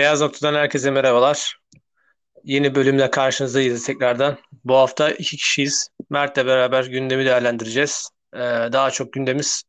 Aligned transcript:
Beyaz 0.00 0.20
Nokta'dan 0.20 0.54
herkese 0.54 0.90
merhabalar. 0.90 1.56
Yeni 2.44 2.74
bölümle 2.74 3.10
karşınızdayız 3.10 3.86
tekrardan. 3.86 4.38
Bu 4.64 4.76
hafta 4.76 5.10
iki 5.10 5.36
kişiyiz. 5.36 5.88
Mert'le 6.10 6.36
beraber 6.36 6.84
gündemi 6.84 7.24
değerlendireceğiz. 7.24 8.10
Ee, 8.34 8.38
daha 8.72 8.90
çok 8.90 9.12
gündemimiz 9.12 9.62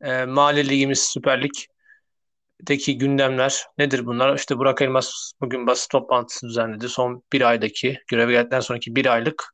e, 0.00 0.24
Mahalle 0.24 0.68
Ligimiz 0.68 1.00
Süper 1.00 1.42
Lig'deki 1.42 2.98
gündemler. 2.98 3.64
Nedir 3.78 4.06
bunlar? 4.06 4.36
İşte 4.36 4.58
Burak 4.58 4.82
Elmas 4.82 5.32
bugün 5.40 5.66
basın 5.66 5.88
toplantısı 5.88 6.48
düzenledi. 6.48 6.88
Son 6.88 7.22
bir 7.32 7.42
aydaki, 7.42 7.98
göreve 8.10 8.32
geldikten 8.32 8.60
sonraki 8.60 8.96
bir 8.96 9.06
aylık 9.06 9.44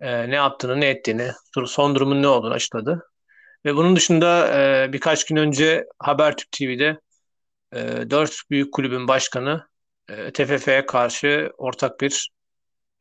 e, 0.00 0.30
ne 0.30 0.34
yaptığını, 0.34 0.80
ne 0.80 0.86
ettiğini, 0.86 1.30
son 1.66 1.94
durumun 1.94 2.22
ne 2.22 2.28
olduğunu 2.28 2.54
açıkladı. 2.54 3.02
Ve 3.64 3.76
bunun 3.76 3.96
dışında 3.96 4.48
e, 4.58 4.92
birkaç 4.92 5.24
gün 5.24 5.36
önce 5.36 5.84
Habertürk 5.98 6.52
TV'de 6.52 6.98
e, 7.76 8.10
dört 8.10 8.36
büyük 8.50 8.72
kulübün 8.74 9.08
başkanı 9.08 9.68
e, 10.08 10.32
TFF'ye 10.32 10.86
karşı 10.86 11.52
ortak 11.58 12.00
bir 12.00 12.30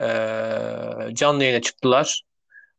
e, 0.02 0.08
canlı 1.14 1.44
yayına 1.44 1.62
çıktılar. 1.62 2.24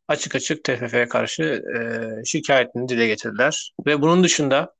Açık 0.07 0.35
açık 0.35 0.63
TFF'ye 0.63 1.07
karşı 1.07 1.43
e, 1.43 1.79
şikayetini 2.25 2.89
dile 2.89 3.07
getirdiler. 3.07 3.73
Ve 3.85 4.01
bunun 4.01 4.23
dışında 4.23 4.73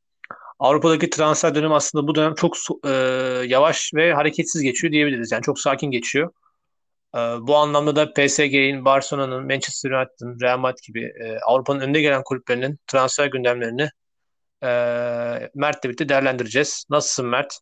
Avrupa'daki 0.60 1.10
transfer 1.10 1.56
dönemi 1.56 1.74
aslında 1.76 2.08
bu 2.08 2.16
dönem 2.16 2.36
çok 2.36 2.58
e, 2.86 2.90
yavaş 3.48 3.92
ve 3.96 4.14
hareketsiz 4.14 4.62
geçiyor 4.62 4.94
diyebiliriz. 4.94 5.32
Yani 5.32 5.42
çok 5.44 5.60
sakin 5.60 5.92
geçiyor. 5.92 6.32
E, 7.16 7.18
bu 7.20 7.56
anlamda 7.56 7.96
da 7.96 8.14
PSG'nin, 8.14 8.86
Barcelona'nın, 8.86 9.48
Manchester 9.48 9.92
United'ın, 9.92 10.40
Real 10.42 10.58
Madrid 10.58 10.84
gibi 10.88 11.04
e, 11.04 11.40
Avrupa'nın 11.40 11.80
önde 11.80 12.02
gelen 12.02 12.24
kulüplerinin 12.24 12.80
transfer 12.88 13.28
gündemlerini 13.28 13.90
e, 14.64 14.70
Mert'le 15.56 15.84
birlikte 15.84 16.10
değerlendireceğiz. 16.10 16.86
Nasılsın 16.90 17.26
Mert? 17.26 17.60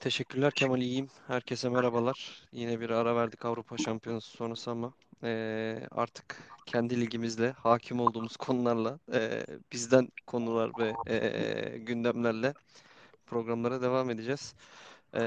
Teşekkürler 0.00 0.52
Kemal 0.52 0.80
iyiyim. 0.80 1.08
Herkese 1.26 1.68
merhabalar. 1.68 2.46
Yine 2.52 2.80
bir 2.80 2.90
ara 2.90 3.16
verdik 3.16 3.44
Avrupa 3.44 3.78
Şampiyonası 3.78 4.30
sonrası 4.30 4.70
ama 4.70 4.92
e, 5.22 5.80
artık 5.90 6.42
kendi 6.66 7.00
ligimizle 7.00 7.50
hakim 7.50 8.00
olduğumuz 8.00 8.36
konularla 8.36 8.98
e, 9.12 9.46
bizden 9.72 10.08
konular 10.26 10.70
ve 10.78 10.92
e, 11.14 11.78
gündemlerle 11.78 12.54
programlara 13.26 13.82
devam 13.82 14.10
edeceğiz. 14.10 14.54
E, 15.14 15.22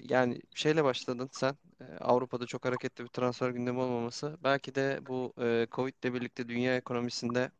yani 0.00 0.40
şeyle 0.54 0.84
başladın 0.84 1.28
sen 1.32 1.56
Avrupa'da 2.00 2.46
çok 2.46 2.64
hareketli 2.64 3.04
bir 3.04 3.08
transfer 3.08 3.50
gündemi 3.50 3.80
olmaması 3.80 4.38
belki 4.44 4.74
de 4.74 5.00
bu 5.08 5.32
e, 5.40 5.66
Covid 5.72 5.94
ile 6.02 6.14
birlikte 6.14 6.48
dünya 6.48 6.76
ekonomisinde 6.76 7.50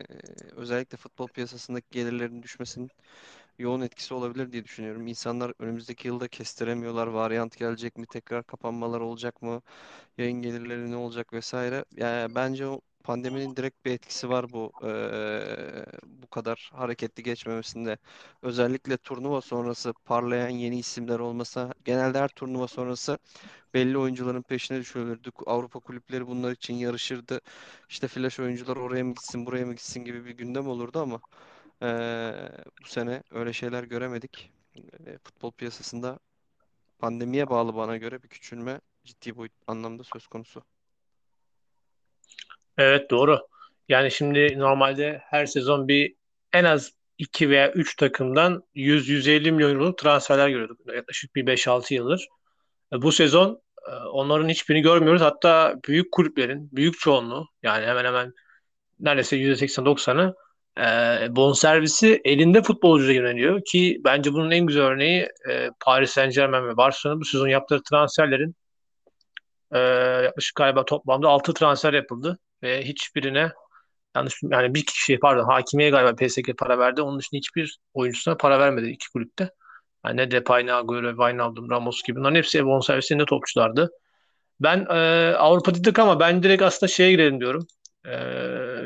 e, 0.00 0.04
özellikle 0.56 0.96
futbol 0.98 1.28
piyasasındaki 1.28 1.86
gelirlerin 1.90 2.42
düşmesinin 2.42 2.90
yoğun 3.58 3.80
etkisi 3.80 4.14
olabilir 4.14 4.52
diye 4.52 4.64
düşünüyorum. 4.64 5.06
İnsanlar 5.06 5.52
önümüzdeki 5.58 6.08
yılda 6.08 6.28
kestiremiyorlar. 6.28 7.06
Varyant 7.06 7.58
gelecek 7.58 7.98
mi? 7.98 8.06
Tekrar 8.06 8.44
kapanmalar 8.44 9.00
olacak 9.00 9.42
mı? 9.42 9.62
Yayın 10.18 10.42
gelirleri 10.42 10.90
ne 10.90 10.96
olacak 10.96 11.32
vesaire. 11.32 11.84
Yani 11.96 12.34
bence 12.34 12.66
o 12.68 12.80
pandeminin 13.02 13.56
direkt 13.56 13.84
bir 13.84 13.90
etkisi 13.92 14.28
var 14.28 14.52
bu 14.52 14.72
eee, 14.82 15.86
bu 16.06 16.26
kadar 16.26 16.70
hareketli 16.74 17.22
geçmemesinde. 17.22 17.98
Özellikle 18.42 18.96
turnuva 18.96 19.40
sonrası 19.40 19.92
parlayan 20.04 20.48
yeni 20.48 20.78
isimler 20.78 21.18
olmasa 21.18 21.72
genelde 21.84 22.18
her 22.18 22.28
turnuva 22.28 22.68
sonrası 22.68 23.18
belli 23.74 23.98
oyuncuların 23.98 24.42
peşine 24.42 24.78
düşülürdü. 24.80 25.30
Avrupa 25.46 25.80
kulüpleri 25.80 26.26
bunlar 26.26 26.52
için 26.52 26.74
yarışırdı. 26.74 27.40
İşte 27.88 28.08
flash 28.08 28.40
oyuncular 28.40 28.76
oraya 28.76 29.04
mı 29.04 29.10
gitsin, 29.14 29.46
buraya 29.46 29.66
mı 29.66 29.72
gitsin 29.74 30.04
gibi 30.04 30.24
bir 30.26 30.30
gündem 30.30 30.68
olurdu 30.68 31.00
ama 31.00 31.20
ee, 31.82 32.32
bu 32.82 32.86
sene 32.88 33.22
öyle 33.30 33.52
şeyler 33.52 33.84
göremedik. 33.84 34.52
Ee, 34.76 35.18
futbol 35.24 35.52
piyasasında 35.52 36.18
pandemiye 36.98 37.50
bağlı 37.50 37.76
bana 37.76 37.96
göre 37.96 38.22
bir 38.22 38.28
küçülme 38.28 38.80
ciddi 39.04 39.36
boyut 39.36 39.52
anlamda 39.66 40.04
söz 40.04 40.26
konusu. 40.26 40.62
Evet 42.78 43.10
doğru. 43.10 43.38
Yani 43.88 44.10
şimdi 44.10 44.58
normalde 44.58 45.22
her 45.24 45.46
sezon 45.46 45.88
bir 45.88 46.14
en 46.52 46.64
az 46.64 46.92
2 47.18 47.50
veya 47.50 47.72
3 47.72 47.96
takımdan 47.96 48.62
100-150 48.74 49.50
milyon 49.50 49.70
euroluk 49.70 49.98
transferler 49.98 50.48
görüyorduk. 50.48 50.94
Yaklaşık 50.94 51.34
bir 51.34 51.46
5-6 51.46 51.94
yıldır. 51.94 52.28
E, 52.92 53.02
bu 53.02 53.12
sezon 53.12 53.62
e, 53.88 53.94
onların 53.94 54.48
hiçbirini 54.48 54.82
görmüyoruz. 54.82 55.22
Hatta 55.22 55.74
büyük 55.88 56.12
kulüplerin 56.12 56.68
büyük 56.72 56.98
çoğunluğu 57.00 57.48
yani 57.62 57.86
hemen 57.86 58.04
hemen 58.04 58.32
neredeyse 59.00 59.36
%80-90'ı 59.36 60.34
e, 60.78 61.36
bonservisi 61.36 62.20
elinde 62.24 62.62
futbolcuya 62.62 63.12
yöneliyor 63.12 63.60
ki 63.64 64.00
bence 64.04 64.32
bunun 64.32 64.50
en 64.50 64.66
güzel 64.66 64.82
örneği 64.82 65.28
e, 65.50 65.70
Paris 65.80 66.10
Saint 66.10 66.34
Germain 66.34 66.68
ve 66.68 66.76
Barcelona 66.76 67.20
bu 67.20 67.24
sezon 67.24 67.48
yaptığı 67.48 67.82
transferlerin 67.90 68.56
yaklaşık 70.24 70.56
galiba 70.56 70.84
toplamda 70.84 71.28
6 71.28 71.54
transfer 71.54 71.92
yapıldı 71.92 72.38
ve 72.62 72.84
hiçbirine 72.84 73.52
yanlış 74.16 74.34
yani 74.42 74.74
bir 74.74 74.86
kişi 74.86 75.18
pardon 75.18 75.44
Hakimiye 75.44 75.90
galiba 75.90 76.16
PSG 76.16 76.56
para 76.58 76.78
verdi. 76.78 77.02
Onun 77.02 77.18
dışında 77.18 77.38
hiçbir 77.38 77.78
oyuncusuna 77.94 78.36
para 78.36 78.60
vermedi 78.60 78.88
iki 78.88 79.10
kulüpte. 79.10 79.50
Yani 80.06 80.16
ne 80.16 80.30
Depay, 80.30 80.66
ne 80.66 80.72
Agüero, 80.74 81.08
Wijnaldum, 81.10 81.70
Ramos 81.70 82.02
gibi 82.02 82.16
bunların 82.16 82.34
hepsi 82.34 82.64
bonservisinde 82.64 83.24
topçulardı. 83.24 83.90
Ben 84.60 84.86
e, 84.90 85.34
Avrupa 85.34 85.74
dedik 85.74 85.98
ama 85.98 86.20
ben 86.20 86.42
direkt 86.42 86.62
aslında 86.62 86.92
şeye 86.92 87.10
girelim 87.10 87.40
diyorum. 87.40 87.66
E, 88.06 88.12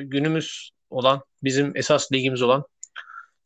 günümüz 0.02 0.70
olan 0.90 1.20
bizim 1.44 1.72
esas 1.76 2.12
ligimiz 2.12 2.42
olan 2.42 2.64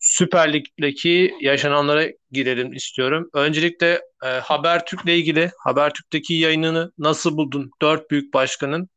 Süper 0.00 0.52
Lig'deki 0.52 1.34
yaşananlara 1.40 2.06
girelim 2.32 2.72
istiyorum. 2.72 3.30
Öncelikle 3.34 4.00
e, 4.24 4.26
Habertürk'le 4.28 5.08
ilgili 5.08 5.50
Habertürk'teki 5.58 6.34
yayınını 6.34 6.92
nasıl 6.98 7.36
buldun? 7.36 7.70
Dört 7.82 8.10
büyük 8.10 8.34
başkanın. 8.34 8.88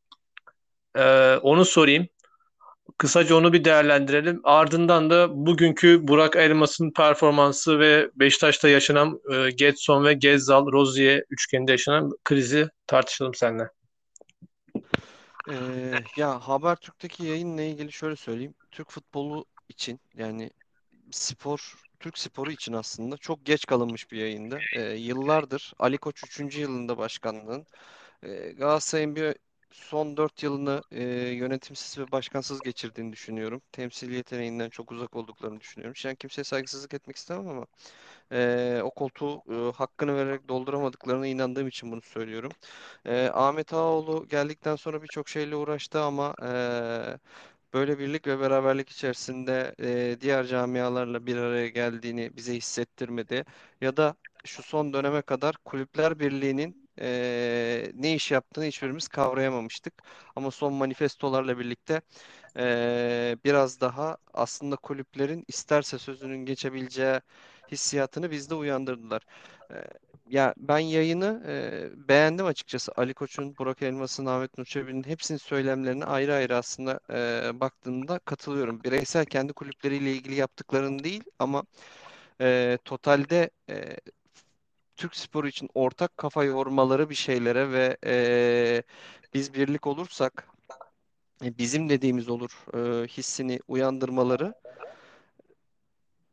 E, 0.95 1.35
onu 1.35 1.65
sorayım. 1.65 2.07
Kısaca 2.97 3.35
onu 3.35 3.53
bir 3.53 3.65
değerlendirelim. 3.65 4.41
Ardından 4.43 5.09
da 5.09 5.27
bugünkü 5.31 6.07
Burak 6.07 6.35
Elmas'ın 6.35 6.91
performansı 6.91 7.79
ve 7.79 8.09
Beşiktaş'ta 8.15 8.69
yaşanan 8.69 9.19
e, 9.33 9.51
Getson 9.51 10.05
ve 10.05 10.13
Gezzal, 10.13 10.71
Rozier 10.71 11.23
üçgeninde 11.29 11.71
yaşanan 11.71 12.11
krizi 12.23 12.69
tartışalım 12.87 13.33
seninle. 13.33 13.69
Ee, 15.49 15.93
ya 16.17 16.39
Habertürk'teki 16.47 17.25
yayınla 17.25 17.61
ilgili 17.61 17.91
şöyle 17.91 18.15
söyleyeyim. 18.15 18.53
Türk 18.71 18.91
futbolu 18.91 19.45
için 19.69 19.99
yani 20.15 20.51
spor, 21.11 21.73
Türk 21.99 22.17
sporu 22.17 22.51
için 22.51 22.73
aslında 22.73 23.17
çok 23.17 23.45
geç 23.45 23.65
kalınmış 23.65 24.11
bir 24.11 24.17
yayında. 24.17 24.59
Ee, 24.75 24.81
yıllardır 24.81 25.73
Ali 25.79 25.97
Koç 25.97 26.23
3. 26.39 26.57
yılında 26.57 26.97
başkanlığın 26.97 27.65
e, 28.23 28.51
Galatasaray'ın 28.51 29.15
bir 29.15 29.35
son 29.73 30.17
4 30.17 30.43
yılını 30.43 30.83
e, 30.91 31.03
yönetimsiz 31.29 31.97
ve 31.99 32.11
başkansız 32.11 32.61
geçirdiğini 32.61 33.13
düşünüyorum. 33.13 33.61
Temsil 33.71 34.11
yeteneğinden 34.11 34.69
çok 34.69 34.91
uzak 34.91 35.15
olduklarını 35.15 35.59
düşünüyorum. 35.59 35.95
Şu 35.95 36.09
an 36.09 36.15
kimseye 36.15 36.43
saygısızlık 36.43 36.93
etmek 36.93 37.15
istemem 37.15 37.47
ama 37.47 37.65
e, 38.31 38.81
o 38.83 38.91
koltuğu 38.91 39.43
e, 39.49 39.71
hakkını 39.71 40.15
vererek 40.15 40.47
dolduramadıklarına 40.47 41.27
inandığım 41.27 41.67
için 41.67 41.91
bunu 41.91 42.01
söylüyorum. 42.01 42.51
E, 43.05 43.29
Ahmet 43.33 43.73
Ağaoğlu 43.73 44.27
geldikten 44.27 44.75
sonra 44.75 45.03
birçok 45.03 45.29
şeyle 45.29 45.55
uğraştı 45.55 46.01
ama 46.01 46.35
e, 46.43 46.47
böyle 47.73 47.99
birlik 47.99 48.27
ve 48.27 48.39
beraberlik 48.39 48.89
içerisinde 48.89 49.75
e, 49.79 50.21
diğer 50.21 50.45
camialarla 50.45 51.25
bir 51.25 51.37
araya 51.37 51.67
geldiğini 51.67 52.35
bize 52.37 52.53
hissettirmedi. 52.55 53.45
Ya 53.81 53.97
da 53.97 54.15
şu 54.45 54.63
son 54.63 54.93
döneme 54.93 55.21
kadar 55.21 55.55
Kulüpler 55.65 56.19
Birliği'nin 56.19 56.82
e, 57.01 57.91
ne 57.95 58.13
iş 58.13 58.31
yaptığını 58.31 58.65
hiçbirimiz 58.65 59.07
kavrayamamıştık. 59.07 59.93
Ama 60.35 60.51
son 60.51 60.73
manifestolarla 60.73 61.59
birlikte 61.59 62.01
e, 62.57 63.37
biraz 63.45 63.81
daha 63.81 64.17
aslında 64.33 64.75
kulüplerin 64.75 65.45
isterse 65.47 65.97
sözünün 65.99 66.45
geçebileceği 66.45 67.19
hissiyatını 67.71 68.31
bizde 68.31 68.55
uyandırdılar. 68.55 69.21
E, 69.71 69.75
ya 70.29 70.53
ben 70.57 70.79
yayını 70.79 71.43
e, 71.47 71.89
beğendim 72.09 72.45
açıkçası. 72.45 72.91
Ali 72.95 73.13
Koç'un, 73.13 73.57
Burak 73.57 73.81
Elmas'ın, 73.81 74.25
Ahmet 74.25 74.57
Nur 74.57 74.65
Çebi'nin 74.65 75.03
hepsinin 75.03 75.37
söylemlerine 75.37 76.05
ayrı 76.05 76.33
ayrı 76.33 76.57
aslında 76.57 76.99
e, 77.09 77.59
baktığımda 77.59 78.19
katılıyorum. 78.19 78.83
Bireysel 78.83 79.25
kendi 79.25 79.53
kulüpleriyle 79.53 80.11
ilgili 80.11 80.35
yaptıklarını 80.35 81.03
değil 81.03 81.23
ama 81.39 81.63
e, 82.41 82.77
totalde 82.85 83.49
e, 83.69 83.97
Türk 84.95 85.15
sporu 85.15 85.47
için 85.47 85.69
ortak 85.73 86.17
kafa 86.17 86.43
yormaları 86.43 87.09
bir 87.09 87.15
şeylere 87.15 87.71
ve 87.71 87.97
e, 88.05 88.83
biz 89.33 89.53
birlik 89.53 89.87
olursak 89.87 90.47
e, 91.43 91.57
bizim 91.57 91.89
dediğimiz 91.89 92.29
olur 92.29 92.51
e, 92.73 93.07
hissini 93.07 93.59
uyandırmaları 93.67 94.53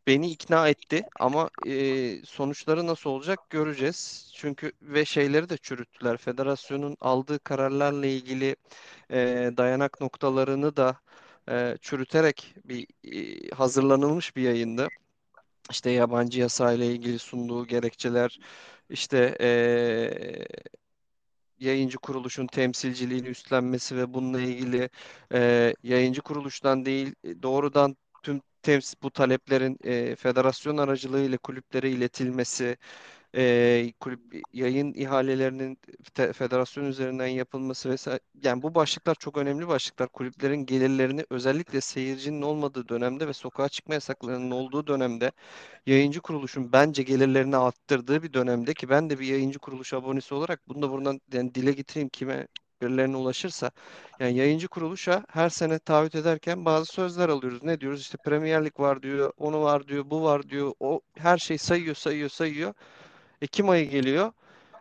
beni 0.06 0.30
ikna 0.30 0.68
etti 0.68 1.02
ama 1.20 1.50
e, 1.66 2.22
sonuçları 2.24 2.86
nasıl 2.86 3.10
olacak 3.10 3.50
göreceğiz. 3.50 4.30
Çünkü 4.34 4.72
ve 4.82 5.04
şeyleri 5.04 5.48
de 5.48 5.56
çürüttüler. 5.56 6.16
Federasyonun 6.16 6.96
aldığı 7.00 7.38
kararlarla 7.38 8.06
ilgili 8.06 8.56
e, 9.10 9.50
dayanak 9.56 10.00
noktalarını 10.00 10.76
da 10.76 11.00
e, 11.50 11.76
çürüterek 11.80 12.54
bir 12.64 12.86
e, 13.04 13.48
hazırlanılmış 13.54 14.36
bir 14.36 14.42
yayındı. 14.42 14.88
İşte 15.70 15.90
yabancı 15.90 16.40
yasayla 16.40 16.84
ilgili 16.84 17.18
sunduğu 17.18 17.66
gerekçeler, 17.66 18.40
işte 18.90 19.36
eee, 19.40 20.46
yayıncı 21.58 21.98
kuruluşun 21.98 22.46
temsilciliğini 22.46 23.28
üstlenmesi 23.28 23.96
ve 23.96 24.14
bununla 24.14 24.40
ilgili 24.40 24.90
eee, 25.34 25.74
yayıncı 25.82 26.22
kuruluştan 26.22 26.84
değil 26.84 27.14
e, 27.24 27.42
doğrudan 27.42 27.96
tüm 28.22 28.40
temsil 28.62 28.96
bu 29.02 29.10
taleplerin 29.10 29.78
eee, 29.84 30.16
federasyon 30.16 30.76
aracılığıyla 30.76 31.38
kulüplere 31.38 31.90
iletilmesi 31.90 32.76
e, 33.36 33.92
kulüp 34.00 34.20
yayın 34.52 34.94
ihalelerinin 34.94 35.78
te- 36.14 36.32
federasyon 36.32 36.84
üzerinden 36.84 37.26
yapılması 37.26 37.90
vesaire 37.90 38.20
yani 38.42 38.62
bu 38.62 38.74
başlıklar 38.74 39.14
çok 39.14 39.38
önemli 39.38 39.68
başlıklar. 39.68 40.08
Kulüplerin 40.08 40.66
gelirlerini 40.66 41.24
özellikle 41.30 41.80
seyircinin 41.80 42.42
olmadığı 42.42 42.88
dönemde 42.88 43.28
ve 43.28 43.32
sokağa 43.32 43.68
çıkma 43.68 43.94
yasaklarının 43.94 44.50
olduğu 44.50 44.86
dönemde 44.86 45.32
yayıncı 45.86 46.20
kuruluşun 46.20 46.72
bence 46.72 47.02
gelirlerini 47.02 47.56
arttırdığı 47.56 48.22
bir 48.22 48.32
dönemde 48.32 48.74
ki 48.74 48.88
ben 48.88 49.10
de 49.10 49.18
bir 49.20 49.26
yayıncı 49.26 49.58
kuruluş 49.58 49.94
abonesi 49.94 50.34
olarak 50.34 50.68
bunu 50.68 50.82
da 50.82 50.90
buradan 50.90 51.20
yani 51.32 51.54
dile 51.54 51.72
getireyim 51.72 52.08
kime 52.08 52.46
birilerine 52.82 53.16
ulaşırsa 53.16 53.70
yani 54.20 54.36
yayıncı 54.36 54.68
kuruluşa 54.68 55.24
her 55.30 55.48
sene 55.48 55.78
taahhüt 55.78 56.14
ederken 56.14 56.64
bazı 56.64 56.86
sözler 56.92 57.28
alıyoruz. 57.28 57.62
Ne 57.62 57.80
diyoruz? 57.80 58.00
İşte 58.00 58.18
Premier 58.18 58.64
Lig 58.64 58.80
var 58.80 59.02
diyor, 59.02 59.32
onu 59.36 59.62
var 59.62 59.88
diyor, 59.88 60.10
bu 60.10 60.22
var 60.24 60.48
diyor. 60.48 60.72
O 60.80 61.00
her 61.16 61.38
şey 61.38 61.58
sayıyor, 61.58 61.94
sayıyor, 61.94 62.28
sayıyor. 62.28 62.74
Ekim 63.42 63.68
ayı 63.68 63.90
geliyor. 63.90 64.32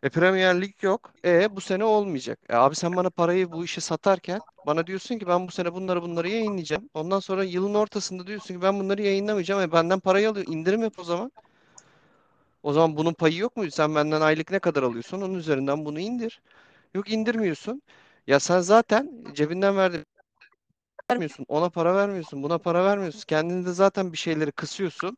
E 0.03 0.09
Premier 0.09 0.61
Lig 0.61 0.83
yok. 0.83 1.13
E 1.25 1.55
bu 1.55 1.61
sene 1.61 1.83
olmayacak. 1.83 2.39
E 2.49 2.55
abi 2.55 2.75
sen 2.75 2.95
bana 2.95 3.09
parayı 3.09 3.51
bu 3.51 3.65
işi 3.65 3.81
satarken 3.81 4.41
bana 4.65 4.87
diyorsun 4.87 5.19
ki 5.19 5.27
ben 5.27 5.47
bu 5.47 5.51
sene 5.51 5.73
bunları 5.73 6.01
bunları 6.01 6.29
yayınlayacağım. 6.29 6.89
Ondan 6.93 7.19
sonra 7.19 7.43
yılın 7.43 7.73
ortasında 7.73 8.27
diyorsun 8.27 8.55
ki 8.55 8.61
ben 8.61 8.79
bunları 8.79 9.01
yayınlamayacağım. 9.01 9.61
E 9.61 9.71
benden 9.71 9.99
parayı 9.99 10.29
alıyor. 10.29 10.45
İndirim 10.49 10.83
yap 10.83 10.93
o 10.99 11.03
zaman. 11.03 11.31
O 12.63 12.73
zaman 12.73 12.97
bunun 12.97 13.13
payı 13.13 13.37
yok 13.37 13.57
muydu? 13.57 13.71
Sen 13.71 13.95
benden 13.95 14.21
aylık 14.21 14.51
ne 14.51 14.59
kadar 14.59 14.83
alıyorsun? 14.83 15.21
Onun 15.21 15.33
üzerinden 15.33 15.85
bunu 15.85 15.99
indir. 15.99 16.41
Yok 16.95 17.11
indirmiyorsun. 17.11 17.81
Ya 18.27 18.39
sen 18.39 18.59
zaten 18.59 19.25
cebinden 19.33 19.77
verdi 19.77 20.05
vermiyorsun. 21.11 21.45
Ona 21.49 21.69
para 21.69 21.95
vermiyorsun. 21.95 22.43
Buna 22.43 22.57
para 22.57 22.85
vermiyorsun. 22.85 23.23
Kendinde 23.27 23.71
zaten 23.73 24.13
bir 24.13 24.17
şeyleri 24.17 24.51
kısıyorsun. 24.51 25.17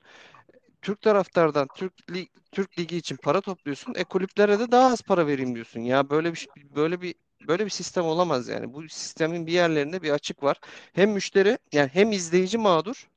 Türk 0.82 1.02
taraftardan 1.02 1.68
Türk 1.76 2.12
Lig, 2.12 2.28
Türk 2.52 2.80
Ligi 2.80 2.98
için 2.98 3.18
para 3.18 3.42
topluyorsun. 3.42 3.94
E 3.98 4.04
kulüplere 4.04 4.60
de 4.60 4.72
daha 4.72 4.88
az 4.94 5.02
para 5.02 5.28
vereyim 5.28 5.56
diyorsun. 5.56 5.80
Ya 5.82 6.10
böyle 6.10 6.32
bir 6.34 6.38
şey- 6.38 6.54
böyle 6.76 7.02
bir 7.02 7.16
böyle 7.48 7.66
bir 7.66 7.70
sistem 7.70 8.06
olamaz 8.06 8.48
yani. 8.48 8.74
Bu 8.74 8.90
sistemin 8.90 9.48
bir 9.48 9.52
yerlerinde 9.54 10.02
bir 10.02 10.10
açık 10.12 10.44
var. 10.44 10.60
Hem 10.94 11.12
müşteri 11.12 11.58
yani 11.72 11.90
hem 11.94 12.12
izleyici 12.12 12.58
mağdur, 12.58 13.10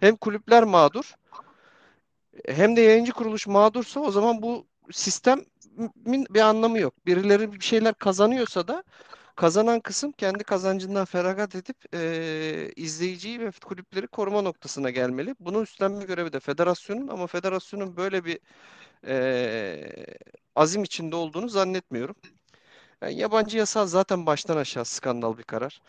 hem 0.00 0.16
kulüpler 0.16 0.64
mağdur, 0.64 1.14
hem 2.48 2.76
de 2.76 2.80
yayıncı 2.80 3.12
kuruluş 3.12 3.46
mağdursa 3.46 4.00
o 4.00 4.10
zaman 4.10 4.42
bu 4.42 4.66
sistemin 4.92 6.26
bir 6.30 6.40
anlamı 6.40 6.78
yok. 6.78 7.06
Birileri 7.06 7.52
bir 7.52 7.60
şeyler 7.60 7.94
kazanıyorsa 7.94 8.68
da 8.68 8.84
Kazanan 9.36 9.80
kısım 9.80 10.12
kendi 10.12 10.44
kazancından 10.44 11.04
feragat 11.04 11.54
edip 11.54 11.76
eee, 11.94 12.72
izleyiciyi 12.76 13.40
ve 13.40 13.50
kulüpleri 13.64 14.06
koruma 14.06 14.42
noktasına 14.42 14.90
gelmeli. 14.90 15.34
Bunu 15.40 15.62
üstlenme 15.62 16.04
görevi 16.04 16.32
de 16.32 16.40
federasyonun 16.40 17.08
ama 17.08 17.26
federasyonun 17.26 17.96
böyle 17.96 18.24
bir 18.24 18.38
eee, 19.06 20.06
azim 20.56 20.84
içinde 20.84 21.16
olduğunu 21.16 21.48
zannetmiyorum. 21.48 22.16
Yani 23.02 23.16
yabancı 23.18 23.58
yasa 23.58 23.86
zaten 23.86 24.26
baştan 24.26 24.56
aşağı 24.56 24.84
skandal 24.84 25.38
bir 25.38 25.42
karar. 25.44 25.80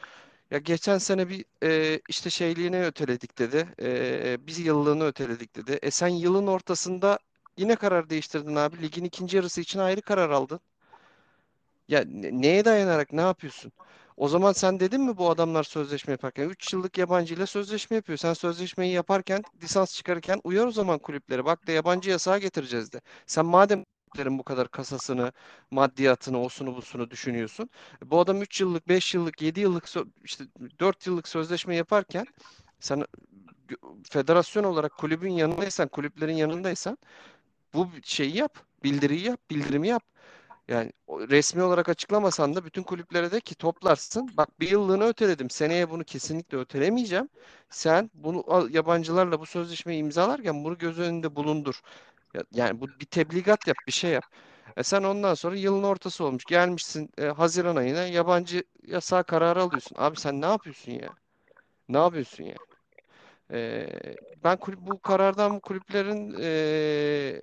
Ya 0.51 0.57
geçen 0.59 0.97
sene 0.97 1.29
bir 1.29 1.45
eee, 1.63 2.01
işte 2.09 2.29
şeyliğini 2.29 2.85
öteledik 2.85 3.37
dedi. 3.39 3.67
Eee 3.81 4.37
bir 4.41 4.57
yıllığını 4.57 5.05
öteledik 5.05 5.55
dedi. 5.55 5.79
E 5.83 5.91
sen 5.91 6.07
yılın 6.09 6.47
ortasında 6.47 7.19
yine 7.57 7.75
karar 7.75 8.09
değiştirdin 8.09 8.55
abi. 8.55 8.81
Ligin 8.83 9.05
ikinci 9.05 9.37
yarısı 9.37 9.61
için 9.61 9.79
ayrı 9.79 10.01
karar 10.01 10.29
aldın. 10.29 10.59
Ya 11.87 12.03
ne- 12.07 12.41
neye 12.41 12.65
dayanarak 12.65 13.13
ne 13.13 13.21
yapıyorsun? 13.21 13.71
O 14.17 14.27
zaman 14.27 14.51
sen 14.53 14.79
dedin 14.79 15.01
mi 15.01 15.17
bu 15.17 15.29
adamlar 15.29 15.63
sözleşme 15.63 16.11
yaparken 16.11 16.49
3 16.49 16.73
yıllık 16.73 16.97
yabancı 16.97 17.33
ile 17.33 17.45
sözleşme 17.45 17.95
yapıyor. 17.95 18.17
Sen 18.17 18.33
sözleşmeyi 18.33 18.93
yaparken 18.93 19.45
lisans 19.63 19.95
çıkarırken 19.95 20.41
uyar 20.43 20.65
o 20.67 20.71
zaman 20.71 20.99
kulüplere. 20.99 21.45
Bak 21.45 21.67
da 21.67 21.71
yabancı 21.71 22.09
yasağı 22.09 22.37
getireceğiz 22.39 22.93
de. 22.93 23.01
Sen 23.27 23.45
madem 23.45 23.83
bu 24.17 24.43
kadar 24.43 24.67
kasasını, 24.71 25.31
maddiyatını, 25.71 26.41
osunu 26.41 26.75
busunu 26.75 27.11
düşünüyorsun. 27.11 27.69
Bu 28.05 28.19
adam 28.19 28.41
3 28.41 28.61
yıllık, 28.61 28.87
5 28.87 29.13
yıllık, 29.13 29.41
7 29.41 29.59
yıllık 29.59 29.85
işte 30.23 30.43
4 30.79 31.07
yıllık 31.07 31.27
sözleşme 31.27 31.75
yaparken 31.75 32.25
sen 32.79 33.05
gö- 33.69 34.03
federasyon 34.11 34.63
olarak 34.63 34.97
kulübün 34.97 35.31
yanındaysan, 35.31 35.87
kulüplerin 35.87 36.35
yanındaysan 36.35 36.97
bu 37.73 37.89
şeyi 38.03 38.37
yap, 38.37 38.57
bildiriyi 38.83 39.25
yap, 39.25 39.39
bildirimi 39.51 39.87
yap. 39.87 40.03
Yani 40.67 40.91
resmi 41.09 41.63
olarak 41.63 41.89
açıklamasan 41.89 42.55
da 42.55 42.65
bütün 42.65 42.83
kulüplere 42.83 43.31
de 43.31 43.39
ki 43.41 43.55
toplarsın. 43.55 44.37
Bak 44.37 44.59
bir 44.59 44.69
yıllığını 44.71 45.03
öteledim. 45.05 45.49
Seneye 45.49 45.89
bunu 45.89 46.03
kesinlikle 46.03 46.57
ötelemeyeceğim. 46.57 47.29
Sen 47.69 48.11
bunu 48.13 48.67
yabancılarla 48.71 49.39
bu 49.39 49.45
sözleşmeyi 49.45 49.99
imzalarken 50.01 50.63
bunu 50.63 50.77
göz 50.77 50.99
önünde 50.99 51.35
bulundur. 51.35 51.81
Ya- 52.33 52.43
Yani 52.51 52.81
bu 52.81 52.99
bir 52.99 53.05
tebligat 53.05 53.67
yap, 53.67 53.77
bir 53.87 53.91
şey 53.91 54.11
yap. 54.11 54.25
E 54.77 54.83
sen 54.83 55.03
ondan 55.03 55.33
sonra 55.33 55.55
yılın 55.55 55.83
ortası 55.83 56.23
olmuş. 56.25 56.45
Gelmişsin 56.45 57.09
e, 57.17 57.25
Haziran 57.25 57.75
ayına 57.75 58.07
yabancı 58.07 58.63
yasağı 58.87 59.23
kararı 59.23 59.61
alıyorsun. 59.61 59.95
Abi 59.99 60.17
sen 60.17 60.41
ne 60.41 60.45
yapıyorsun 60.45 60.91
ya? 60.91 61.09
Ne 61.89 61.97
yapıyorsun 61.97 62.43
ya? 62.45 62.57
E, 63.51 63.87
ben 64.43 64.57
kulüp, 64.57 64.79
bu 64.79 64.99
karardan 65.01 65.59
kulüplerin 65.59 66.35
e, 66.39 67.41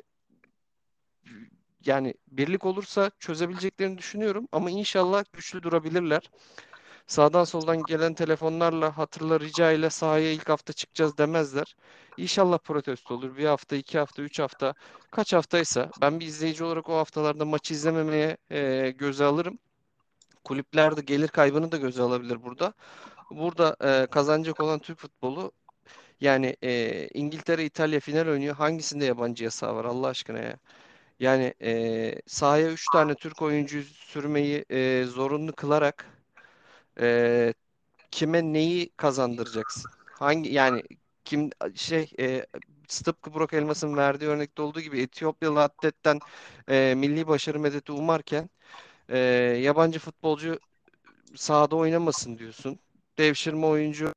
yani 1.85 2.15
birlik 2.29 2.65
olursa 2.67 3.11
çözebileceklerini 3.19 3.99
düşünüyorum 3.99 4.49
ama 4.53 4.71
inşallah 4.71 5.25
güçlü 5.33 5.63
durabilirler. 5.63 6.31
Sağdan 7.07 7.45
soldan 7.45 7.83
gelen 7.83 8.15
telefonlarla 8.15 8.99
hatırla 8.99 9.41
rica 9.41 9.73
ile 9.73 9.91
sahaya 9.91 10.33
ilk 10.33 10.49
hafta 10.49 10.73
çıkacağız 10.73 11.19
demezler. 11.19 11.77
İnşallah 12.17 12.59
protesto 12.59 13.15
olur. 13.15 13.37
Bir 13.37 13.45
hafta, 13.47 13.77
iki 13.77 13.99
hafta, 13.99 14.23
üç 14.23 14.39
hafta, 14.39 14.75
kaç 15.11 15.33
haftaysa 15.33 15.91
ben 16.01 16.21
bir 16.21 16.27
izleyici 16.27 16.65
olarak 16.65 16.89
o 16.89 16.97
haftalarda 16.97 17.45
maçı 17.45 17.75
izlememeye 17.75 18.37
e, 18.51 18.91
göze 18.91 19.25
alırım. 19.25 19.59
Kulüpler 20.45 20.97
de 20.97 21.01
gelir 21.01 21.29
kaybını 21.29 21.73
da 21.73 21.77
göze 21.77 22.03
alabilir 22.03 22.43
burada. 22.43 22.75
Burada 23.31 23.77
e, 23.85 24.07
kazanacak 24.07 24.61
olan 24.61 24.79
Türk 24.79 24.99
futbolu 24.99 25.53
yani 26.21 26.57
e, 26.63 27.09
İngiltere, 27.15 27.65
İtalya 27.65 28.01
final 28.01 28.29
oynuyor. 28.29 28.57
Hangisinde 28.57 29.05
yabancı 29.05 29.45
yasağı 29.45 29.77
var 29.77 29.85
Allah 29.85 30.07
aşkına 30.09 30.39
ya? 30.39 30.57
Yani 31.23 31.55
eee 31.61 32.23
sahaya 32.29 32.71
3 32.73 32.91
tane 32.91 33.17
Türk 33.17 33.43
oyuncu 33.43 33.85
sürmeyi 33.85 34.67
eee, 34.71 35.05
zorunlu 35.05 35.53
kılarak 35.55 36.07
eee, 37.01 37.55
kime 38.11 38.43
neyi 38.55 38.91
kazandıracaksın? 38.99 39.93
Hangi 40.19 40.55
yani 40.55 40.85
kim 41.27 41.51
şey 41.77 42.11
eee 42.19 42.47
tıpkı 42.89 43.35
Burak 43.35 43.55
Elmas'ın 43.55 43.97
verdiği 43.99 44.27
örnekte 44.27 44.63
olduğu 44.63 44.81
gibi 44.83 45.03
Etiyopyalı 45.03 45.63
atletten 45.65 46.23
eee, 46.71 46.95
milli 46.97 47.29
başarı 47.29 47.61
medeti 47.61 47.93
umarken 47.93 48.51
eee, 49.11 49.19
yabancı 49.63 49.99
futbolcu 50.01 50.61
sahada 51.37 51.77
oynamasın 51.77 52.39
diyorsun. 52.39 52.81
Devşirme 53.19 53.67
oyuncu 53.67 54.15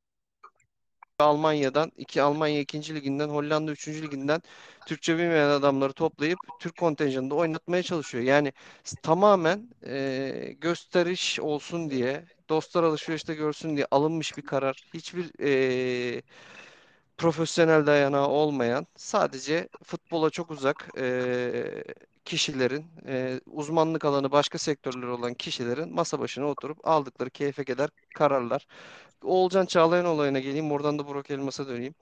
Almanya'dan, 1.19 1.91
iki 1.97 2.21
Almanya 2.21 2.59
ikinci 2.59 2.95
liginden, 2.95 3.29
Hollanda 3.29 3.71
üçüncü 3.71 4.01
liginden 4.03 4.41
Türkçe 4.85 5.17
bilmeyen 5.17 5.49
adamları 5.49 5.93
toplayıp 5.93 6.39
Türk 6.59 6.77
kontenjanında 6.77 7.35
oynatmaya 7.35 7.83
çalışıyor. 7.83 8.23
Yani 8.23 8.53
tamamen 9.01 9.69
e, 9.85 10.55
gösteriş 10.61 11.39
olsun 11.39 11.89
diye, 11.89 12.25
dostlar 12.49 12.83
alışverişte 12.83 13.35
görsün 13.35 13.75
diye 13.75 13.87
alınmış 13.91 14.37
bir 14.37 14.41
karar. 14.41 14.85
Hiçbir 14.93 15.31
e, 16.17 16.21
profesyonel 17.17 17.85
dayanağı 17.85 18.27
olmayan, 18.27 18.87
sadece 18.95 19.69
futbola 19.83 20.29
çok 20.29 20.51
uzak 20.51 20.89
e, 20.97 21.83
kişilerin, 22.25 22.85
e, 23.07 23.41
uzmanlık 23.45 24.05
alanı 24.05 24.31
başka 24.31 24.57
sektörler 24.57 25.07
olan 25.07 25.33
kişilerin 25.33 25.95
masa 25.95 26.19
başına 26.19 26.45
oturup 26.47 26.87
aldıkları 26.87 27.29
keyfe 27.29 27.63
keder 27.65 27.89
kararlar. 28.15 28.67
Oğulcan 29.23 29.65
Çağlayan 29.65 30.05
olayına 30.05 30.39
geleyim. 30.39 30.71
Oradan 30.71 30.99
da 30.99 31.07
Burak 31.07 31.31
Elmas'a 31.31 31.67
döneyim. 31.67 31.95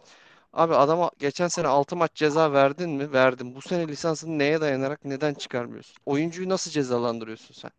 Abi 0.53 0.75
adama 0.75 1.12
geçen 1.20 1.48
sene 1.48 1.68
6 1.68 1.96
maç 1.96 2.12
ceza 2.15 2.53
verdin 2.53 2.89
mi? 2.89 3.13
Verdim. 3.13 3.56
Bu 3.56 3.62
sene 3.62 3.88
lisansını 3.88 4.39
neye 4.39 4.62
dayanarak 4.62 5.06
neden 5.06 5.34
çıkarmıyorsun? 5.34 5.96
Oyuncuyu 6.06 6.50
nasıl 6.50 6.72
cezalandırıyorsun 6.72 7.53
sen? 7.53 7.72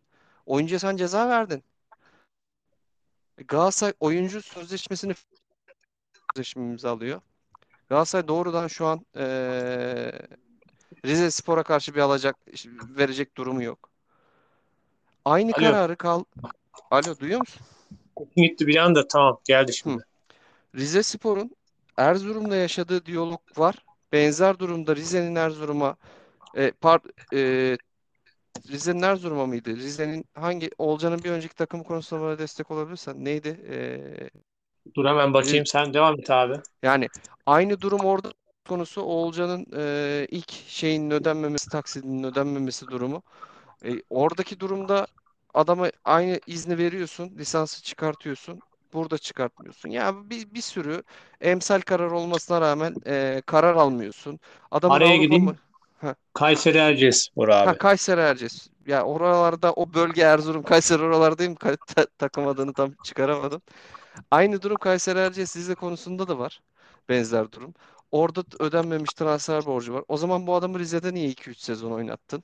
Oyuncuya 0.45 0.79
sen 0.79 0.97
ceza 0.97 1.29
verdin. 1.29 1.63
E, 3.37 3.43
Galatasaray 3.43 3.93
oyuncu 3.99 4.41
sözleşmesini 4.41 5.13
sözleşme 6.35 6.63
imzalıyor. 6.63 7.21
Galatasaray 7.89 8.27
doğrudan 8.27 8.67
şu 8.67 8.85
an 8.85 9.05
eee 9.15 10.11
Rize 11.05 11.31
Spor'a 11.31 11.63
karşı 11.63 11.95
bir 11.95 11.99
alacak 11.99 12.35
verecek 12.97 13.37
durumu 13.37 13.63
yok. 13.63 13.89
Aynı 15.25 15.51
Alo. 15.51 15.61
kararı 15.61 15.95
kal. 15.95 16.23
Alo 16.91 17.19
duyuyor 17.19 17.39
musun? 17.39 17.61
Gitti 18.35 18.67
bir 18.67 18.75
anda 18.75 19.07
tamam 19.07 19.39
geldi 19.45 19.71
Hı. 19.71 19.75
şimdi. 19.75 20.05
Rize 20.75 21.03
Spor'un 21.03 21.55
Erzurum'la 21.97 22.55
yaşadığı 22.55 23.05
diyalog 23.05 23.41
var. 23.57 23.75
Benzer 24.11 24.59
durumda 24.59 24.95
Rize'nin 24.95 25.35
Erzurum'a 25.35 25.95
e, 26.55 26.71
par, 26.71 27.01
e, 27.33 27.77
Rize'nin 28.67 29.01
Erzurum'a 29.01 29.45
mıydı? 29.45 29.75
Rize'nin 29.75 30.25
hangi 30.33 30.69
Olcan'ın 30.77 31.23
bir 31.23 31.31
önceki 31.31 31.55
takımı 31.55 31.83
konusunda 31.83 32.21
bana 32.21 32.39
destek 32.39 32.71
olabilirsen 32.71 33.25
neydi? 33.25 33.59
E, 33.69 33.99
Dur 34.95 35.05
hemen 35.05 35.33
bakayım 35.33 35.65
sen 35.65 35.93
devam 35.93 36.19
et 36.19 36.31
abi. 36.31 36.59
yani 36.83 37.09
aynı 37.45 37.81
durum 37.81 37.99
orada 37.99 38.33
konusu 38.65 39.01
Oğulcan'ın 39.01 39.67
e, 39.77 40.27
ilk 40.31 40.51
şeyin 40.67 41.11
ödenmemesi, 41.11 41.69
taksidinin 41.69 42.23
ödenmemesi 42.23 42.89
durumu. 42.89 43.23
E, 43.85 44.01
oradaki 44.09 44.59
durumda 44.59 45.07
adama 45.53 45.91
aynı 46.05 46.39
izni 46.47 46.77
veriyorsun, 46.77 47.31
lisansı 47.37 47.83
çıkartıyorsun. 47.83 48.63
Burada 48.93 49.17
çıkartmıyorsun. 49.17 49.89
Ya 49.89 50.29
bir, 50.29 50.53
bir 50.53 50.61
sürü 50.61 51.03
emsal 51.41 51.81
karar 51.81 52.11
olmasına 52.11 52.61
rağmen 52.61 52.97
e, 53.07 53.41
karar 53.45 53.75
almıyorsun. 53.75 54.39
Adamın 54.71 54.95
Araya 54.95 55.01
Avrupa 55.01 55.37
mı? 55.39 55.55
gideyim. 55.55 55.59
Kayseri 56.33 56.77
Erciyesspor 56.77 57.49
Ha 57.63 57.73
abi. 57.73 57.77
Kayseri 57.77 58.21
Erciyes. 58.21 58.67
Ya 58.87 59.03
oralarda 59.03 59.73
o 59.73 59.93
bölge 59.93 60.21
Erzurum, 60.21 60.63
Kayseri 60.63 61.01
oralardayım. 61.03 61.53
Ka- 61.55 61.77
ta- 61.95 62.07
takım 62.17 62.47
adını 62.47 62.73
tam 62.73 62.93
çıkaramadım. 63.03 63.61
Aynı 64.31 64.61
durum 64.61 64.77
Kayseri 64.77 65.19
Erciyes 65.19 65.57
Rize 65.57 65.75
konusunda 65.75 66.27
da 66.27 66.39
var. 66.39 66.61
Benzer 67.09 67.51
durum. 67.51 67.73
Orada 68.11 68.43
ödenmemiş 68.59 69.13
transfer 69.13 69.65
borcu 69.65 69.93
var. 69.93 70.03
O 70.07 70.17
zaman 70.17 70.47
bu 70.47 70.55
adamı 70.55 70.79
Rize'de 70.79 71.13
niye 71.13 71.29
2-3 71.29 71.59
sezon 71.59 71.91
oynattın? 71.91 72.43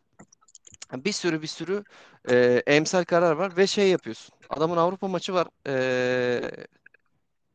Bir 0.93 1.11
sürü 1.11 1.41
bir 1.41 1.47
sürü 1.47 1.83
e, 2.29 2.63
emsal 2.67 3.03
karar 3.03 3.31
var 3.31 3.57
ve 3.57 3.67
şey 3.67 3.89
yapıyorsun. 3.89 4.35
Adamın 4.49 4.77
Avrupa 4.77 5.07
maçı 5.07 5.33
var. 5.33 5.47
E, 5.67 6.51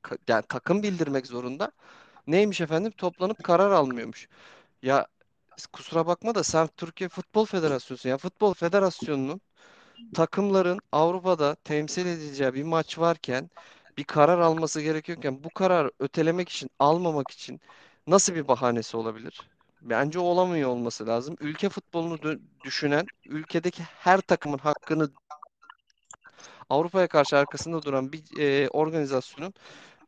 ka- 0.02 0.18
yani 0.28 0.44
takım 0.48 0.82
bildirmek 0.82 1.26
zorunda. 1.26 1.72
Neymiş 2.26 2.60
efendim? 2.60 2.92
Toplanıp 2.92 3.44
karar 3.44 3.70
almıyormuş. 3.70 4.28
Ya 4.82 5.06
kusura 5.72 6.06
bakma 6.06 6.34
da 6.34 6.44
sen 6.44 6.68
Türkiye 6.76 7.08
Futbol 7.08 7.46
Federasyonu'sun. 7.46 8.08
Ya 8.10 8.18
Futbol 8.18 8.54
Federasyonu'nun 8.54 9.40
takımların 10.14 10.80
Avrupa'da 10.92 11.54
temsil 11.54 12.06
edileceği 12.06 12.54
bir 12.54 12.62
maç 12.64 12.98
varken 12.98 13.50
bir 13.98 14.04
karar 14.04 14.38
alması 14.38 14.80
gerekiyorken 14.82 15.44
bu 15.44 15.50
kararı 15.50 15.92
ötelemek 16.00 16.48
için, 16.48 16.70
almamak 16.78 17.30
için 17.30 17.60
nasıl 18.06 18.34
bir 18.34 18.48
bahanesi 18.48 18.96
olabilir? 18.96 19.40
Bence 19.82 20.18
olamıyor 20.18 20.70
olması 20.70 21.06
lazım. 21.06 21.36
Ülke 21.40 21.68
futbolunu 21.68 22.18
düşünen, 22.64 23.06
ülkedeki 23.26 23.82
her 23.82 24.20
takımın 24.20 24.58
hakkını 24.58 25.10
Avrupa'ya 26.70 27.06
karşı 27.06 27.36
arkasında 27.36 27.82
duran 27.82 28.12
bir 28.12 28.38
e, 28.38 28.68
organizasyonun 28.68 29.54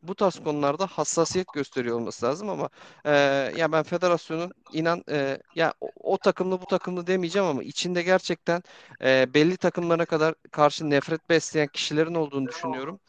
bu 0.03 0.15
tarz 0.15 0.39
konularda 0.45 0.87
hassasiyet 0.87 1.53
gösteriyor 1.53 1.97
olması 1.97 2.27
lazım 2.27 2.49
ama 2.49 2.69
e, 3.05 3.13
ya 3.57 3.73
ben 3.73 3.83
federasyonun 3.83 4.53
inan 4.73 5.05
e, 5.11 5.39
ya 5.55 5.75
o, 5.81 5.91
o 6.01 6.19
takımlı 6.19 6.61
bu 6.61 6.67
takımlı 6.67 7.07
demeyeceğim 7.07 7.49
ama 7.49 7.63
içinde 7.63 8.03
gerçekten 8.03 8.63
e, 9.03 9.35
belli 9.35 9.57
takımlara 9.57 10.05
kadar 10.07 10.35
karşı 10.51 10.91
nefret 10.91 11.29
besleyen 11.29 11.69
kişilerin 11.69 12.15
olduğunu 12.15 12.49
düşünüyorum 12.49 13.01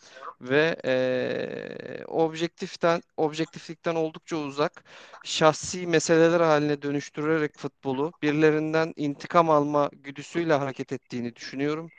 ve 0.41 0.75
e, 0.86 2.05
objektiften 2.08 3.01
objektiflikten 3.17 3.96
oldukça 3.96 4.38
uzak 4.38 4.84
şahsi 5.24 5.88
meseleler 5.88 6.39
haline 6.39 6.81
dönüştürerek 6.81 7.58
futbolu 7.58 8.13
birilerinden 8.22 8.93
intikam 8.96 9.50
alma 9.50 9.89
güdüsüyle 9.93 10.53
hareket 10.53 10.91
ettiğini 10.91 11.36
düşünüyorum. 11.36 11.91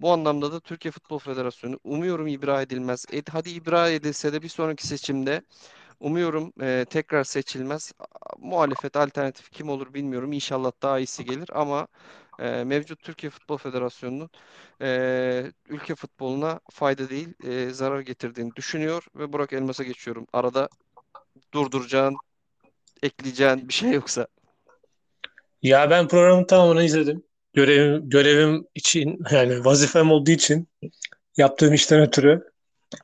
Bu 0.00 0.12
anlamda 0.12 0.52
da 0.52 0.60
Türkiye 0.60 0.92
Futbol 0.92 1.18
Federasyonu 1.18 1.80
umuyorum 1.84 2.26
ibra 2.26 2.62
edilmez. 2.62 3.06
Ed, 3.12 3.26
hadi 3.30 3.50
ibra 3.50 3.90
edilse 3.90 4.32
de 4.32 4.42
bir 4.42 4.48
sonraki 4.48 4.86
seçimde 4.86 5.42
umuyorum 6.00 6.52
e, 6.60 6.86
tekrar 6.90 7.24
seçilmez. 7.24 7.92
Muhalefet 8.38 8.96
alternatif 8.96 9.50
kim 9.52 9.68
olur 9.68 9.94
bilmiyorum. 9.94 10.32
İnşallah 10.32 10.72
daha 10.82 10.98
iyisi 10.98 11.24
gelir 11.24 11.50
ama 11.54 11.88
e, 12.40 12.64
mevcut 12.64 13.02
Türkiye 13.02 13.30
Futbol 13.30 13.56
Federasyonu'nun 13.56 14.30
e, 14.82 15.52
ülke 15.68 15.94
futboluna 15.94 16.60
fayda 16.70 17.10
değil 17.10 17.28
e, 17.44 17.70
zarar 17.70 18.00
getirdiğini 18.00 18.56
düşünüyor 18.56 19.04
ve 19.16 19.32
Burak 19.32 19.52
Elmas'a 19.52 19.84
geçiyorum. 19.84 20.26
Arada 20.32 20.68
durduracağın, 21.54 22.16
ekleyeceğin 23.02 23.68
bir 23.68 23.72
şey 23.74 23.90
yoksa. 23.90 24.26
Ya 25.62 25.90
ben 25.90 26.08
programın 26.08 26.44
tamamını 26.44 26.84
izledim. 26.84 27.22
Görevim, 27.54 28.10
görevim 28.10 28.66
için 28.74 29.18
yani 29.30 29.64
vazifem 29.64 30.10
olduğu 30.10 30.30
için 30.30 30.68
yaptığım 31.36 31.74
işten 31.74 32.00
ötürü 32.00 32.50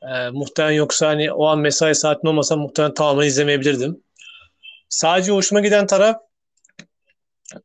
e, 0.01 0.29
muhtemelen 0.29 0.73
yoksa 0.73 1.07
hani 1.07 1.31
o 1.31 1.45
an 1.45 1.59
mesai 1.59 1.95
saatin 1.95 2.27
olmasa 2.27 2.55
muhtemelen 2.55 2.93
tamamını 2.93 3.25
izlemeyebilirdim. 3.25 4.03
Sadece 4.89 5.31
hoşuma 5.31 5.61
giden 5.61 5.87
taraf 5.87 6.26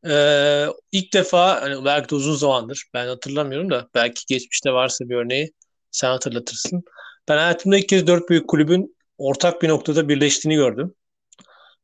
e, 0.07 0.65
ilk 0.91 1.13
defa 1.13 1.61
hani 1.61 1.85
belki 1.85 2.09
de 2.09 2.15
uzun 2.15 2.35
zamandır 2.35 2.85
ben 2.93 3.07
hatırlamıyorum 3.07 3.71
da 3.71 3.87
belki 3.95 4.25
geçmişte 4.27 4.71
varsa 4.71 5.09
bir 5.09 5.15
örneği 5.15 5.53
sen 5.91 6.09
hatırlatırsın. 6.09 6.83
Ben 7.27 7.37
hayatımda 7.37 7.77
ilk 7.77 7.89
kez 7.89 8.07
dört 8.07 8.29
büyük 8.29 8.47
kulübün 8.47 8.95
ortak 9.17 9.61
bir 9.61 9.69
noktada 9.69 10.09
birleştiğini 10.09 10.55
gördüm. 10.55 10.95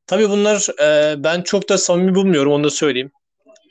Tabii 0.08 0.30
bunlar 0.30 0.68
e, 0.82 1.24
ben 1.24 1.42
çok 1.42 1.70
da 1.70 1.78
samimi 1.78 2.16
bulmuyorum 2.16 2.52
onu 2.52 2.64
da 2.64 2.70
söyleyeyim. 2.70 3.12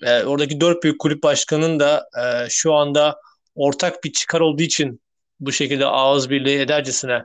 E, 0.02 0.24
oradaki 0.24 0.60
dört 0.60 0.82
büyük 0.82 0.98
kulüp 0.98 1.22
başkanının 1.22 1.80
da 1.80 2.08
e, 2.18 2.48
şu 2.50 2.74
anda 2.74 3.20
ortak 3.54 4.04
bir 4.04 4.12
çıkar 4.12 4.40
olduğu 4.40 4.62
için 4.62 5.00
bu 5.40 5.52
şekilde 5.52 5.86
ağız 5.86 6.30
birliği 6.30 6.58
edercesine 6.58 7.22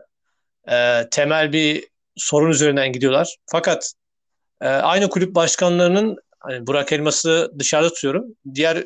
e, 0.71 1.09
temel 1.11 1.53
bir 1.53 1.87
sorun 2.15 2.49
üzerinden 2.49 2.91
gidiyorlar. 2.91 3.35
Fakat 3.45 3.93
e, 4.61 4.67
aynı 4.67 5.09
kulüp 5.09 5.35
başkanlarının 5.35 6.17
hani 6.43 6.67
Burak 6.67 6.91
Elmas'ı 6.91 7.51
dışarıda 7.59 7.89
tutuyorum. 7.89 8.25
Diğer 8.55 8.77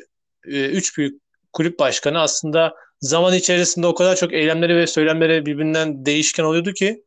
e, 0.46 0.66
üç 0.66 0.98
büyük 0.98 1.22
kulüp 1.52 1.78
başkanı 1.78 2.20
aslında 2.20 2.74
zaman 3.00 3.34
içerisinde 3.34 3.86
o 3.86 3.94
kadar 3.94 4.16
çok 4.16 4.32
eylemleri 4.32 4.76
ve 4.76 4.86
söylemleri 4.86 5.46
birbirinden 5.46 6.06
değişken 6.06 6.44
oluyordu 6.44 6.72
ki 6.72 7.04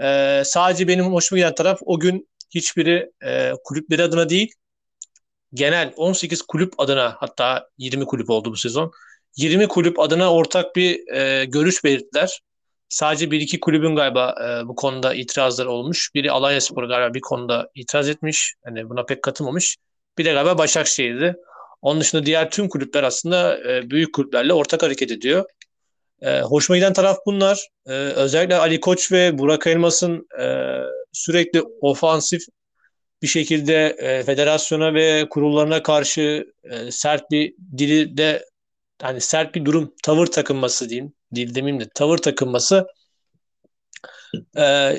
e, 0.00 0.42
sadece 0.44 0.88
benim 0.88 1.04
hoşuma 1.04 1.38
giden 1.38 1.54
taraf 1.54 1.78
o 1.84 2.00
gün 2.00 2.28
hiçbiri 2.50 3.12
e, 3.24 3.52
kulüpleri 3.64 4.02
adına 4.02 4.28
değil 4.28 4.54
genel 5.54 5.92
18 5.96 6.42
kulüp 6.42 6.80
adına 6.80 7.16
hatta 7.18 7.68
20 7.78 8.04
kulüp 8.04 8.30
oldu 8.30 8.52
bu 8.52 8.56
sezon. 8.56 8.92
20 9.36 9.68
kulüp 9.68 9.98
adına 9.98 10.32
ortak 10.32 10.76
bir 10.76 11.12
e, 11.14 11.44
görüş 11.44 11.84
belirttiler. 11.84 12.40
Sadece 12.94 13.30
bir 13.30 13.40
iki 13.40 13.60
kulübün 13.60 13.96
galiba 13.96 14.34
e, 14.44 14.68
bu 14.68 14.74
konuda 14.74 15.14
itirazları 15.14 15.70
olmuş. 15.70 16.14
Biri 16.14 16.30
Alanyaspor 16.30 16.84
galiba 16.84 17.14
bir 17.14 17.20
konuda 17.20 17.70
itiraz 17.74 18.08
etmiş. 18.08 18.54
Hani 18.64 18.88
buna 18.90 19.04
pek 19.04 19.22
katılmamış. 19.22 19.76
Bir 20.18 20.24
de 20.24 20.32
galiba 20.32 20.58
Başakşehir'di. 20.58 21.36
Onun 21.82 22.00
dışında 22.00 22.26
diğer 22.26 22.50
tüm 22.50 22.68
kulüpler 22.68 23.02
aslında 23.02 23.58
e, 23.58 23.90
büyük 23.90 24.14
kulüplerle 24.14 24.52
ortak 24.52 24.82
hareket 24.82 25.10
ediyor. 25.10 25.44
E, 26.22 26.40
hoşuma 26.40 26.76
giden 26.76 26.92
taraf 26.92 27.18
bunlar. 27.26 27.68
E, 27.86 27.92
özellikle 27.92 28.56
Ali 28.56 28.80
Koç 28.80 29.12
ve 29.12 29.38
Burak 29.38 29.66
Elmas'ın 29.66 30.26
e, 30.40 30.78
sürekli 31.12 31.62
ofansif 31.80 32.42
bir 33.22 33.28
şekilde 33.28 33.96
e, 33.98 34.22
federasyona 34.22 34.94
ve 34.94 35.28
kurullarına 35.30 35.82
karşı 35.82 36.46
e, 36.64 36.90
sert 36.90 37.30
bir 37.30 37.54
dili 37.78 38.16
de 38.16 38.44
hani 39.02 39.20
sert 39.20 39.54
bir 39.54 39.64
durum, 39.64 39.94
tavır 40.02 40.26
takınması 40.26 40.88
diyeyim. 40.88 41.12
Dil 41.34 41.54
demeyeyim 41.54 41.84
de 41.84 41.88
tavır 41.94 42.18
takınması 42.18 42.86
e, 44.56 44.96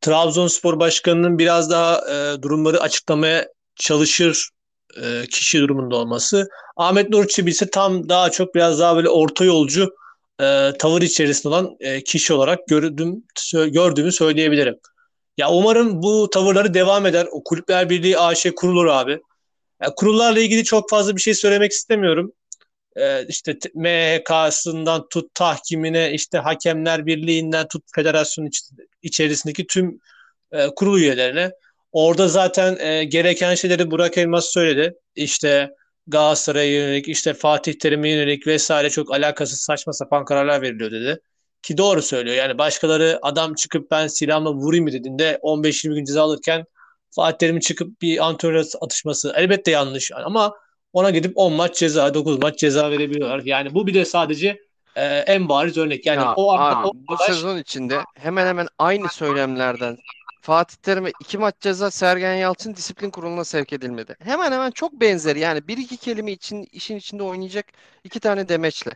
Trabzonspor 0.00 0.80
Başkanı'nın 0.80 1.38
biraz 1.38 1.70
daha 1.70 2.00
e, 2.10 2.42
durumları 2.42 2.80
açıklamaya 2.80 3.48
çalışır 3.76 4.50
e, 5.02 5.26
kişi 5.26 5.60
durumunda 5.60 5.96
olması. 5.96 6.48
Ahmet 6.76 7.10
Nur 7.10 7.28
Çebi 7.28 7.50
ise 7.50 7.70
tam 7.70 8.08
daha 8.08 8.30
çok 8.30 8.54
biraz 8.54 8.80
daha 8.80 8.96
böyle 8.96 9.08
orta 9.08 9.44
yolcu 9.44 9.94
e, 10.40 10.72
tavır 10.78 11.02
içerisinde 11.02 11.48
olan 11.48 11.76
e, 11.80 12.04
kişi 12.04 12.32
olarak 12.34 12.68
gördüm, 12.68 13.24
gördüğümü 13.52 14.12
söyleyebilirim. 14.12 14.78
Ya 15.36 15.50
umarım 15.50 16.02
bu 16.02 16.30
tavırları 16.30 16.74
devam 16.74 17.06
eder. 17.06 17.26
O 17.30 17.44
Kulüpler 17.44 17.90
Birliği 17.90 18.18
AŞ 18.18 18.46
kurulur 18.56 18.86
abi. 18.86 19.20
Ya 19.82 19.94
kurullarla 19.96 20.40
ilgili 20.40 20.64
çok 20.64 20.90
fazla 20.90 21.16
bir 21.16 21.20
şey 21.20 21.34
söylemek 21.34 21.72
istemiyorum. 21.72 22.32
Ee, 22.96 23.26
işte 23.28 23.58
MHK'sından 23.74 25.08
tut 25.08 25.34
tahkimine, 25.34 26.12
işte 26.12 26.38
Hakemler 26.38 27.06
Birliği'nden 27.06 27.68
tut 27.68 27.84
federasyon 27.94 28.46
iç, 28.46 28.62
içerisindeki 29.02 29.66
tüm 29.66 30.00
e, 30.52 30.66
kurul 30.66 30.98
üyelerine. 30.98 31.50
Orada 31.92 32.28
zaten 32.28 32.76
e, 32.78 33.04
gereken 33.04 33.54
şeyleri 33.54 33.90
Burak 33.90 34.18
Elmas 34.18 34.46
söyledi. 34.46 34.94
İşte 35.14 35.70
Galatasaray'a 36.06 36.72
yönelik, 36.72 37.08
işte 37.08 37.34
Fatih 37.34 37.72
Terim'e 37.78 38.10
yönelik 38.10 38.46
vesaire 38.46 38.90
çok 38.90 39.14
alakasız 39.14 39.60
saçma 39.60 39.92
sapan 39.92 40.24
kararlar 40.24 40.62
veriliyor 40.62 40.90
dedi. 40.90 41.20
Ki 41.62 41.78
doğru 41.78 42.02
söylüyor. 42.02 42.36
Yani 42.36 42.58
başkaları 42.58 43.18
adam 43.22 43.54
çıkıp 43.54 43.90
ben 43.90 44.06
silahımla 44.06 44.52
vurayım 44.54 44.84
mı 44.84 44.92
dediğinde 44.92 45.38
15-20 45.42 45.94
gün 45.94 46.04
ceza 46.04 46.22
alırken 46.22 46.64
Fatih 47.10 47.38
Terim'in 47.38 47.60
çıkıp 47.60 48.02
bir 48.02 48.26
antrenör 48.26 48.64
atışması 48.80 49.32
elbette 49.36 49.70
yanlış. 49.70 50.10
Ama 50.12 50.54
ona 50.96 51.10
gidip 51.10 51.32
10 51.34 51.52
maç 51.52 51.78
ceza, 51.78 52.14
9 52.14 52.38
maç 52.38 52.58
ceza 52.58 52.90
verebiliyorlar. 52.90 53.42
Yani 53.44 53.74
bu 53.74 53.86
bir 53.86 53.94
de 53.94 54.04
sadece 54.04 54.60
e, 54.96 55.04
en 55.04 55.48
bariz 55.48 55.76
örnek. 55.76 56.06
Yani 56.06 56.20
Ya 56.20 56.34
o, 56.34 56.52
abi 56.52 56.86
o 56.88 56.92
bu 56.94 57.12
arkadaş 57.12 57.26
sezon 57.26 57.58
içinde 57.58 58.00
hemen 58.14 58.46
hemen 58.46 58.68
aynı 58.78 59.08
söylemlerden 59.08 59.98
Fatih 60.42 60.76
Terim'e 60.76 61.12
iki 61.20 61.38
maç 61.38 61.54
ceza 61.60 61.90
Sergen 61.90 62.34
Yalçın 62.34 62.74
disiplin 62.74 63.10
kuruluna 63.10 63.44
sevk 63.44 63.72
edilmedi. 63.72 64.16
Hemen 64.20 64.52
hemen 64.52 64.70
çok 64.70 64.92
benzeri 64.92 65.38
yani 65.38 65.68
bir 65.68 65.78
iki 65.78 65.96
kelime 65.96 66.32
için 66.32 66.68
işin 66.72 66.96
içinde 66.96 67.22
oynayacak 67.22 67.66
iki 68.04 68.20
tane 68.20 68.48
demeçle 68.48 68.90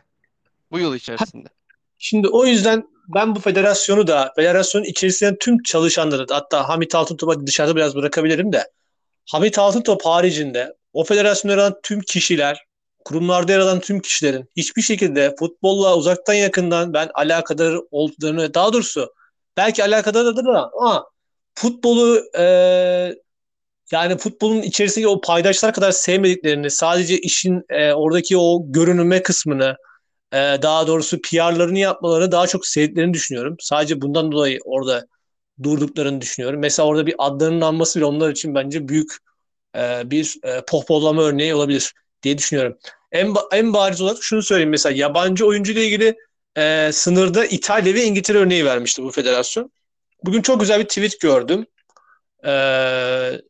bu 0.71 0.79
yıl 0.79 0.95
içerisinde. 0.95 1.47
Şimdi 1.97 2.27
o 2.27 2.45
yüzden 2.45 2.83
ben 3.07 3.35
bu 3.35 3.39
federasyonu 3.39 4.07
da 4.07 4.33
federasyonun 4.35 4.85
içerisinde 4.85 5.37
tüm 5.37 5.63
çalışanları 5.63 6.25
hatta 6.29 6.69
Hamit 6.69 6.95
Altıntop'a 6.95 7.47
dışarıda 7.47 7.75
biraz 7.75 7.95
bırakabilirim 7.95 8.53
de 8.53 8.71
Hamit 9.29 9.59
Altıntop 9.59 10.05
haricinde 10.05 10.73
o 10.93 11.03
federasyonda 11.03 11.61
yer 11.61 11.73
tüm 11.83 12.01
kişiler, 12.01 12.65
kurumlarda 13.05 13.51
yer 13.51 13.59
alan 13.59 13.79
tüm 13.79 13.99
kişilerin 13.99 14.49
hiçbir 14.57 14.81
şekilde 14.81 15.35
futbolla 15.39 15.97
uzaktan 15.97 16.33
yakından 16.33 16.93
ben 16.93 17.09
alakadar 17.13 17.77
olduklarını 17.91 18.53
daha 18.53 18.73
doğrusu 18.73 19.13
belki 19.57 19.83
alakadardır 19.83 20.45
ama 20.45 21.05
futbolu 21.55 22.21
e, 22.37 22.43
yani 23.91 24.17
futbolun 24.17 24.61
içerisindeki 24.61 25.07
o 25.07 25.21
paydaşlar 25.21 25.73
kadar 25.73 25.91
sevmediklerini 25.91 26.71
sadece 26.71 27.17
işin 27.17 27.63
e, 27.69 27.93
oradaki 27.93 28.37
o 28.37 28.61
görünüme 28.65 29.23
kısmını 29.23 29.77
e, 30.33 30.37
daha 30.37 30.87
doğrusu 30.87 31.21
PR'larını 31.21 31.79
yapmalarını 31.79 32.31
daha 32.31 32.47
çok 32.47 32.67
sevdiklerini 32.67 33.13
düşünüyorum. 33.13 33.55
Sadece 33.59 34.01
bundan 34.01 34.31
dolayı 34.31 34.59
orada 34.65 35.07
durduklarını 35.63 36.21
düşünüyorum. 36.21 36.59
Mesela 36.59 36.87
orada 36.87 37.05
bir 37.05 37.15
adlarının 37.17 37.61
anması 37.61 37.99
bile 37.99 38.05
onlar 38.05 38.31
için 38.31 38.55
bence 38.55 38.87
büyük 38.87 39.17
e, 39.75 40.11
bir 40.11 40.37
e, 40.43 40.61
pohpollama 40.67 41.21
örneği 41.21 41.55
olabilir 41.55 41.93
diye 42.23 42.37
düşünüyorum. 42.37 42.77
En, 43.11 43.33
en 43.51 43.73
bariz 43.73 44.01
olarak 44.01 44.23
şunu 44.23 44.41
söyleyeyim 44.41 44.69
mesela 44.69 44.95
yabancı 44.95 45.45
oyuncu 45.45 45.71
ile 45.71 45.85
ilgili 45.85 46.15
e, 46.57 46.89
sınırda 46.93 47.45
İtalya 47.45 47.93
ve 47.93 48.03
İngiltere 48.03 48.37
örneği 48.37 48.65
vermişti 48.65 49.03
bu 49.03 49.11
federasyon. 49.11 49.71
Bugün 50.23 50.41
çok 50.41 50.59
güzel 50.59 50.79
bir 50.79 50.85
tweet 50.85 51.19
gördüm. 51.19 51.65
Ee, 52.45 53.41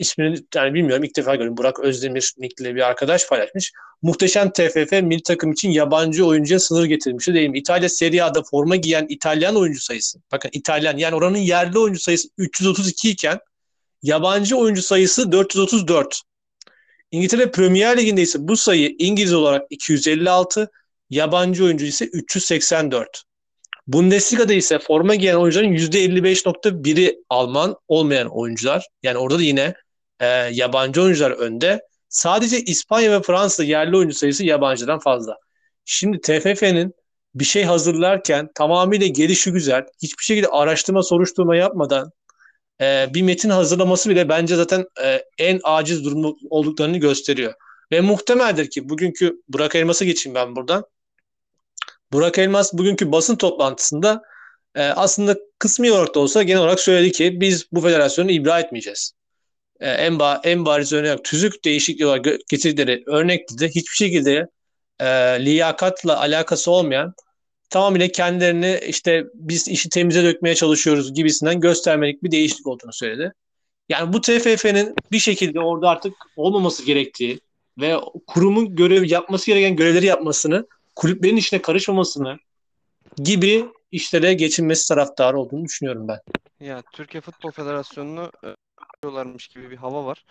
ismini 0.00 0.38
yani 0.54 0.74
bilmiyorum 0.74 1.04
ilk 1.04 1.16
defa 1.16 1.36
gördüm. 1.36 1.56
Burak 1.56 1.80
Özdemir 1.80 2.34
nickli 2.38 2.74
bir 2.74 2.88
arkadaş 2.88 3.28
paylaşmış. 3.28 3.72
Muhteşem 4.02 4.50
TFF 4.50 4.92
milli 4.92 5.22
takım 5.22 5.52
için 5.52 5.70
yabancı 5.70 6.26
oyuncuya 6.26 6.60
sınır 6.60 6.84
getirmişti 6.84 7.34
değil 7.34 7.50
mi? 7.50 7.58
İtalya 7.58 7.88
Serie 7.88 8.22
A'da 8.22 8.42
forma 8.42 8.76
giyen 8.76 9.06
İtalyan 9.08 9.56
oyuncu 9.56 9.80
sayısı. 9.80 10.18
Bakın 10.32 10.50
İtalyan 10.52 10.96
yani 10.96 11.14
oranın 11.14 11.38
yerli 11.38 11.78
oyuncu 11.78 12.00
sayısı 12.00 12.28
332 12.38 13.10
iken 13.10 13.38
yabancı 14.02 14.56
oyuncu 14.56 14.82
sayısı 14.82 15.32
434. 15.32 16.22
İngiltere 17.10 17.50
Premier 17.50 17.98
Ligi'nde 17.98 18.22
ise 18.22 18.48
bu 18.48 18.56
sayı 18.56 18.94
İngiliz 18.98 19.32
olarak 19.32 19.66
256, 19.70 20.70
yabancı 21.10 21.64
oyuncu 21.64 21.86
ise 21.86 22.04
384. 22.04 23.22
Bundesliga'da 23.86 24.52
ise 24.52 24.78
forma 24.78 25.14
giyen 25.14 25.34
oyuncuların 25.34 25.72
%55.1'i 25.72 27.18
Alman 27.28 27.76
olmayan 27.88 28.28
oyuncular. 28.28 28.86
Yani 29.02 29.18
orada 29.18 29.38
da 29.38 29.42
yine 29.42 29.74
e, 30.20 30.26
yabancı 30.52 31.02
oyuncular 31.02 31.30
önde. 31.30 31.82
Sadece 32.08 32.60
İspanya 32.60 33.12
ve 33.12 33.22
Fransa 33.22 33.64
yerli 33.64 33.96
oyuncu 33.96 34.14
sayısı 34.14 34.44
yabancıdan 34.44 34.98
fazla. 34.98 35.36
Şimdi 35.84 36.20
TFF'nin 36.20 36.94
bir 37.34 37.44
şey 37.44 37.64
hazırlarken 37.64 38.48
tamamıyla 38.54 39.06
gelişi 39.06 39.52
güzel, 39.52 39.86
hiçbir 40.02 40.24
şekilde 40.24 40.48
araştırma 40.48 41.02
soruşturma 41.02 41.56
yapmadan 41.56 42.12
e, 42.80 43.08
bir 43.14 43.22
metin 43.22 43.50
hazırlaması 43.50 44.10
bile 44.10 44.28
bence 44.28 44.56
zaten 44.56 44.84
e, 45.02 45.24
en 45.38 45.60
aciz 45.64 46.04
durum 46.04 46.36
olduklarını 46.50 46.98
gösteriyor. 46.98 47.54
Ve 47.92 48.00
muhtemeldir 48.00 48.70
ki 48.70 48.88
bugünkü 48.88 49.42
Burak 49.48 49.74
Elmas'a 49.74 50.04
geçeyim 50.04 50.34
ben 50.34 50.56
buradan. 50.56 50.84
Burak 52.12 52.38
Elmas 52.38 52.72
bugünkü 52.72 53.12
basın 53.12 53.36
toplantısında 53.36 54.22
e, 54.74 54.82
aslında 54.82 55.36
kısmi 55.58 55.92
olarak 55.92 56.14
da 56.14 56.20
olsa 56.20 56.42
genel 56.42 56.60
olarak 56.60 56.80
söyledi 56.80 57.12
ki 57.12 57.40
biz 57.40 57.66
bu 57.72 57.80
federasyonu 57.80 58.30
ibra 58.30 58.60
etmeyeceğiz. 58.60 59.12
E, 59.80 59.90
en, 59.90 60.18
ba 60.18 60.40
en 60.44 60.64
bariz 60.64 60.92
örnek 60.92 61.24
tüzük 61.24 61.64
değişikliği 61.64 62.06
olarak 62.06 62.24
getirdikleri 62.48 63.02
örnekte 63.06 63.58
de 63.58 63.68
hiçbir 63.68 63.96
şekilde 63.96 64.46
e, 65.00 65.06
liyakatla 65.44 66.20
alakası 66.20 66.70
olmayan 66.70 67.14
tamamıyla 67.70 68.08
kendilerini 68.08 68.80
işte 68.86 69.24
biz 69.34 69.68
işi 69.68 69.88
temize 69.88 70.24
dökmeye 70.24 70.54
çalışıyoruz 70.54 71.14
gibisinden 71.14 71.60
göstermelik 71.60 72.22
bir 72.22 72.30
değişiklik 72.30 72.66
olduğunu 72.66 72.92
söyledi. 72.92 73.32
Yani 73.88 74.12
bu 74.12 74.20
TFF'nin 74.20 74.94
bir 75.12 75.18
şekilde 75.18 75.60
orada 75.60 75.88
artık 75.88 76.14
olmaması 76.36 76.84
gerektiği 76.84 77.40
ve 77.80 77.96
kurumun 78.26 78.76
görev 78.76 79.04
yapması 79.04 79.46
gereken 79.46 79.76
görevleri 79.76 80.06
yapmasını 80.06 80.66
kulüplerin 80.96 81.36
işine 81.36 81.62
karışmamasını 81.62 82.38
gibi 83.16 83.64
işlere 83.92 84.34
geçilmesi 84.34 84.88
taraftarı 84.88 85.38
olduğunu 85.38 85.64
düşünüyorum 85.64 86.08
ben. 86.08 86.20
Ya 86.66 86.82
Türkiye 86.92 87.20
Futbol 87.20 87.50
Federasyonu'nu 87.50 88.30
yapıyorlarmış 89.04 89.48
gibi 89.48 89.70
bir 89.70 89.76
hava 89.76 90.04
var. 90.06 90.24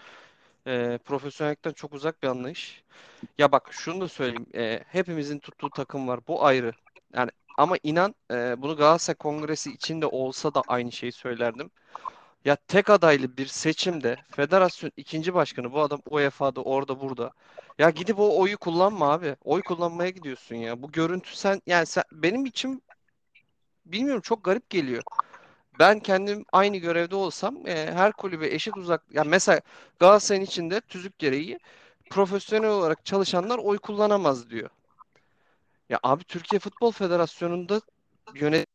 E, 0.68 1.00
profesyonellikten 1.06 1.72
çok 1.72 1.94
uzak 1.94 2.24
bir 2.24 2.28
anlayış. 2.28 2.84
Ya 3.38 3.52
bak 3.52 3.70
şunu 3.72 4.02
da 4.02 4.08
söyleyeyim. 4.08 4.46
E, 4.56 4.84
hepimizin 4.88 5.40
tuttuğu 5.40 5.70
takım 5.70 6.08
var. 6.08 6.20
Bu 6.28 6.46
ayrı. 6.46 6.72
Yani 7.14 7.32
ama 7.58 7.76
inan 7.84 8.16
e, 8.32 8.62
bunu 8.62 8.76
Galatasaray 8.78 9.18
Kongresi 9.18 9.72
içinde 9.72 10.06
olsa 10.06 10.54
da 10.54 10.62
aynı 10.68 10.92
şeyi 10.92 11.12
söylerdim. 11.12 11.72
Ya 12.46 12.56
tek 12.56 12.90
adaylı 12.90 13.38
bir 13.38 13.48
seçimde 13.48 14.18
federasyon 14.32 14.92
ikinci 14.98 15.34
başkanı 15.34 15.72
bu 15.72 15.82
adam 15.82 16.02
UEFA'da 16.10 16.62
orada 16.62 17.02
burada. 17.02 17.32
Ya 17.80 17.90
gidip 17.90 18.20
o 18.20 18.40
oyu 18.40 18.58
kullanma 18.58 19.12
abi. 19.12 19.36
Oy 19.44 19.62
kullanmaya 19.62 20.10
gidiyorsun 20.10 20.56
ya. 20.56 20.82
Bu 20.84 20.92
görüntü 20.92 21.36
sen 21.36 21.62
yani 21.68 21.86
sen, 21.86 22.04
benim 22.12 22.46
için 22.46 22.84
bilmiyorum 23.86 24.22
çok 24.22 24.44
garip 24.44 24.70
geliyor. 24.70 25.04
Ben 25.80 26.00
kendim 26.00 26.46
aynı 26.52 26.78
görevde 26.78 27.16
olsam 27.16 27.68
e, 27.68 27.92
her 27.94 28.12
kulübe 28.14 28.48
eşit 28.48 28.78
uzak 28.78 29.04
yani 29.12 29.30
mesela 29.30 29.62
Galatasaray'ın 30.00 30.46
içinde 30.46 30.82
tüzük 30.82 31.20
gereği 31.20 31.60
profesyonel 32.10 32.70
olarak 32.70 33.06
çalışanlar 33.06 33.58
oy 33.58 33.78
kullanamaz 33.78 34.50
diyor. 34.50 34.70
Ya 35.90 36.00
abi 36.04 36.24
Türkiye 36.24 36.60
Futbol 36.60 36.92
Federasyonu'nda 36.92 37.82
yönet 38.34 38.68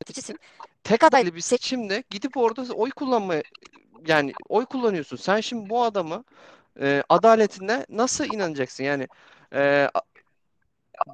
yöneticisin. 0.00 0.38
Tek 0.84 1.04
adaylı 1.04 1.34
bir 1.34 1.40
seçimde 1.40 2.04
gidip 2.10 2.36
orada 2.36 2.74
oy 2.74 2.90
kullanmaya 2.90 3.42
yani 4.06 4.34
oy 4.48 4.66
kullanıyorsun. 4.66 5.16
Sen 5.16 5.40
şimdi 5.40 5.70
bu 5.70 5.82
adamı 5.84 6.24
e, 6.80 7.02
adaletine 7.08 7.86
nasıl 7.88 8.24
inanacaksın? 8.24 8.84
Yani 8.84 9.08
e, 9.54 9.90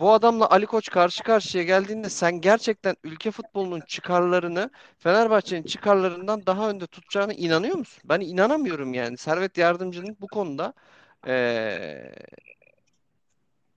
bu 0.00 0.12
adamla 0.12 0.50
Ali 0.50 0.66
Koç 0.66 0.90
karşı 0.90 1.22
karşıya 1.22 1.64
geldiğinde 1.64 2.08
sen 2.10 2.40
gerçekten 2.40 2.96
ülke 3.04 3.30
futbolunun 3.30 3.80
çıkarlarını 3.80 4.70
Fenerbahçe'nin 4.98 5.62
çıkarlarından 5.62 6.46
daha 6.46 6.70
önde 6.70 6.86
tutacağına 6.86 7.32
inanıyor 7.32 7.76
musun? 7.76 8.02
Ben 8.04 8.20
inanamıyorum 8.20 8.94
yani. 8.94 9.16
Servet 9.16 9.58
Yardımcı'nın 9.58 10.16
bu 10.20 10.26
konuda 10.28 10.74
e, 11.26 12.12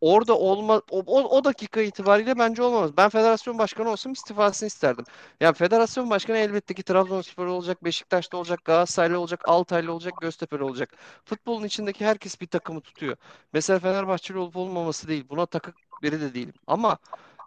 orada 0.02 0.38
olma 0.38 0.82
o, 0.92 1.00
o, 1.38 1.44
dakika 1.44 1.82
itibariyle 1.82 2.38
bence 2.40 2.64
olmaz. 2.64 2.98
Ben 2.98 3.10
federasyon 3.10 3.58
başkanı 3.58 3.90
olsam 3.90 4.14
istifasını 4.14 4.68
isterdim. 4.68 5.06
Ya 5.42 5.54
federasyon 5.54 6.10
başkanı 6.10 6.38
elbette 6.38 6.74
ki 6.74 6.84
Trabzonspor 6.84 7.46
olacak, 7.48 7.84
Beşiktaş'ta 7.84 8.38
olacak, 8.38 8.66
Galatasaraylı 8.66 9.20
olacak, 9.20 9.42
Altaylı 9.46 9.94
olacak, 9.94 10.14
Göztepe'li 10.22 10.64
olacak. 10.64 10.90
Futbolun 11.26 11.64
içindeki 11.66 12.06
herkes 12.06 12.42
bir 12.42 12.48
takımı 12.48 12.82
tutuyor. 12.82 13.18
Mesela 13.54 13.80
Fenerbahçeli 13.80 14.38
olup 14.38 14.56
olmaması 14.58 15.08
değil. 15.08 15.26
Buna 15.30 15.46
takık 15.46 15.76
biri 16.02 16.22
de 16.22 16.34
değilim. 16.34 16.54
Ama 16.68 16.98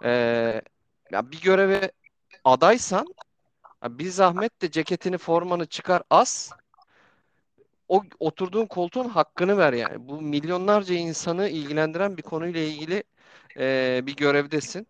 ee, 0.05 0.63
ya 1.13 1.31
bir 1.31 1.41
göreve 1.41 1.93
adaysan 2.45 3.07
bir 3.89 4.09
zahmet 4.09 4.63
de 4.63 4.71
ceketini, 4.71 5.19
formanı 5.19 5.67
çıkar 5.67 6.03
as 6.11 6.51
o 7.89 8.03
oturduğun 8.21 8.67
koltuğun 8.67 9.09
hakkını 9.09 9.59
ver 9.59 9.73
yani. 9.73 10.09
Bu 10.09 10.23
milyonlarca 10.23 10.95
insanı 10.95 11.49
ilgilendiren 11.49 12.17
bir 12.17 12.23
konuyla 12.23 12.61
ilgili 12.61 13.05
e, 13.59 14.01
bir 14.07 14.17
görevdesin. 14.17 14.87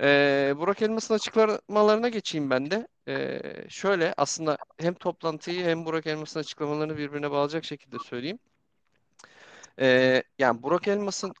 E, 0.00 0.54
Burak 0.58 0.82
Elmas'ın 0.82 1.14
açıklamalarına 1.14 2.08
geçeyim 2.08 2.50
ben 2.50 2.70
de. 2.70 2.88
E, 3.08 3.40
şöyle 3.68 4.14
aslında 4.16 4.58
hem 4.78 4.94
toplantıyı 4.94 5.64
hem 5.64 5.84
Burak 5.84 6.06
Elmas'ın 6.06 6.40
açıklamalarını 6.40 6.96
birbirine 6.96 7.30
bağlayacak 7.30 7.64
şekilde 7.64 7.96
söyleyeyim. 7.98 8.38
E, 9.80 10.22
yani 10.38 10.62
Burak 10.62 10.88
Elmas'ın 10.88 11.32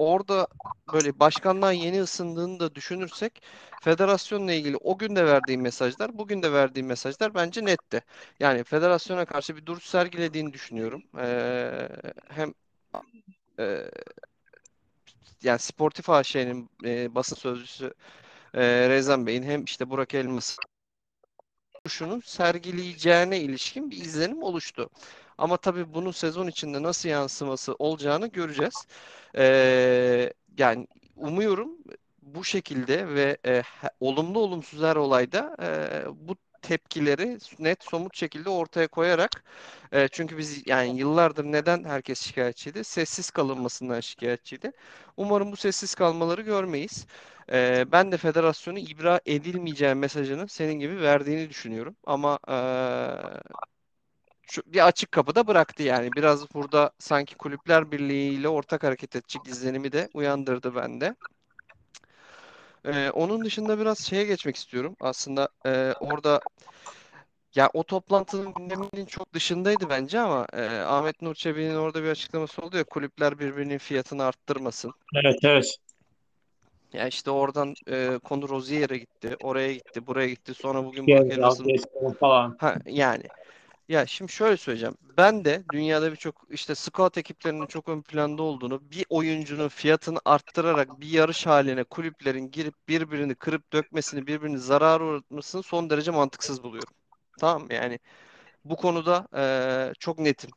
orada 0.00 0.46
böyle 0.92 1.20
başkanlığa 1.20 1.72
yeni 1.72 2.02
ısındığını 2.02 2.60
da 2.60 2.74
düşünürsek 2.74 3.42
federasyonla 3.80 4.52
ilgili 4.52 4.76
o 4.76 4.98
gün 4.98 5.16
de 5.16 5.26
verdiği 5.26 5.58
mesajlar, 5.58 6.18
bugün 6.18 6.42
de 6.42 6.52
verdiği 6.52 6.82
mesajlar 6.82 7.34
bence 7.34 7.64
netti. 7.64 8.02
Yani 8.40 8.64
federasyona 8.64 9.24
karşı 9.24 9.56
bir 9.56 9.66
duruş 9.66 9.84
sergilediğini 9.84 10.52
düşünüyorum. 10.52 11.02
Ee, 11.18 11.88
hem 12.28 12.54
e, 13.58 13.90
yani 15.42 15.58
Sportif 15.58 16.10
AŞ'nin 16.10 16.70
e, 16.84 17.14
basın 17.14 17.36
sözcüsü 17.36 17.94
e, 18.54 18.88
Rezan 18.88 19.26
Bey'in 19.26 19.42
hem 19.42 19.64
işte 19.64 19.90
Burak 19.90 20.14
Elmas 20.14 20.58
duruşunu 21.86 22.22
sergileyeceğine 22.22 23.40
ilişkin 23.40 23.90
bir 23.90 23.96
izlenim 23.96 24.42
oluştu. 24.42 24.90
Ama 25.40 25.56
tabii 25.56 25.94
bunun 25.94 26.10
sezon 26.10 26.46
içinde 26.46 26.82
nasıl 26.82 27.08
yansıması 27.08 27.74
olacağını 27.78 28.26
göreceğiz. 28.26 28.86
Ee, 29.36 30.32
yani 30.58 30.88
umuyorum 31.16 31.78
bu 32.22 32.44
şekilde 32.44 33.08
ve 33.14 33.38
e, 33.46 33.62
olumlu 34.00 34.38
olumsuz 34.40 34.82
her 34.82 34.96
olayda 34.96 35.56
e, 35.62 35.68
bu 36.28 36.36
tepkileri 36.62 37.38
net 37.58 37.84
somut 37.84 38.16
şekilde 38.16 38.50
ortaya 38.50 38.88
koyarak 38.88 39.44
e, 39.92 40.08
çünkü 40.08 40.38
biz 40.38 40.62
yani 40.66 40.98
yıllardır 40.98 41.44
neden 41.44 41.84
herkes 41.84 42.20
şikayetçiydi? 42.22 42.84
Sessiz 42.84 43.30
kalınmasından 43.30 44.00
şikayetçiydi. 44.00 44.72
Umarım 45.16 45.52
bu 45.52 45.56
sessiz 45.56 45.94
kalmaları 45.94 46.42
görmeyiz. 46.42 47.06
E, 47.52 47.86
ben 47.92 48.12
de 48.12 48.16
federasyonu 48.16 48.78
ibra 48.78 49.20
edilmeyeceği 49.26 49.94
mesajını 49.94 50.48
senin 50.48 50.74
gibi 50.74 51.00
verdiğini 51.02 51.50
düşünüyorum. 51.50 51.96
Ama 52.06 52.38
e, 52.48 52.56
bir 54.66 54.86
açık 54.86 55.12
kapıda 55.12 55.46
bıraktı 55.46 55.82
yani. 55.82 56.12
Biraz 56.16 56.54
burada 56.54 56.90
sanki 56.98 57.34
Kulüpler 57.34 57.92
Birliği 57.92 58.32
ile 58.32 58.48
ortak 58.48 58.84
hareket 58.84 59.16
edecek 59.16 59.46
izlenimi 59.46 59.92
de 59.92 60.08
uyandırdı 60.14 60.74
bende. 60.74 61.14
Ee, 62.84 63.10
onun 63.10 63.44
dışında 63.44 63.78
biraz 63.78 63.98
şeye 63.98 64.24
geçmek 64.24 64.56
istiyorum. 64.56 64.96
Aslında 65.00 65.48
e, 65.66 65.92
orada 66.00 66.40
ya 67.54 67.70
o 67.74 67.82
toplantının 67.82 68.54
gündeminin 68.54 69.06
çok 69.06 69.32
dışındaydı 69.32 69.88
bence 69.90 70.20
ama 70.20 70.46
e, 70.52 70.66
Ahmet 70.66 71.22
Nur 71.22 71.34
Çebi'nin 71.34 71.76
orada 71.76 72.02
bir 72.02 72.08
açıklaması 72.08 72.62
oldu 72.62 72.76
ya 72.76 72.84
kulüpler 72.84 73.38
birbirinin 73.38 73.78
fiyatını 73.78 74.24
arttırmasın. 74.24 74.92
Evet 75.14 75.38
evet. 75.42 75.76
Ya 76.92 77.06
işte 77.06 77.30
oradan 77.30 77.74
e, 77.90 78.18
konu 78.24 78.48
Rozier'e 78.48 78.98
gitti, 78.98 79.36
oraya 79.42 79.72
gitti, 79.72 80.06
buraya 80.06 80.28
gitti. 80.28 80.54
Sonra 80.54 80.84
bugün 80.84 81.08
Elmas'ın 81.08 81.66
Gezal 81.66 82.14
falan. 82.20 82.56
ha 82.60 82.76
yani 82.86 83.22
Ya 83.90 84.06
şimdi 84.06 84.32
şöyle 84.32 84.56
söyleyeceğim. 84.56 84.96
Ben 85.02 85.44
de 85.44 85.64
dünyada 85.72 86.12
birçok 86.12 86.44
işte 86.50 86.74
scout 86.74 87.18
ekiplerinin 87.18 87.66
çok 87.66 87.88
ön 87.88 88.02
planda 88.02 88.42
olduğunu, 88.42 88.90
bir 88.90 89.06
oyuncunun 89.08 89.68
fiyatını 89.68 90.18
arttırarak 90.24 91.00
bir 91.00 91.08
yarış 91.08 91.46
haline 91.46 91.84
kulüplerin 91.84 92.50
girip 92.50 92.88
birbirini 92.88 93.34
kırıp 93.34 93.72
dökmesini, 93.72 94.26
birbirini 94.26 94.58
zarar 94.58 95.00
uğratmasını 95.00 95.62
son 95.62 95.90
derece 95.90 96.10
mantıksız 96.10 96.62
buluyorum. 96.62 96.94
Tamam 97.38 97.62
mı? 97.62 97.74
Yani 97.74 97.98
bu 98.64 98.76
konuda 98.76 99.28
eee, 99.36 99.94
çok 100.00 100.20
netim. 100.20 100.54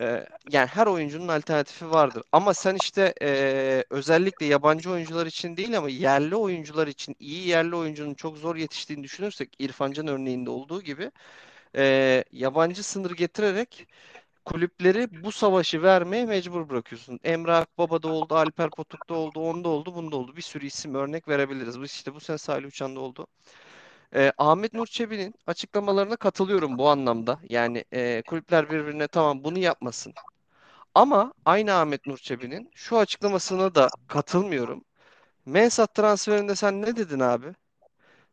Eee, 0.00 0.26
yani 0.52 0.66
her 0.66 0.86
oyuncunun 0.86 1.28
alternatifi 1.28 1.90
vardır. 1.90 2.22
Ama 2.32 2.54
sen 2.54 2.74
işte 2.74 3.14
eee, 3.22 3.84
özellikle 3.90 4.46
yabancı 4.46 4.90
oyuncular 4.90 5.26
için 5.26 5.56
değil 5.56 5.78
ama 5.78 5.90
yerli 5.90 6.36
oyuncular 6.36 6.86
için 6.88 7.16
iyi 7.20 7.48
yerli 7.48 7.76
oyuncunun 7.76 8.14
çok 8.14 8.36
zor 8.38 8.56
yetiştiğini 8.56 9.04
düşünürsek 9.04 9.56
İrfan 9.60 9.92
Can 9.92 10.06
örneğinde 10.08 10.50
olduğu 10.50 10.82
gibi 10.82 11.12
e, 11.76 12.24
yabancı 12.32 12.82
sınır 12.82 13.10
getirerek 13.10 13.86
kulüpleri 14.44 15.24
bu 15.24 15.32
savaşı 15.32 15.82
vermeye 15.82 16.26
mecbur 16.26 16.68
bırakıyorsun. 16.68 17.20
Emre 17.24 17.52
Akbaba'da 17.52 18.08
oldu, 18.08 18.34
Alper 18.36 18.70
Potuk'ta 18.70 19.14
oldu, 19.14 19.40
onda 19.40 19.68
oldu, 19.68 19.94
bunda 19.94 20.16
oldu. 20.16 20.36
Bir 20.36 20.42
sürü 20.42 20.66
isim 20.66 20.94
örnek 20.94 21.28
verebiliriz. 21.28 21.80
Bu 21.80 21.84
işte 21.84 22.14
bu 22.14 22.20
sene 22.20 22.38
Salih 22.38 22.68
Uçan'da 22.68 23.00
oldu. 23.00 23.26
E, 24.14 24.32
Ahmet 24.38 24.74
Nur 24.74 24.86
Çebi'nin 24.86 25.34
açıklamalarına 25.46 26.16
katılıyorum 26.16 26.78
bu 26.78 26.88
anlamda. 26.88 27.40
Yani 27.48 27.84
e, 27.92 28.22
kulüpler 28.26 28.70
birbirine 28.70 29.08
tamam 29.08 29.44
bunu 29.44 29.58
yapmasın. 29.58 30.14
Ama 30.94 31.34
aynı 31.44 31.74
Ahmet 31.74 32.06
Nur 32.06 32.18
Çebi'nin 32.18 32.70
şu 32.74 32.98
açıklamasına 32.98 33.74
da 33.74 33.88
katılmıyorum. 34.08 34.84
Mensah 35.46 35.86
transferinde 35.86 36.54
sen 36.56 36.82
ne 36.82 36.96
dedin 36.96 37.20
abi? 37.20 37.54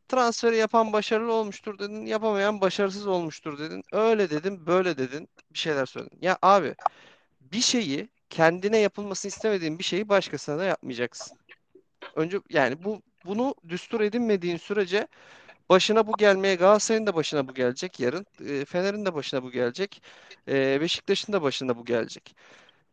Transferi 0.07 0.57
yapan 0.57 0.93
başarılı 0.93 1.33
olmuştur 1.33 1.79
dedin, 1.79 2.05
yapamayan 2.05 2.61
başarısız 2.61 3.07
olmuştur 3.07 3.59
dedin. 3.59 3.83
Öyle 3.91 4.29
dedin, 4.29 4.65
böyle 4.65 4.97
dedin, 4.97 5.29
bir 5.53 5.59
şeyler 5.59 5.85
söyledin. 5.85 6.17
Ya 6.21 6.37
abi 6.41 6.75
bir 7.41 7.61
şeyi 7.61 8.09
kendine 8.29 8.77
yapılmasını 8.77 9.29
istemediğin 9.29 9.79
bir 9.79 9.83
şeyi 9.83 10.09
başkasına 10.09 10.57
da 10.57 10.63
yapmayacaksın. 10.63 11.37
Önce 12.15 12.39
yani 12.49 12.83
bu 12.83 13.01
bunu 13.25 13.55
düstur 13.69 14.01
edinmediğin 14.01 14.57
sürece 14.57 15.07
başına 15.69 16.07
bu 16.07 16.13
gelmeye 16.17 16.55
Galatasaray'ın 16.55 17.07
da 17.07 17.15
başına 17.15 17.47
bu 17.47 17.53
gelecek 17.53 17.99
yarın. 17.99 18.25
e, 18.49 18.65
Fener'in 18.65 19.05
de 19.05 19.13
başına 19.13 19.43
bu 19.43 19.51
gelecek. 19.51 20.03
e, 20.47 20.81
Beşiktaş'ın 20.81 21.33
da 21.33 21.41
başına 21.41 21.77
bu 21.77 21.85
gelecek. 21.85 22.35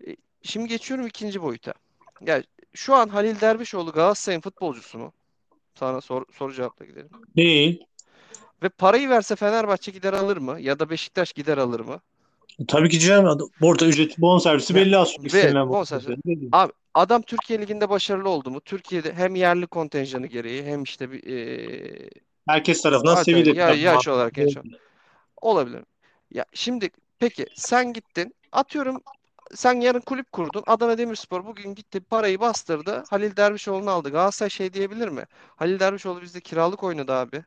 E, 0.07 0.16
Şimdi 0.42 0.68
geçiyorum 0.68 1.07
ikinci 1.07 1.42
boyuta. 1.42 1.75
Ya 2.20 2.42
şu 2.75 2.94
an 2.94 3.09
Halil 3.09 3.40
Dervişoğlu 3.40 3.92
Galatasaray'ın 3.92 4.40
futbolcusu 4.40 4.98
mu? 4.98 5.12
Sana 5.75 6.01
sor, 6.01 6.25
soru 6.33 6.53
cevapla 6.53 6.85
gidelim. 6.85 7.11
Değil. 7.37 7.81
Ve 8.63 8.69
parayı 8.69 9.09
verse 9.09 9.37
Fenerbahçe 9.37 9.91
gider 9.93 10.13
alır 10.13 10.37
mı? 10.37 10.61
Ya 10.61 10.79
da 10.79 10.91
Beşiktaş 10.91 11.33
gider 11.33 11.59
alır 11.59 11.81
mı? 11.81 12.01
Tabii 12.69 12.89
ki 12.89 13.01
canım. 13.01 13.39
Burada 13.61 13.87
ücreti 13.87 14.21
bonservisi 14.21 14.75
belli 14.75 14.91
çok 14.93 15.35
ve 15.35 15.55
bonservisi. 15.69 16.17
Abi 16.53 16.73
adam 16.95 17.23
Türkiye 17.23 17.61
Ligi'nde 17.61 17.89
başarılı 17.91 18.29
oldu 18.29 18.51
mu? 18.51 18.61
Türkiye'de 18.61 19.15
hem 19.15 19.35
yerli 19.35 19.67
kontenjanı 19.67 20.27
gereği 20.27 20.65
hem 20.65 20.83
işte 20.83 21.13
bir 21.13 21.27
e, 21.27 22.11
Herkes 22.49 22.83
tarafından 22.83 23.15
zaten 23.15 23.39
sevilir. 23.39 23.57
ya 23.57 23.71
yaş 23.71 24.09
olarak 24.09 24.35
genç 24.35 24.57
değil. 24.57 24.77
olabilir. 25.43 25.83
Ya 26.31 26.45
şimdi 26.53 26.91
peki 27.19 27.47
sen 27.55 27.93
gittin 27.93 28.35
atıyorum 28.53 29.03
sen 29.55 29.81
yarın 29.81 30.01
kulüp 30.01 30.33
kurdun. 30.33 30.62
Adana 30.67 30.99
Demirspor 30.99 31.47
bugün 31.47 31.75
gitti 31.75 32.01
parayı 32.01 32.41
bastırdı. 32.41 33.05
Halil 33.11 33.37
Dervişoğlu'nu 33.37 33.91
aldı. 33.91 34.11
Galatasaray 34.11 34.51
şey 34.51 34.73
diyebilir 34.73 35.09
mi? 35.09 35.25
Halil 35.57 35.81
Dervişoğlu 35.81 36.23
bizde 36.23 36.41
kiralık 36.41 36.83
oynadı 36.85 37.12
abi. 37.12 37.45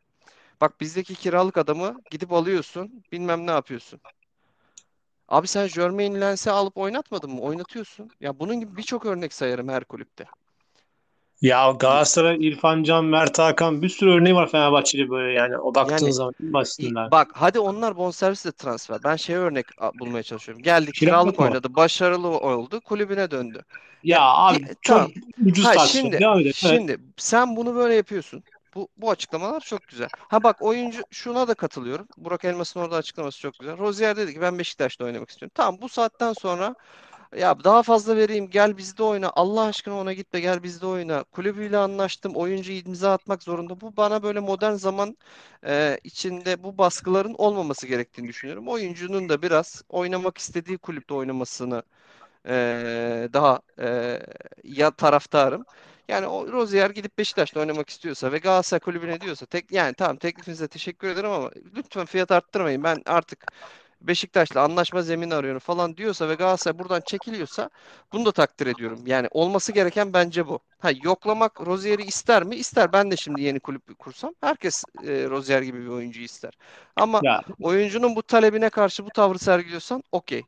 Bak 0.61 0.81
bizdeki 0.81 1.15
kiralık 1.15 1.57
adamı 1.57 1.95
gidip 2.11 2.33
alıyorsun. 2.33 3.03
Bilmem 3.11 3.47
ne 3.47 3.51
yapıyorsun. 3.51 4.01
Abi 5.27 5.47
sen 5.47 5.67
Jermaine 5.67 6.21
Lens'i 6.21 6.51
alıp 6.51 6.77
oynatmadın 6.77 7.31
mı? 7.31 7.41
Oynatıyorsun. 7.41 8.11
Ya 8.19 8.39
bunun 8.39 8.59
gibi 8.59 8.77
birçok 8.77 9.05
örnek 9.05 9.33
sayarım 9.33 9.69
her 9.69 9.83
kulüpte. 9.83 10.25
Ya 11.41 11.71
Galatasaray, 11.71 12.47
İrfan 12.47 12.83
Can, 12.83 13.05
Mert 13.05 13.39
Hakan 13.39 13.81
bir 13.81 13.89
sürü 13.89 14.09
örneği 14.09 14.35
var 14.35 14.49
Fenerbahçeli 14.51 15.09
böyle 15.09 15.33
yani 15.33 15.57
o 15.57 15.75
baktığın 15.75 16.09
Yani 16.09 16.11
zaman 16.11 16.33
basitinden. 16.39 17.11
bak 17.11 17.31
hadi 17.35 17.59
onlar 17.59 17.97
bonservisle 17.97 18.51
transfer. 18.51 19.03
Ben 19.03 19.15
şey 19.15 19.35
örnek 19.35 19.67
bulmaya 19.93 20.23
çalışıyorum. 20.23 20.63
Geldi 20.63 20.93
Kiralık 20.93 21.39
mı? 21.39 21.45
oynadı. 21.45 21.75
Başarılı 21.75 22.27
oldu. 22.27 22.81
Kulübüne 22.81 23.31
döndü. 23.31 23.65
Ya 24.03 24.21
abi 24.21 24.59
ge- 24.59 24.75
çok 24.81 25.03
tamam. 25.03 25.11
ucuz 25.45 25.65
Ha 25.65 25.71
tartışma. 25.71 26.09
şimdi 26.09 26.19
Devam 26.19 26.39
edelim. 26.39 26.53
Evet. 26.65 26.83
şimdi 26.83 26.97
sen 27.17 27.55
bunu 27.55 27.75
böyle 27.75 27.95
yapıyorsun. 27.95 28.43
Bu 28.75 28.89
bu 28.97 29.11
açıklamalar 29.11 29.61
çok 29.61 29.87
güzel. 29.87 30.09
Ha 30.15 30.43
bak 30.43 30.61
oyuncu 30.61 31.05
şuna 31.11 31.47
da 31.47 31.53
katılıyorum. 31.55 32.09
Burak 32.17 32.45
Elmas'ın 32.45 32.79
orada 32.79 32.97
açıklaması 32.97 33.39
çok 33.39 33.59
güzel. 33.59 33.77
Rozier 33.77 34.17
dedi 34.17 34.33
ki 34.33 34.41
ben 34.41 34.59
Beşiktaş'ta 34.59 35.05
oynamak 35.05 35.29
istiyorum. 35.29 35.53
Tamam 35.55 35.81
bu 35.81 35.89
saatten 35.89 36.33
sonra 36.33 36.75
Ya 37.35 37.63
daha 37.63 37.83
fazla 37.83 38.17
vereyim 38.17 38.49
gel 38.49 38.77
bizde 38.77 39.03
oyna. 39.03 39.31
Allah 39.35 39.61
aşkına 39.65 39.95
ona 39.99 40.13
gitme 40.13 40.39
gel 40.39 40.63
bizde 40.63 40.85
oyna. 40.85 41.23
Kulübüyle 41.23 41.77
anlaştım. 41.77 42.35
Oyuncu 42.35 42.71
imza 42.71 43.13
atmak 43.13 43.43
zorunda. 43.43 43.81
Bu 43.81 43.97
bana 43.97 44.23
böyle 44.23 44.39
modern 44.39 44.73
zaman 44.73 45.17
e, 45.65 45.99
içinde 46.03 46.63
bu 46.63 46.77
baskıların 46.77 47.33
olmaması 47.37 47.87
gerektiğini 47.87 48.27
düşünüyorum. 48.27 48.67
Oyuncunun 48.67 49.29
da 49.29 49.41
biraz 49.41 49.83
oynamak 49.89 50.37
istediği 50.37 50.77
kulüpte 50.77 51.13
oynamasını 51.13 51.83
e, 52.47 52.53
daha 53.33 53.61
e, 53.79 54.19
ya 54.63 54.91
taraftarım. 54.91 55.65
Yani 56.07 56.27
o 56.27 56.51
Rozier 56.53 56.89
gidip 56.89 57.17
Beşiktaş'ta 57.17 57.59
oynamak 57.59 57.89
istiyorsa 57.89 58.31
ve 58.31 58.37
Galatasaray 58.37 58.79
kulübüne 58.79 59.21
diyorsa 59.21 59.45
tek 59.45 59.71
yani 59.71 59.93
tamam 59.93 60.17
teklifinize 60.17 60.67
teşekkür 60.67 61.07
ederim 61.07 61.31
ama 61.31 61.51
lütfen 61.75 62.05
fiyat 62.05 62.31
arttırmayın. 62.31 62.83
Ben 62.83 63.01
artık 63.05 63.45
Beşiktaş'la 64.07 64.61
anlaşma 64.61 65.01
zemini 65.01 65.35
arıyorum 65.35 65.59
falan 65.59 65.97
diyorsa 65.97 66.29
ve 66.29 66.35
Galatasaray 66.35 66.79
buradan 66.79 67.01
çekiliyorsa 67.01 67.69
bunu 68.13 68.25
da 68.25 68.31
takdir 68.31 68.67
ediyorum. 68.67 69.03
Yani 69.07 69.27
olması 69.31 69.71
gereken 69.71 70.13
bence 70.13 70.47
bu. 70.47 70.59
Ha 70.79 70.91
yoklamak 71.03 71.61
Rozier'i 71.65 72.03
ister 72.03 72.43
mi? 72.43 72.55
İster. 72.55 72.93
Ben 72.93 73.11
de 73.11 73.17
şimdi 73.17 73.41
yeni 73.41 73.59
kulüp 73.59 73.99
kursam 73.99 74.33
herkes 74.41 74.83
e, 75.03 75.29
Rozier 75.29 75.61
gibi 75.61 75.81
bir 75.81 75.87
oyuncu 75.87 76.21
ister. 76.21 76.53
Ama 76.95 77.23
Ya 77.23 77.41
oyuncunun 77.61 78.15
bu 78.15 78.23
talebine 78.23 78.69
karşı 78.69 79.05
bu 79.05 79.11
tavrı 79.11 79.39
sergiliyorsan 79.39 80.03
okey. 80.11 80.45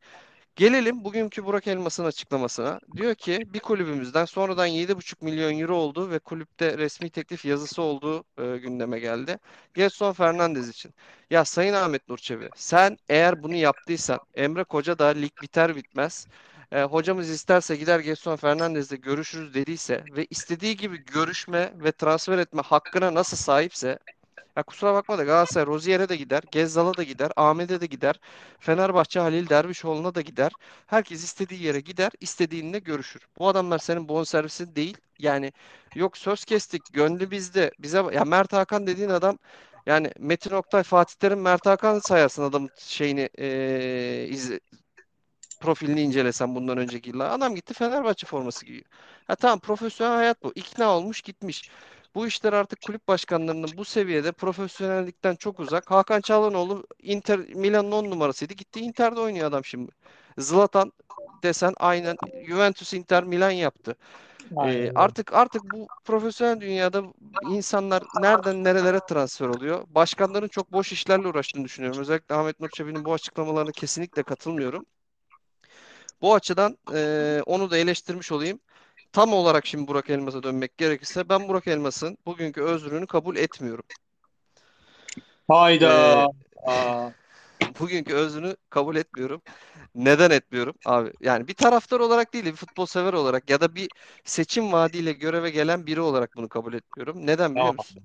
Gelelim 0.58 1.04
bugünkü 1.04 1.44
Burak 1.44 1.66
Elmas'ın 1.66 2.04
açıklamasına. 2.04 2.80
Diyor 2.96 3.14
ki 3.14 3.38
bir 3.46 3.60
kulübümüzden 3.60 4.24
sonradan 4.24 4.68
7,5 4.68 5.24
milyon 5.24 5.58
euro 5.58 5.76
oldu 5.76 6.10
ve 6.10 6.18
kulüpte 6.18 6.78
resmi 6.78 7.10
teklif 7.10 7.44
yazısı 7.44 7.82
olduğu 7.82 8.24
e, 8.38 8.56
gündeme 8.58 8.98
geldi. 8.98 9.38
Gelson 9.74 10.12
Fernandez 10.12 10.68
için. 10.68 10.94
Ya 11.30 11.44
Sayın 11.44 11.74
Ahmet 11.74 12.08
Nurçevi 12.08 12.48
sen 12.56 12.98
eğer 13.08 13.42
bunu 13.42 13.54
yaptıysan 13.54 14.20
Emre 14.34 14.64
Koca 14.64 14.98
da 14.98 15.06
lig 15.06 15.32
biter 15.42 15.76
bitmez 15.76 16.26
e, 16.72 16.82
hocamız 16.82 17.30
isterse 17.30 17.76
gider 17.76 18.00
Gelson 18.00 18.36
Fernandez'le 18.36 19.00
görüşürüz 19.02 19.54
dediyse 19.54 20.04
ve 20.16 20.26
istediği 20.30 20.76
gibi 20.76 21.04
görüşme 21.04 21.72
ve 21.74 21.92
transfer 21.92 22.38
etme 22.38 22.62
hakkına 22.62 23.14
nasıl 23.14 23.36
sahipse 23.36 23.98
ya 24.58 24.62
kusura 24.62 24.94
bakma 24.94 25.18
da 25.18 25.24
Galatasaray 25.24 25.66
Rozier'e 25.66 26.08
de 26.08 26.16
gider, 26.16 26.42
Gezzal'a 26.52 26.96
da 26.96 27.02
gider, 27.02 27.30
Ahmet'e 27.36 27.80
de 27.80 27.86
gider, 27.86 28.20
Fenerbahçe 28.60 29.20
Halil 29.20 29.48
Dervişoğlu'na 29.48 30.14
da 30.14 30.20
gider. 30.20 30.52
Herkes 30.86 31.24
istediği 31.24 31.62
yere 31.62 31.80
gider, 31.80 32.10
istediğinle 32.20 32.78
görüşür. 32.78 33.22
Bu 33.38 33.48
adamlar 33.48 33.78
senin 33.78 34.08
bonservisin 34.08 34.74
değil. 34.76 34.96
Yani 35.18 35.52
yok 35.94 36.18
söz 36.18 36.44
kestik, 36.44 36.82
gönlü 36.92 37.30
bizde. 37.30 37.70
Bize 37.78 38.04
ya 38.12 38.24
Mert 38.24 38.52
Hakan 38.52 38.86
dediğin 38.86 39.08
adam 39.08 39.38
yani 39.86 40.10
Metin 40.18 40.50
Oktay, 40.50 40.82
Fatih 40.82 41.14
Terim, 41.14 41.40
Mert 41.40 41.66
Hakan 41.66 41.98
sayarsın 41.98 42.42
adamın 42.42 42.70
şeyini 42.78 43.28
eee, 43.38 44.28
izle- 44.28 44.60
profilini 45.60 46.00
incelesen 46.02 46.54
bundan 46.54 46.78
önceki 46.78 47.10
yıllar. 47.10 47.30
Adam 47.30 47.54
gitti 47.54 47.74
Fenerbahçe 47.74 48.26
forması 48.26 48.66
giyiyor. 48.66 48.84
Ha 49.26 49.34
tamam 49.36 49.60
profesyonel 49.60 50.16
hayat 50.16 50.42
bu. 50.42 50.52
İkna 50.54 50.90
olmuş 50.96 51.22
gitmiş. 51.22 51.70
Bu 52.18 52.26
işler 52.26 52.52
artık 52.52 52.80
kulüp 52.80 53.08
başkanlarının 53.08 53.70
bu 53.76 53.84
seviyede 53.84 54.32
profesyonellikten 54.32 55.34
çok 55.34 55.60
uzak. 55.60 55.90
Hakan 55.90 56.20
Çalhanoğlu 56.20 56.86
Inter 57.02 57.38
Milan'ın 57.38 57.92
10 57.92 58.04
numarasıydı. 58.04 58.54
Gitti 58.54 58.80
Inter'de 58.80 59.20
oynuyor 59.20 59.48
adam 59.48 59.64
şimdi. 59.64 59.92
Zlatan 60.38 60.92
desen 61.42 61.74
aynen 61.76 62.16
Juventus 62.46 62.94
Inter 62.94 63.24
Milan 63.24 63.50
yaptı. 63.50 63.96
Ee, 64.66 64.92
artık 64.94 65.32
artık 65.32 65.62
bu 65.72 65.86
profesyonel 66.04 66.60
dünyada 66.60 67.02
insanlar 67.50 68.02
nereden 68.20 68.64
nerelere 68.64 69.00
transfer 69.08 69.48
oluyor. 69.48 69.84
Başkanların 69.88 70.48
çok 70.48 70.72
boş 70.72 70.92
işlerle 70.92 71.28
uğraştığını 71.28 71.64
düşünüyorum. 71.64 72.00
Özellikle 72.00 72.34
Ahmet 72.34 72.60
Nur 72.60 72.68
Çebi'nin 72.68 73.04
bu 73.04 73.12
açıklamalarına 73.12 73.72
kesinlikle 73.72 74.22
katılmıyorum. 74.22 74.86
Bu 76.22 76.34
açıdan 76.34 76.78
e, 76.94 77.40
onu 77.46 77.70
da 77.70 77.76
eleştirmiş 77.76 78.32
olayım. 78.32 78.60
Tam 79.12 79.32
olarak 79.32 79.66
şimdi 79.66 79.88
Burak 79.88 80.10
Elmas'a 80.10 80.42
dönmek 80.42 80.78
gerekirse 80.78 81.28
ben 81.28 81.48
Burak 81.48 81.66
Elmas'ın 81.66 82.18
bugünkü 82.26 82.62
özrünü 82.62 83.06
kabul 83.06 83.36
etmiyorum. 83.36 83.84
Hayda. 85.48 86.26
Ee, 86.68 87.12
bugünkü 87.80 88.14
özrünü 88.14 88.56
kabul 88.70 88.96
etmiyorum. 88.96 89.42
Neden 89.94 90.30
etmiyorum 90.30 90.74
abi? 90.86 91.12
Yani 91.20 91.48
bir 91.48 91.54
taraftar 91.54 92.00
olarak 92.00 92.34
değil, 92.34 92.44
bir 92.44 92.52
futbol 92.52 92.86
sever 92.86 93.12
olarak 93.12 93.50
ya 93.50 93.60
da 93.60 93.74
bir 93.74 93.88
seçim 94.24 94.72
vaadiyle 94.72 95.12
göreve 95.12 95.50
gelen 95.50 95.86
biri 95.86 96.00
olarak 96.00 96.36
bunu 96.36 96.48
kabul 96.48 96.74
etmiyorum. 96.74 97.26
Neden 97.26 97.54
biliyor 97.54 97.74
musun? 97.74 98.02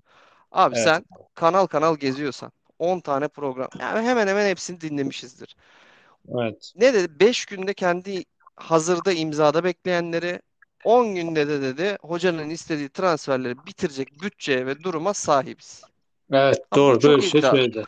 Abi 0.51 0.75
evet. 0.75 0.83
sen 0.83 1.05
kanal 1.35 1.67
kanal 1.67 1.95
geziyorsan 1.95 2.51
10 2.79 2.99
tane 2.99 3.27
program 3.27 3.69
yani 3.79 4.07
hemen 4.07 4.27
hemen 4.27 4.49
hepsini 4.49 4.81
dinlemişizdir. 4.81 5.55
Evet. 6.29 6.73
Ne 6.75 6.93
dedi? 6.93 7.19
5 7.19 7.45
günde 7.45 7.73
kendi 7.73 8.23
hazırda 8.55 9.11
imzada 9.11 9.63
bekleyenleri 9.63 10.41
10 10.83 11.15
günde 11.15 11.47
de 11.47 11.61
dedi 11.61 11.97
hocanın 12.01 12.49
istediği 12.49 12.89
transferleri 12.89 13.65
bitirecek 13.65 14.21
bütçeye 14.21 14.65
ve 14.65 14.83
duruma 14.83 15.13
sahibiz. 15.13 15.83
Evet 16.31 16.61
doğru 16.75 17.01
böyle 17.03 17.21
şey 17.21 17.41
söyledi. 17.41 17.83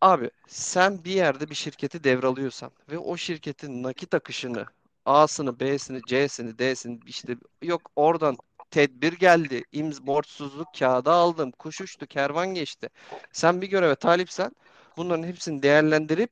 Abi 0.00 0.30
sen 0.46 1.04
bir 1.04 1.10
yerde 1.10 1.50
bir 1.50 1.54
şirketi 1.54 2.04
devralıyorsan 2.04 2.70
ve 2.90 2.98
o 2.98 3.16
şirketin 3.16 3.82
nakit 3.82 4.14
akışını 4.14 4.66
A'sını, 5.06 5.60
B'sini, 5.60 6.00
C'sini, 6.06 6.58
D'sini 6.58 7.00
işte 7.06 7.36
yok 7.62 7.90
oradan 7.96 8.36
tedbir 8.70 9.12
geldi. 9.12 9.64
İmz 9.72 10.06
borçsuzluk 10.06 10.68
kağıdı 10.78 11.10
aldım. 11.10 11.50
Kuş 11.50 11.80
uçtu, 11.80 12.06
kervan 12.06 12.54
geçti. 12.54 12.88
Sen 13.32 13.62
bir 13.62 13.66
göreve 13.66 13.94
talipsen 13.94 14.52
bunların 14.96 15.22
hepsini 15.22 15.62
değerlendirip 15.62 16.30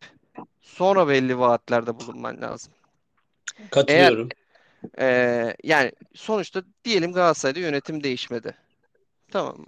sonra 0.61 1.09
belli 1.09 1.39
vaatlerde 1.39 2.01
bulunman 2.01 2.41
lazım. 2.41 2.73
Katılıyorum. 3.71 4.29
Eğer, 4.29 4.46
e, 4.99 5.57
yani 5.65 5.93
sonuçta 6.15 6.63
diyelim 6.85 7.13
Galatasaray'da 7.13 7.61
yönetim 7.61 8.03
değişmedi. 8.03 8.55
Tamam 9.33 9.59
mı? 9.59 9.67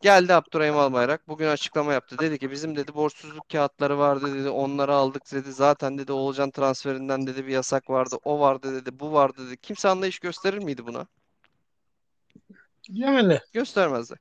Geldi 0.00 0.34
Abdurrahim 0.34 0.76
Albayrak 0.76 1.28
bugün 1.28 1.46
açıklama 1.48 1.92
yaptı. 1.92 2.18
Dedi 2.18 2.38
ki 2.38 2.50
bizim 2.50 2.76
dedi 2.76 2.94
borçsuzluk 2.94 3.48
kağıtları 3.48 3.98
vardı 3.98 4.34
dedi. 4.34 4.48
Onları 4.48 4.94
aldık 4.94 5.32
dedi. 5.32 5.52
Zaten 5.52 5.98
dedi 5.98 6.12
Oğulcan 6.12 6.50
transferinden 6.50 7.26
dedi 7.26 7.46
bir 7.46 7.52
yasak 7.52 7.90
vardı. 7.90 8.16
O 8.24 8.40
vardı 8.40 8.74
dedi. 8.74 9.00
Bu 9.00 9.12
vardı 9.12 9.46
dedi. 9.46 9.56
Kimse 9.56 9.88
anlayış 9.88 10.18
gösterir 10.18 10.58
miydi 10.58 10.86
buna? 10.86 11.06
Yani. 12.88 13.40
Göstermezdi. 13.52 14.14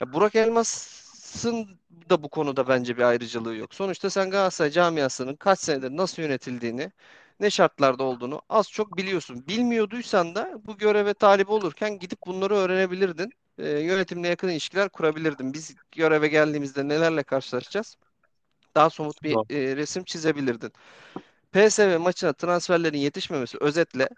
Ya 0.00 0.12
Burak 0.12 0.34
Elmas'ın 0.34 1.78
da 2.10 2.22
bu 2.22 2.28
konuda 2.28 2.68
bence 2.68 2.96
bir 2.96 3.02
ayrıcalığı 3.02 3.56
yok. 3.56 3.74
Sonuçta 3.74 4.10
sen 4.10 4.30
Galatasaray 4.30 4.70
camiasının 4.70 5.36
kaç 5.36 5.58
senedir 5.60 5.96
nasıl 5.96 6.22
yönetildiğini, 6.22 6.92
ne 7.40 7.50
şartlarda 7.50 8.04
olduğunu 8.04 8.42
az 8.48 8.70
çok 8.70 8.96
biliyorsun. 8.96 9.46
Bilmiyorduysan 9.48 10.34
da 10.34 10.60
bu 10.66 10.78
göreve 10.78 11.14
talip 11.14 11.50
olurken 11.50 11.98
gidip 11.98 12.18
bunları 12.26 12.54
öğrenebilirdin 12.54 13.30
e, 13.58 13.68
yönetimle 13.68 14.28
yakın 14.28 14.48
ilişkiler 14.48 14.88
kurabilirdim. 14.88 15.54
Biz 15.54 15.74
göreve 15.92 16.28
geldiğimizde 16.28 16.88
nelerle 16.88 17.22
karşılaşacağız? 17.22 17.96
Daha 18.74 18.90
somut 18.90 19.22
bir 19.22 19.36
e, 19.50 19.76
resim 19.76 20.04
çizebilirdin. 20.04 20.72
PSV 21.52 21.98
maçına 21.98 22.32
transferlerin 22.32 22.98
yetişmemesi 22.98 23.58
özetle 23.60 24.08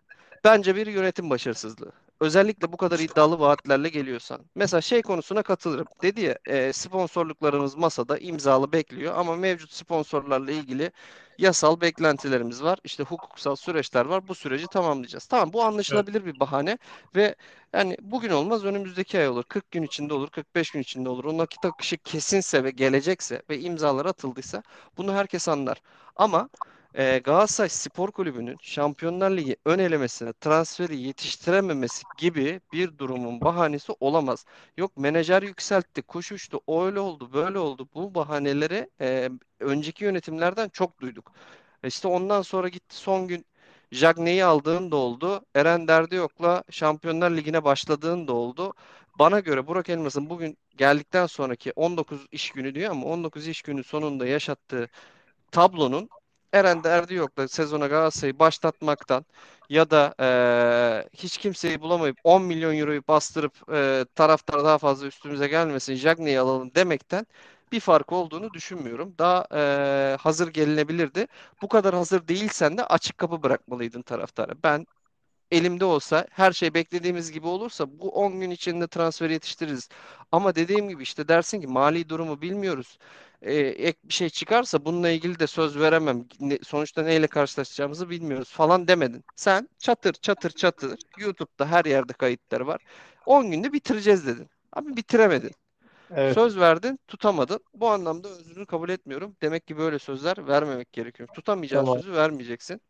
bence 0.44 0.76
bir 0.76 0.87
yönetim 0.87 1.30
başarısızlığı. 1.30 1.92
Özellikle 2.20 2.72
bu 2.72 2.76
kadar 2.76 2.98
iddialı 2.98 3.38
vaatlerle 3.40 3.88
geliyorsan. 3.88 4.40
Mesela 4.54 4.80
şey 4.80 5.02
konusuna 5.02 5.42
katılırım. 5.42 5.87
Dedi 6.02 6.20
ya 6.20 6.38
e, 6.46 6.72
sponsorluklarımız 6.72 7.76
masada 7.76 8.18
imzalı 8.18 8.72
bekliyor 8.72 9.14
ama 9.16 9.37
mevcut 9.37 9.72
sponsorlarla 9.72 10.52
ilgili 10.52 10.92
yasal 11.38 11.80
beklentilerimiz 11.80 12.62
var. 12.62 12.78
İşte 12.85 13.02
hukuksal 13.02 13.56
süreçler 13.56 14.04
var. 14.06 14.28
Bu 14.28 14.35
süreci 14.35 14.66
tamamlayacağız. 14.68 15.26
Tamam 15.26 15.52
bu 15.52 15.62
anlaşılabilir 15.62 16.22
evet. 16.22 16.35
bir 16.35 16.40
bahane 16.40 16.78
ve 17.16 17.35
yani 17.72 17.96
bugün 18.02 18.30
olmaz 18.30 18.64
önümüzdeki 18.64 19.18
ay 19.18 19.28
olur. 19.28 19.44
40 19.44 19.70
gün 19.70 19.83
içinde 19.83 20.14
olur, 20.14 20.30
45 20.30 20.70
gün 20.70 20.80
içinde 20.80 21.09
olur. 21.09 21.24
O 21.24 21.38
nakit 21.38 21.64
akışı 21.64 21.96
kesinse 21.98 22.64
ve 22.64 22.70
gelecekse 22.70 23.42
ve 23.50 23.61
imzalar 23.61 24.06
atıldıysa 24.06 24.62
bunu 24.96 25.14
herkes 25.14 25.48
anlar. 25.48 25.83
Ama 26.16 26.48
e, 26.94 27.18
Galatasaray 27.18 27.68
Spor 27.68 28.11
Kulübü'nün 28.11 28.57
Şampiyonlar 28.62 29.31
Ligi 29.31 29.57
ön 29.64 29.79
elemesine 29.79 30.33
transferi 30.33 30.96
yetiştirememesi 30.96 32.03
gibi 32.18 32.61
bir 32.72 32.98
durumun 32.98 33.40
bahanesi 33.40 33.92
olamaz. 34.00 34.44
Yok 34.76 34.96
menajer 34.96 35.42
yükseltti, 35.42 36.03
kuş 36.03 36.33
uçtu, 36.33 36.61
öyle 36.68 37.00
oldu, 37.00 37.33
böyle 37.33 37.59
oldu. 37.59 37.88
Bu 37.94 38.14
bahaneleri 38.14 38.90
e, 39.00 39.31
önceki 39.61 40.05
yönetimlerden 40.05 40.68
çok 40.68 41.00
duyduk. 41.00 41.33
E 41.83 41.88
işte 41.88 42.09
ondan 42.09 42.42
sonra 42.42 42.68
gitti 42.68 42.96
son 42.96 43.29
gün 43.29 43.46
Jagne'yi 43.92 44.44
aldığın 44.44 44.90
da 44.90 44.96
oldu. 44.96 45.44
Eren 45.55 45.88
Derdiyok'la 45.88 46.64
Şampiyonlar 46.70 47.31
Ligi'ne 47.31 47.64
başladığın 47.64 48.29
da 48.29 48.33
oldu. 48.33 48.74
Bana 49.18 49.40
göre 49.40 49.66
Burak 49.66 49.88
Elmas'ın 49.88 50.31
bugün 50.31 50.59
geldikten 50.76 51.26
sonraki 51.26 51.72
19 51.76 52.26
iş 52.33 52.50
günü 52.50 52.74
diyor 52.74 52.90
ama 52.90 53.07
19 53.07 53.48
iş 53.48 53.62
günü 53.62 53.85
sonunda 53.85 54.26
yaşattığı 54.26 54.88
tablonun 55.53 56.11
Eren 56.52 56.84
derdi 56.84 57.14
yok 57.14 57.36
da 57.36 57.48
sezona 57.48 57.86
Galatasaray'ı 57.86 58.38
başlatmaktan 58.38 59.24
ya 59.68 59.90
da 59.90 60.14
e, 60.20 61.08
hiç 61.16 61.38
kimseyi 61.38 61.80
bulamayıp 61.80 62.16
10 62.24 62.42
milyon 62.42 62.74
euroyu 62.78 63.02
bastırıp 63.08 63.72
e, 63.72 64.04
taraftar 64.14 64.64
daha 64.64 64.78
fazla 64.78 65.06
üstümüze 65.06 65.48
gelmesin 65.48 65.94
Jagne'yi 65.94 66.40
alalım 66.40 66.74
demekten 66.74 67.26
bir 67.72 67.80
fark 67.80 68.12
olduğunu 68.12 68.52
düşünmüyorum. 68.52 69.14
Daha 69.18 69.46
e, 69.54 70.16
hazır 70.20 70.48
gelinebilirdi. 70.48 71.26
Bu 71.62 71.68
kadar 71.68 71.94
hazır 71.94 72.28
değilsen 72.28 72.78
de 72.78 72.84
açık 72.84 73.18
kapı 73.18 73.42
bırakmalıydın 73.42 74.02
taraftara. 74.02 74.52
Ben 74.64 74.86
elimde 75.50 75.84
olsa 75.84 76.26
her 76.30 76.52
şey 76.52 76.74
beklediğimiz 76.74 77.32
gibi 77.32 77.46
olursa 77.46 77.98
bu 77.98 78.10
10 78.10 78.40
gün 78.40 78.50
içinde 78.50 78.88
transfer 78.88 79.30
yetiştiririz. 79.30 79.88
Ama 80.32 80.54
dediğim 80.54 80.88
gibi 80.88 81.02
işte 81.02 81.28
dersin 81.28 81.60
ki 81.60 81.66
mali 81.66 82.08
durumu 82.08 82.42
bilmiyoruz. 82.42 82.98
Ee, 83.42 83.54
ek 83.56 83.98
bir 84.04 84.14
şey 84.14 84.30
çıkarsa 84.30 84.84
bununla 84.84 85.10
ilgili 85.10 85.38
de 85.38 85.46
söz 85.46 85.78
veremem. 85.78 86.24
Ne, 86.40 86.58
sonuçta 86.62 87.02
neyle 87.02 87.26
karşılaşacağımızı 87.26 88.10
bilmiyoruz 88.10 88.50
falan 88.52 88.88
demedin. 88.88 89.24
Sen 89.36 89.68
çatır 89.78 90.12
çatır 90.12 90.50
çatır 90.50 90.98
YouTube'da 91.18 91.66
her 91.66 91.84
yerde 91.84 92.12
kayıtları 92.12 92.66
var. 92.66 92.80
10 93.26 93.50
günde 93.50 93.72
bitireceğiz 93.72 94.26
dedin. 94.26 94.48
Abi 94.72 94.96
bitiremedin. 94.96 95.50
Evet. 96.14 96.34
Söz 96.34 96.58
verdin, 96.58 96.98
tutamadın. 97.08 97.60
Bu 97.74 97.88
anlamda 97.88 98.28
özrünü 98.28 98.66
kabul 98.66 98.88
etmiyorum. 98.88 99.36
Demek 99.42 99.66
ki 99.66 99.76
böyle 99.76 99.98
sözler 99.98 100.48
vermemek 100.48 100.92
gerekiyor. 100.92 101.28
Tutamayacağın 101.34 101.84
tamam. 101.84 102.00
sözü 102.00 102.12
vermeyeceksin. 102.12 102.80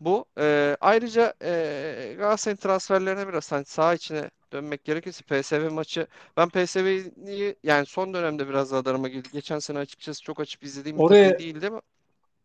Bu 0.00 0.24
e, 0.38 0.76
ayrıca 0.80 1.34
e, 1.42 2.14
Galatasaray'ın 2.18 2.56
transferlerine 2.56 3.28
biraz 3.28 3.52
hani 3.52 3.64
saha 3.64 3.94
içine 3.94 4.30
dönmek 4.52 4.84
gerekirse 4.84 5.24
PSV 5.24 5.70
maçı 5.70 6.06
ben 6.36 6.48
PSV'yi 6.48 7.56
yani 7.62 7.86
son 7.86 8.14
dönemde 8.14 8.48
biraz 8.48 8.72
radarıma 8.72 9.08
girdi. 9.08 9.28
Geçen 9.32 9.58
sene 9.58 9.78
açıkçası 9.78 10.22
çok 10.22 10.40
açıp 10.40 10.62
izlediğim 10.64 10.98
oraya, 10.98 11.32
bir 11.34 11.38
değildi 11.38 11.66
ama 11.66 11.80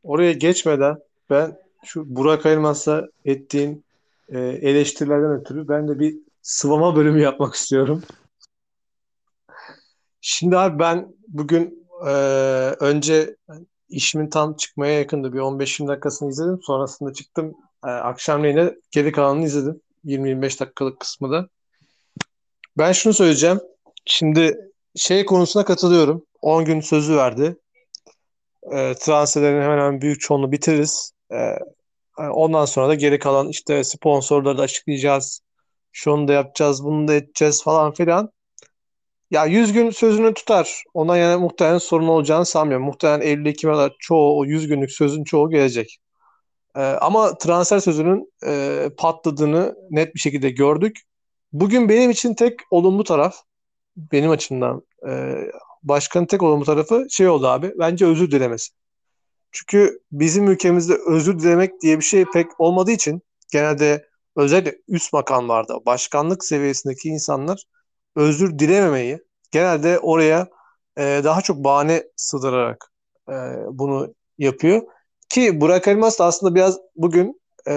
oraya 0.03 0.33
geçmeden 0.33 0.97
ben 1.29 1.57
şu 1.85 2.15
Burak 2.15 2.45
Elmas'a 2.45 3.07
ettiğin 3.25 3.85
e, 4.29 4.39
eleştirilerden 4.39 5.31
ötürü 5.31 5.67
ben 5.67 5.87
de 5.87 5.99
bir 5.99 6.15
sıvama 6.41 6.95
bölümü 6.95 7.21
yapmak 7.21 7.55
istiyorum. 7.55 8.03
Şimdi 10.21 10.57
abi 10.57 10.79
ben 10.79 11.13
bugün 11.27 11.87
e, 12.07 12.11
önce 12.79 13.35
işimin 13.89 14.29
tam 14.29 14.55
çıkmaya 14.55 14.99
yakındı. 14.99 15.33
Bir 15.33 15.39
15-20 15.39 15.87
dakikasını 15.87 16.29
izledim. 16.29 16.59
Sonrasında 16.63 17.13
çıktım. 17.13 17.53
E, 17.85 17.87
akşamleyin 17.87 18.81
geri 18.91 19.11
kalanını 19.11 19.45
izledim. 19.45 19.81
20-25 20.05 20.59
dakikalık 20.59 20.99
kısmı 20.99 21.31
da. 21.31 21.47
Ben 22.77 22.91
şunu 22.91 23.13
söyleyeceğim. 23.13 23.59
Şimdi 24.05 24.57
şey 24.95 25.25
konusuna 25.25 25.65
katılıyorum. 25.65 26.25
10 26.41 26.65
gün 26.65 26.81
sözü 26.81 27.15
verdi. 27.15 27.55
E, 28.71 28.93
transferlerin 28.93 29.61
hemen 29.61 29.77
hemen 29.77 30.01
büyük 30.01 30.21
çoğunluğu 30.21 30.51
bitiririz. 30.51 31.13
E 31.31 31.57
ondan 32.17 32.65
sonra 32.65 32.87
da 32.87 32.95
geri 32.95 33.19
kalan 33.19 33.49
işte 33.49 33.83
sponsorları 33.83 34.57
da 34.57 34.61
açıklayacağız. 34.61 35.41
Şunu 35.91 36.27
da 36.27 36.33
yapacağız, 36.33 36.83
bunu 36.83 37.07
da 37.07 37.13
edeceğiz 37.13 37.63
falan 37.63 37.93
filan. 37.93 38.31
Ya 39.33 39.45
100 39.45 39.73
gün 39.73 39.89
sözünü 39.89 40.33
tutar. 40.33 40.83
Ona 40.93 41.17
yani 41.17 41.41
muhtemelen 41.41 41.77
sorun 41.77 42.07
olacağını 42.07 42.45
sanmıyorum. 42.45 42.85
Muhtemelen 42.85 43.21
Eylül 43.21 43.45
Ekim'e 43.45 43.73
kadar 43.73 43.95
çoğu 43.99 44.39
o 44.39 44.45
100 44.45 44.67
günlük 44.67 44.91
sözün 44.91 45.23
çoğu 45.23 45.49
gelecek. 45.49 45.99
E, 46.75 46.81
ama 46.81 47.37
transfer 47.37 47.79
sözünün 47.79 48.33
e, 48.47 48.89
patladığını 48.97 49.75
net 49.89 50.15
bir 50.15 50.19
şekilde 50.19 50.49
gördük. 50.49 50.97
Bugün 51.53 51.89
benim 51.89 52.11
için 52.11 52.33
tek 52.33 52.59
olumlu 52.71 53.03
taraf, 53.03 53.35
benim 53.97 54.31
açımdan 54.31 54.81
e, 55.09 55.35
başkanın 55.83 56.25
tek 56.25 56.43
olumlu 56.43 56.65
tarafı 56.65 57.05
şey 57.09 57.27
oldu 57.29 57.47
abi. 57.47 57.73
Bence 57.79 58.05
özür 58.05 58.31
dilemesi. 58.31 58.73
Çünkü 59.51 59.99
bizim 60.11 60.47
ülkemizde 60.47 60.93
özür 61.07 61.39
dilemek 61.39 61.81
diye 61.81 61.99
bir 61.99 62.05
şey 62.05 62.25
pek 62.33 62.59
olmadığı 62.59 62.91
için 62.91 63.21
genelde 63.51 64.05
özellikle 64.35 64.77
üst 64.87 65.13
makamlarda, 65.13 65.85
başkanlık 65.85 66.45
seviyesindeki 66.45 67.09
insanlar 67.09 67.63
özür 68.15 68.59
dilememeyi 68.59 69.19
genelde 69.51 69.99
oraya 69.99 70.47
e, 70.97 71.21
daha 71.23 71.41
çok 71.41 71.63
bahane 71.63 72.03
sığdırarak 72.15 72.91
e, 73.29 73.33
bunu 73.71 74.13
yapıyor. 74.37 74.81
Ki 75.29 75.61
Burak 75.61 75.87
Elmas 75.87 76.19
da 76.19 76.25
aslında 76.25 76.55
biraz 76.55 76.79
bugün 76.95 77.41
e, 77.67 77.73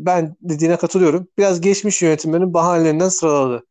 ben 0.00 0.36
dediğine 0.40 0.76
katılıyorum. 0.76 1.28
Biraz 1.38 1.60
geçmiş 1.60 2.02
yönetimlerin 2.02 2.54
bahanelerinden 2.54 3.08
sıraladı. 3.08 3.66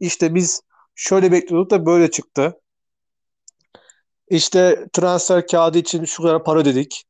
İşte 0.00 0.34
biz 0.34 0.60
şöyle 0.94 1.32
bekliyorduk 1.32 1.70
da 1.70 1.86
böyle 1.86 2.10
çıktı. 2.10 2.60
İşte 4.28 4.86
transfer 4.92 5.46
kağıdı 5.46 5.78
için 5.78 6.04
şu 6.04 6.22
kadar 6.22 6.44
para 6.44 6.64
dedik 6.64 7.04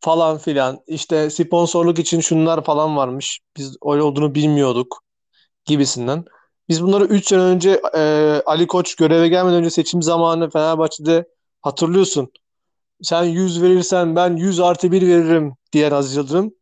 falan 0.00 0.38
filan. 0.38 0.80
İşte 0.86 1.30
sponsorluk 1.30 1.98
için 1.98 2.20
şunlar 2.20 2.64
falan 2.64 2.96
varmış. 2.96 3.40
Biz 3.56 3.76
öyle 3.86 4.02
olduğunu 4.02 4.34
bilmiyorduk 4.34 5.02
gibisinden. 5.64 6.24
Biz 6.68 6.82
bunları 6.82 7.04
3 7.04 7.28
sene 7.28 7.40
önce 7.40 7.80
e, 7.94 8.00
Ali 8.46 8.66
Koç 8.66 8.94
göreve 8.94 9.28
gelmeden 9.28 9.58
önce 9.58 9.70
seçim 9.70 10.02
zamanı 10.02 10.50
Fenerbahçe'de 10.50 11.28
hatırlıyorsun. 11.62 12.32
Sen 13.02 13.24
100 13.24 13.62
verirsen 13.62 14.16
ben 14.16 14.36
100 14.36 14.60
artı 14.60 14.92
1 14.92 15.02
veririm 15.02 15.54
diyen 15.72 15.90
Aziz 15.90 16.16
Yıldırım. 16.16 16.54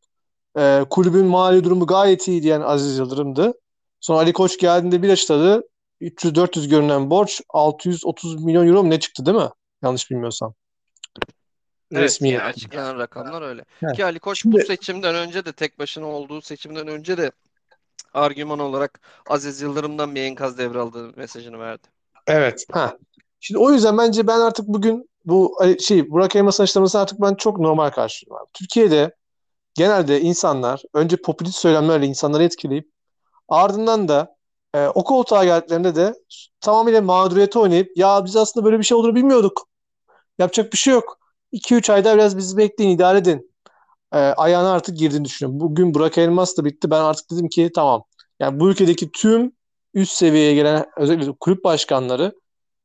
E, 0.59 0.85
kulübün 0.91 1.27
mali 1.27 1.65
durumu 1.65 1.87
gayet 1.87 2.29
iyi 2.29 2.43
diyen 2.43 2.61
Aziz 2.61 2.99
Yıldırım'dı. 2.99 3.53
Sonra 4.01 4.19
Ali 4.19 4.33
Koç 4.33 4.59
geldiğinde 4.59 5.03
bir 5.03 5.11
açıkladı. 5.11 5.63
300-400 6.01 6.69
görünen 6.69 7.11
borç 7.11 7.41
630 7.49 8.45
milyon 8.45 8.67
euro 8.67 8.83
mu 8.83 8.91
ne 8.91 9.01
çıktı 9.01 9.27
değil 9.27 9.37
mi? 9.37 9.49
Yanlış 9.83 10.11
bilmiyorsam. 10.11 10.55
Evet 11.93 12.05
Resmi 12.05 12.29
yani 12.29 12.43
açıklanan 12.43 12.99
rakamlar 12.99 13.43
öyle. 13.43 13.65
Heh. 13.81 13.95
Ki 13.97 14.05
Ali 14.05 14.19
Koç 14.19 14.45
bu 14.45 14.61
seçimden 14.61 15.15
önce 15.15 15.45
de 15.45 15.53
tek 15.53 15.79
başına 15.79 16.07
olduğu 16.07 16.41
seçimden 16.43 16.89
önce 16.89 17.17
de 17.17 17.31
argüman 18.15 18.59
olarak 18.59 19.01
Aziz 19.29 19.61
Yıldırım'dan 19.61 20.15
bir 20.15 20.23
enkaz 20.23 20.59
devraldığı 20.59 21.13
mesajını 21.17 21.59
verdi. 21.59 21.89
Evet. 22.27 22.67
Ha. 22.73 22.97
Şimdi 23.41 23.59
o 23.59 23.73
yüzden 23.73 23.99
bence 23.99 24.27
ben 24.27 24.41
artık 24.41 24.69
bugün 24.69 25.11
bu 25.25 25.59
şey 25.81 26.11
Burak 26.11 26.37
Elmas'ın 26.37 26.63
açıklamasını 26.63 27.03
artık 27.03 27.21
ben 27.21 27.35
çok 27.35 27.59
normal 27.61 27.91
karşılıyorum. 27.91 28.47
Türkiye'de 28.53 29.15
genelde 29.75 30.21
insanlar 30.21 30.83
önce 30.95 31.17
popülist 31.17 31.59
söylemlerle 31.59 32.07
insanları 32.07 32.45
etkileyip 32.45 32.89
ardından 33.49 34.09
da 34.09 34.37
e, 34.75 34.87
o 34.87 35.05
koltuğa 35.05 35.45
geldiklerinde 35.45 35.95
de 35.97 36.15
tamamıyla 36.61 37.03
mağduriyete 37.03 37.59
oynayıp 37.59 37.97
ya 37.97 38.25
biz 38.25 38.37
aslında 38.37 38.67
böyle 38.67 38.79
bir 38.79 38.85
şey 38.85 38.97
olduğunu 38.97 39.15
bilmiyorduk. 39.15 39.69
Yapacak 40.39 40.73
bir 40.73 40.79
şey 40.79 40.95
yok. 40.95 41.19
2-3 41.53 41.91
ayda 41.91 42.15
biraz 42.15 42.37
bizi 42.37 42.57
bekleyin, 42.57 42.91
idare 42.91 43.19
edin. 43.19 43.54
E, 44.15 44.19
ayağına 44.19 44.73
artık 44.73 44.97
girdiğini 44.97 45.25
düşünüyorum. 45.25 45.61
Bugün 45.61 45.95
Burak 45.95 46.19
Elmas 46.19 46.57
da 46.57 46.65
bitti. 46.65 46.91
Ben 46.91 47.01
artık 47.01 47.31
dedim 47.31 47.49
ki 47.49 47.71
tamam. 47.75 48.05
Yani 48.41 48.61
bu 48.61 48.71
ülkedeki 48.71 49.13
tüm 49.13 49.53
üst 49.95 50.13
seviyeye 50.13 50.55
gelen 50.55 50.87
özellikle 50.97 51.33
kulüp 51.41 51.65
başkanları 51.65 52.33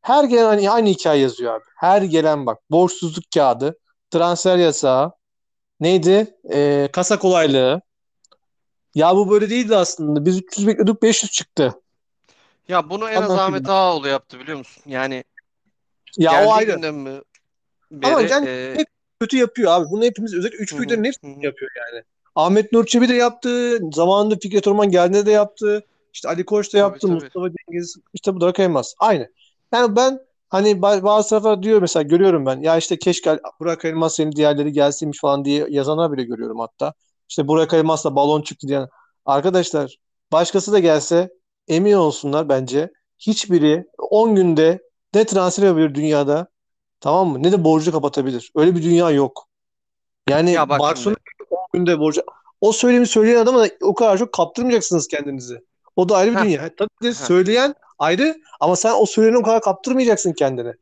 her 0.01 0.23
gelen 0.23 0.45
aynı, 0.45 0.71
aynı 0.71 0.89
hikaye 0.89 1.21
yazıyor 1.21 1.53
abi. 1.53 1.63
Her 1.77 2.01
gelen 2.01 2.45
bak 2.45 2.59
borçsuzluk 2.71 3.23
kağıdı, 3.33 3.79
transfer 4.11 4.57
yasağı, 4.57 5.11
neydi? 5.79 6.37
Ee, 6.53 6.89
kasa 6.93 7.19
kolaylığı. 7.19 7.81
Ya 8.95 9.15
bu 9.15 9.31
böyle 9.31 9.49
değildi 9.49 9.75
aslında. 9.75 10.25
Biz 10.25 10.37
300 10.37 10.67
bekliyorduk 10.67 11.01
500 11.01 11.31
çıktı. 11.31 11.73
Ya 12.67 12.89
bunu 12.89 13.09
en 13.09 13.21
az 13.21 13.31
Ahmet 13.31 13.69
Ağaoğlu 13.69 14.07
yaptı 14.07 14.39
biliyor 14.39 14.57
musun? 14.57 14.83
Yani 14.85 15.23
Ya 16.17 16.45
o 16.45 16.51
ayrı. 16.51 16.93
mi 16.93 17.21
Ama 18.03 18.19
beri 18.19 18.31
yani 18.31 18.49
e, 18.49 18.73
hep 18.77 18.87
kötü 19.19 19.37
yapıyor 19.37 19.71
abi. 19.71 19.89
Bunu 19.89 20.03
hepimiz 20.03 20.33
özellikle 20.33 20.57
üç 20.57 20.77
büyüklerin 20.77 21.03
hepsi 21.03 21.19
hı 21.23 21.27
hı. 21.27 21.45
yapıyor 21.45 21.71
yani. 21.77 22.03
Ahmet 22.35 22.71
Nur 22.71 22.85
Çebi 22.85 23.09
de 23.09 23.13
yaptı. 23.13 23.79
Zamanında 23.93 24.35
Fikret 24.41 24.67
Orman 24.67 24.91
geldiğinde 24.91 25.25
de 25.25 25.31
yaptı. 25.31 25.83
İşte 26.13 26.27
Ali 26.29 26.45
Koç 26.45 26.67
da 26.67 26.71
Tabii 26.71 26.79
yaptı. 26.79 27.07
tabii. 27.07 27.13
Mustafa 27.13 27.47
Cengiz. 27.49 27.95
işte 28.13 28.35
bu 28.35 28.41
Burak 28.41 28.59
Elmas. 28.59 28.93
Aynı. 28.99 29.29
Yani 29.73 29.95
ben 29.95 30.19
hani 30.49 30.71
ba- 30.71 31.03
bazı 31.03 31.29
taraflar 31.29 31.63
diyor 31.63 31.81
mesela 31.81 32.03
görüyorum 32.03 32.45
ben. 32.45 32.61
Ya 32.61 32.77
işte 32.77 32.99
keşke 32.99 33.39
Burak 33.59 33.85
Elmas 33.85 34.15
senin 34.15 34.31
diğerleri 34.31 34.71
gelseymiş 34.71 35.19
falan 35.19 35.45
diye 35.45 35.65
yazanlar 35.69 36.11
bile 36.11 36.23
görüyorum 36.23 36.59
hatta. 36.59 36.93
İşte 37.29 37.47
Burak 37.47 37.73
Elmas'la 37.73 38.15
balon 38.15 38.41
çıktı 38.41 38.67
diyen. 38.67 38.87
Arkadaşlar 39.25 39.95
başkası 40.31 40.71
da 40.71 40.79
gelse 40.79 41.29
emin 41.67 41.93
olsunlar 41.93 42.49
bence. 42.49 42.91
Hiçbiri 43.19 43.85
10 43.97 44.35
günde 44.35 44.79
ne 45.13 45.25
transfer 45.25 45.63
yapabilir 45.65 45.95
dünyada 45.95 46.47
tamam 46.99 47.27
mı? 47.27 47.43
Ne 47.43 47.51
de 47.51 47.63
borcu 47.63 47.91
kapatabilir. 47.91 48.51
Öyle 48.55 48.75
bir 48.75 48.83
dünya 48.83 49.11
yok. 49.11 49.47
Yani 50.29 50.51
Ya 50.51 50.69
bak 50.69 50.79
Barcelona 50.79 51.15
şimdi 51.37 51.49
10 51.49 51.67
günde 51.73 51.99
borcu. 51.99 52.21
O 52.61 52.71
söylemi 52.71 53.07
söyleyen 53.07 53.39
adama 53.39 53.63
da 53.63 53.69
o 53.81 53.93
kadar 53.93 54.17
çok 54.17 54.33
kaptırmayacaksınız 54.33 55.07
kendinizi. 55.07 55.61
O 55.95 56.09
da 56.09 56.17
ayrı 56.17 56.35
bir 56.35 56.41
dünya. 56.41 56.75
Tabii 56.75 56.89
de 57.03 57.13
söyleyen 57.13 57.75
ayrı 57.99 58.35
ama 58.59 58.75
sen 58.75 58.93
o 58.95 59.05
söyleyeni 59.05 59.37
o 59.37 59.43
kadar 59.43 59.61
kaptırmayacaksın 59.61 60.33
kendini. 60.33 60.73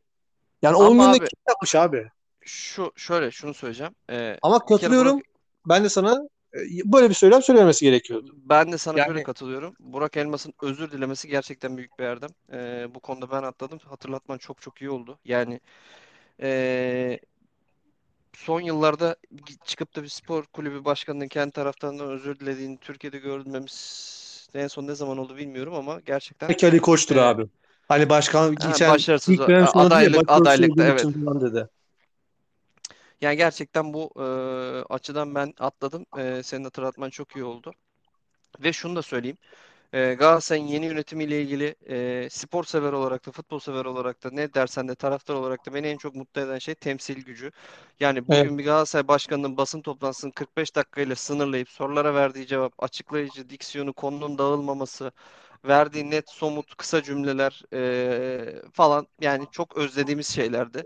Yani 0.62 0.76
10 0.76 0.86
ama 0.86 1.06
günde 1.06 1.18
abi 1.18 1.30
kim 1.30 1.40
yapmış 1.48 1.76
abi? 1.76 2.08
şu 2.48 2.92
şöyle 2.96 3.32
şunu 3.32 3.54
söyleyeceğim. 3.54 3.96
E, 4.10 4.38
Ama 4.42 4.60
kere 4.60 4.70
Burak 4.70 4.82
katılıyorum. 4.82 5.22
Ben 5.66 5.84
de 5.84 5.90
sana 5.90 6.28
e, 6.54 6.60
böyle 6.86 7.10
bir 7.10 7.14
söylem 7.14 7.42
söylememesi 7.42 7.86
gerekiyordu. 7.86 8.36
Ben 8.36 8.72
de 8.72 8.78
sana 8.78 9.00
Yani 9.00 9.24
katılıyorum. 9.24 9.76
Burak 9.80 10.18
Elmas'ın 10.18 10.54
özür 10.62 10.92
dilemesi 10.92 11.28
gerçekten 11.28 11.78
büyük 11.78 12.00
bir 12.00 12.04
erdem. 12.04 12.30
Ee, 12.54 12.88
bu 12.96 13.00
konuda 13.00 13.32
ben 13.32 13.44
atladım. 13.44 13.80
Hatırlatman 13.86 14.38
çok 14.38 14.62
çok 14.62 14.82
iyi 14.82 14.90
oldu. 14.90 15.20
Yani 15.26 15.60
ee, 16.42 17.20
son 18.34 18.62
yıllarda 18.62 19.16
çıkıp 19.66 19.96
da 19.96 20.04
bir 20.04 20.08
spor 20.08 20.44
kulübü 20.46 20.86
başkanının 20.86 21.28
kendi 21.28 21.52
taraftarından 21.52 22.10
özür 22.10 22.40
dilediğini 22.40 22.78
Türkiye'de 22.78 23.18
görmemiz 23.18 24.50
en 24.54 24.68
son 24.68 24.88
ne 24.88 24.96
zaman 24.96 25.18
oldu 25.18 25.38
bilmiyorum 25.38 25.74
ama 25.74 26.00
gerçekten 26.06 26.50
belki 26.50 26.68
Ali 26.68 26.80
Koç'tur 26.80 27.16
ee, 27.16 27.22
abi. 27.22 27.48
Hani 27.88 28.10
başkan 28.10 28.56
geçen 28.56 28.94
başarısız 28.94 29.34
ilk 29.34 29.42
adaylık 29.76 30.32
adaylıkta 30.32 30.84
olduğum 30.84 31.32
evet. 31.34 31.42
dedi. 31.42 31.68
Yani 33.22 33.38
gerçekten 33.38 33.94
bu 33.94 34.12
ee, 34.18 34.94
açıdan 34.94 35.36
ben 35.36 35.54
atladım. 35.60 36.06
Ee, 36.18 36.42
senin 36.44 36.64
hatırlatman 36.64 37.10
çok 37.10 37.36
iyi 37.36 37.44
oldu. 37.44 37.74
Ve 38.60 38.74
şunu 38.74 38.96
da 38.96 39.02
söyleyeyim. 39.02 39.38
E, 39.94 40.14
Galatasaray'ın 40.14 40.68
yeni 40.68 40.86
yönetimiyle 40.86 41.42
ilgili 41.42 41.76
e, 41.90 42.30
spor 42.30 42.64
sever 42.64 42.94
olarak 42.94 43.26
da 43.28 43.32
futbol 43.32 43.60
sever 43.60 43.86
olarak 43.86 44.24
da 44.24 44.30
ne 44.32 44.54
dersen 44.54 44.88
de 44.88 44.96
taraftar 44.96 45.36
olarak 45.36 45.66
da 45.66 45.74
beni 45.74 45.88
en 45.88 45.98
çok 45.98 46.16
mutlu 46.16 46.42
eden 46.42 46.58
şey 46.60 46.76
temsil 46.76 47.24
gücü. 47.26 47.52
Yani 48.00 48.30
Evet. 48.30 48.32
bugün 48.32 48.58
bir 48.58 48.64
Galatasaray 48.66 49.08
başkanının 49.08 49.58
basın 49.58 49.82
toplantısını 49.82 50.32
45 50.34 50.76
dakikayla 50.76 51.16
sınırlayıp 51.16 51.70
sorulara 51.70 52.14
verdiği 52.16 52.48
cevap, 52.48 52.84
açıklayıcı 52.84 53.50
diksiyonu, 53.50 53.94
konunun 53.94 54.38
dağılmaması, 54.38 55.12
verdiği 55.66 56.12
net 56.12 56.30
somut 56.30 56.76
kısa 56.76 57.04
cümleler 57.04 57.62
e, 57.74 58.62
falan 58.74 59.08
yani 59.22 59.48
çok 59.52 59.78
özlediğimiz 59.78 60.28
şeylerdi. 60.28 60.84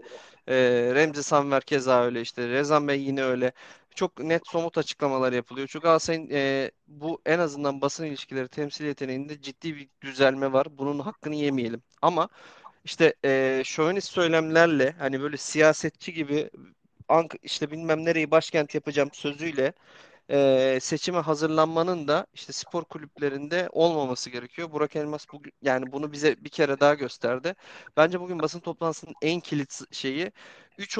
E, 0.47 0.55
Remzi 0.95 1.23
Sanver 1.23 1.61
keza 1.61 2.03
öyle 2.05 2.21
işte 2.21 2.47
Rezan 2.49 2.87
Bey 2.87 3.01
yine 3.01 3.23
öyle 3.23 3.51
çok 3.95 4.19
net 4.19 4.47
somut 4.47 4.77
açıklamalar 4.77 5.33
yapılıyor. 5.33 5.67
Çünkü 5.71 5.83
Galatasaray'ın 5.83 6.29
e, 6.31 6.71
bu 6.87 7.21
en 7.25 7.39
azından 7.39 7.81
basın 7.81 8.05
ilişkileri 8.05 8.47
temsil 8.47 8.85
yeteneğinde 8.85 9.41
ciddi 9.41 9.75
bir 9.75 9.89
düzelme 10.01 10.53
var. 10.53 10.67
Bunun 10.77 10.99
hakkını 10.99 11.35
yemeyelim. 11.35 11.83
Ama 12.01 12.29
işte 12.85 13.13
e, 13.25 13.61
şövenist 13.65 14.11
söylemlerle 14.11 14.95
hani 14.99 15.21
böyle 15.21 15.37
siyasetçi 15.37 16.13
gibi 16.13 16.49
Ank 17.09 17.35
işte 17.43 17.71
bilmem 17.71 18.05
nereyi 18.05 18.31
başkent 18.31 18.75
yapacağım 18.75 19.09
sözüyle 19.13 19.73
e, 20.31 20.79
seçime 20.81 21.19
hazırlanmanın 21.19 22.07
da 22.07 22.27
işte 22.33 22.53
spor 22.53 22.83
kulüplerinde 22.85 23.69
olmaması 23.71 24.29
gerekiyor. 24.29 24.71
Burak 24.71 24.95
Elmas 24.95 25.25
bugün 25.33 25.53
yani 25.61 25.91
bunu 25.91 26.11
bize 26.11 26.43
bir 26.43 26.49
kere 26.49 26.79
daha 26.79 26.93
gösterdi. 26.93 27.55
Bence 27.97 28.19
bugün 28.21 28.39
basın 28.39 28.59
toplantısının 28.59 29.13
en 29.21 29.39
kilit 29.39 29.81
şeyi 29.91 30.31
3 30.77 30.97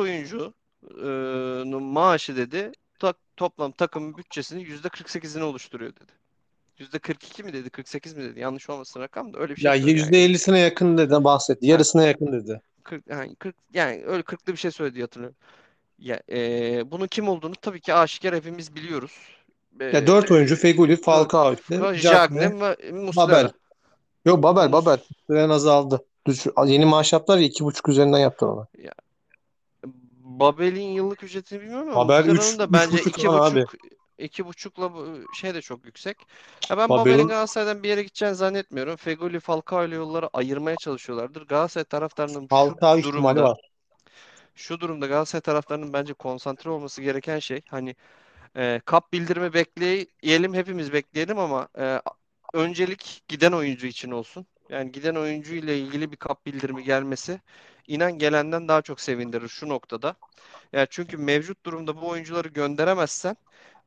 oyuncunun 0.84 1.84
maaşı 1.84 2.36
dedi. 2.38 2.72
Ta- 3.00 3.14
toplam 3.38 3.72
takım 3.72 4.18
bütçesinin 4.18 4.66
%48'ini 4.66 5.44
oluşturuyor 5.44 5.92
dedi. 5.96 6.12
%42 6.80 7.44
mi 7.44 7.54
dedi, 7.54 7.70
48 7.70 8.14
mi 8.18 8.24
dedi? 8.24 8.40
Yanlış 8.40 8.70
olmasın 8.70 9.00
rakam 9.00 9.34
da 9.34 9.40
öyle 9.40 9.56
bir 9.56 9.62
şey 9.62 9.66
Ya 9.72 9.76
yani. 9.76 9.92
%50'sine 9.92 10.60
yakın 10.60 10.98
dedi 10.98 11.24
bahsetti. 11.24 11.68
Yarısına 11.68 12.04
yakın 12.04 12.32
dedi. 12.32 12.62
40 12.84 13.08
yani 13.08 13.36
40 13.36 13.56
yani 13.74 14.04
öyle 14.06 14.22
40'lı 14.24 14.54
bir 14.54 14.58
şey 14.58 14.72
söyledi 14.72 15.02
hatırlıyorum. 15.02 15.38
Ya 16.00 16.22
e, 16.32 16.92
bunun 16.92 17.08
kim 17.08 17.30
olduğunu 17.30 17.56
tabii 17.56 17.82
ki 17.82 17.94
aşikar 17.94 18.36
hepimiz 18.36 18.76
biliyoruz. 18.76 19.12
Ya 19.82 19.90
E, 19.90 20.08
dört 20.08 20.32
oyuncu 20.32 20.56
Feguli, 20.56 20.96
Falcao 20.96 21.56
Jagne 21.94 22.60
ve 22.60 22.78
Babel. 22.92 22.94
Muslera. 22.94 23.52
Yok 24.26 24.44
Babel, 24.44 24.72
Babel. 24.72 24.98
Süren 25.28 25.50
azaldı. 25.50 26.06
Düş- 26.28 26.48
Yeni 26.66 26.86
maaş 26.86 27.14
yaptılar 27.14 27.38
ya 27.38 27.44
iki 27.46 27.66
buçuk 27.66 27.90
üzerinden 27.90 28.20
yaptılar 28.20 28.52
ona. 28.52 28.68
ya, 28.78 28.92
Babel'in 30.40 30.90
yıllık 30.90 31.24
ücretini 31.24 31.62
bilmiyorum 31.62 31.90
ama 31.90 32.06
Babel 32.08 32.26
üç, 32.26 32.42
Muslera'nın 32.42 32.60
da 32.60 32.74
üç 32.74 32.74
bence 32.74 32.92
buçuk 32.92 33.16
iki 33.16 33.28
falan 33.28 33.42
abi. 33.42 33.66
buçuk 33.66 33.74
iki 34.18 34.46
buçukla 34.46 34.94
bu- 34.94 35.34
şey 35.34 35.54
de 35.54 35.62
çok 35.62 35.86
yüksek. 35.86 36.28
Ya 36.70 36.78
ben 36.78 36.96
Babel'in 36.96 36.96
Babel'in 36.96 37.28
Galatasaray'dan 37.28 37.84
bir 37.84 37.90
yere 37.90 38.04
gideceğini 38.04 38.36
zannetmiyorum. 38.36 38.96
Fegoli, 38.96 39.40
Falcao 39.40 39.86
ile 39.86 39.96
yolları 39.96 40.30
ayırmaya 40.34 40.78
çalışıyorlardır. 40.78 41.48
Galatasaray 41.48 41.86
taraftarının 41.86 42.50
şu 42.54 42.78
Falcao 42.80 42.98
ihtimali 43.00 43.42
durumda 43.42 43.44
var. 43.44 43.72
şu 44.56 44.80
durumda 44.80 45.08
Galatasaray 45.08 45.42
taraftarının 45.42 45.94
bence 45.94 46.14
konsantre 46.14 46.70
olması 46.70 47.02
gereken 47.02 47.40
şey 47.40 47.62
hani 47.70 47.96
e, 48.58 48.82
kap 48.86 49.14
bildirimi 49.14 49.54
bekleyelim 49.54 50.54
hepimiz 50.54 50.94
bekleyelim 50.94 51.40
ama 51.40 51.70
e, 51.80 52.02
öncelik 52.54 53.24
giden 53.28 53.52
oyuncu 53.52 53.88
için 53.88 54.12
olsun. 54.12 54.48
Yani 54.70 54.92
giden 54.92 55.16
oyuncu 55.16 55.56
ile 55.56 55.80
ilgili 55.80 56.12
bir 56.12 56.18
kap 56.18 56.46
bildirimi 56.46 56.84
gelmesi 56.84 57.42
inan 57.88 58.18
gelenden 58.18 58.68
daha 58.68 58.82
çok 58.82 59.02
sevindirir 59.02 59.48
şu 59.48 59.70
noktada. 59.70 60.16
Yani 60.74 60.88
çünkü 60.90 61.18
mevcut 61.18 61.66
durumda 61.66 62.02
bu 62.02 62.08
oyuncuları 62.10 62.48
gönderemezsen 62.48 63.38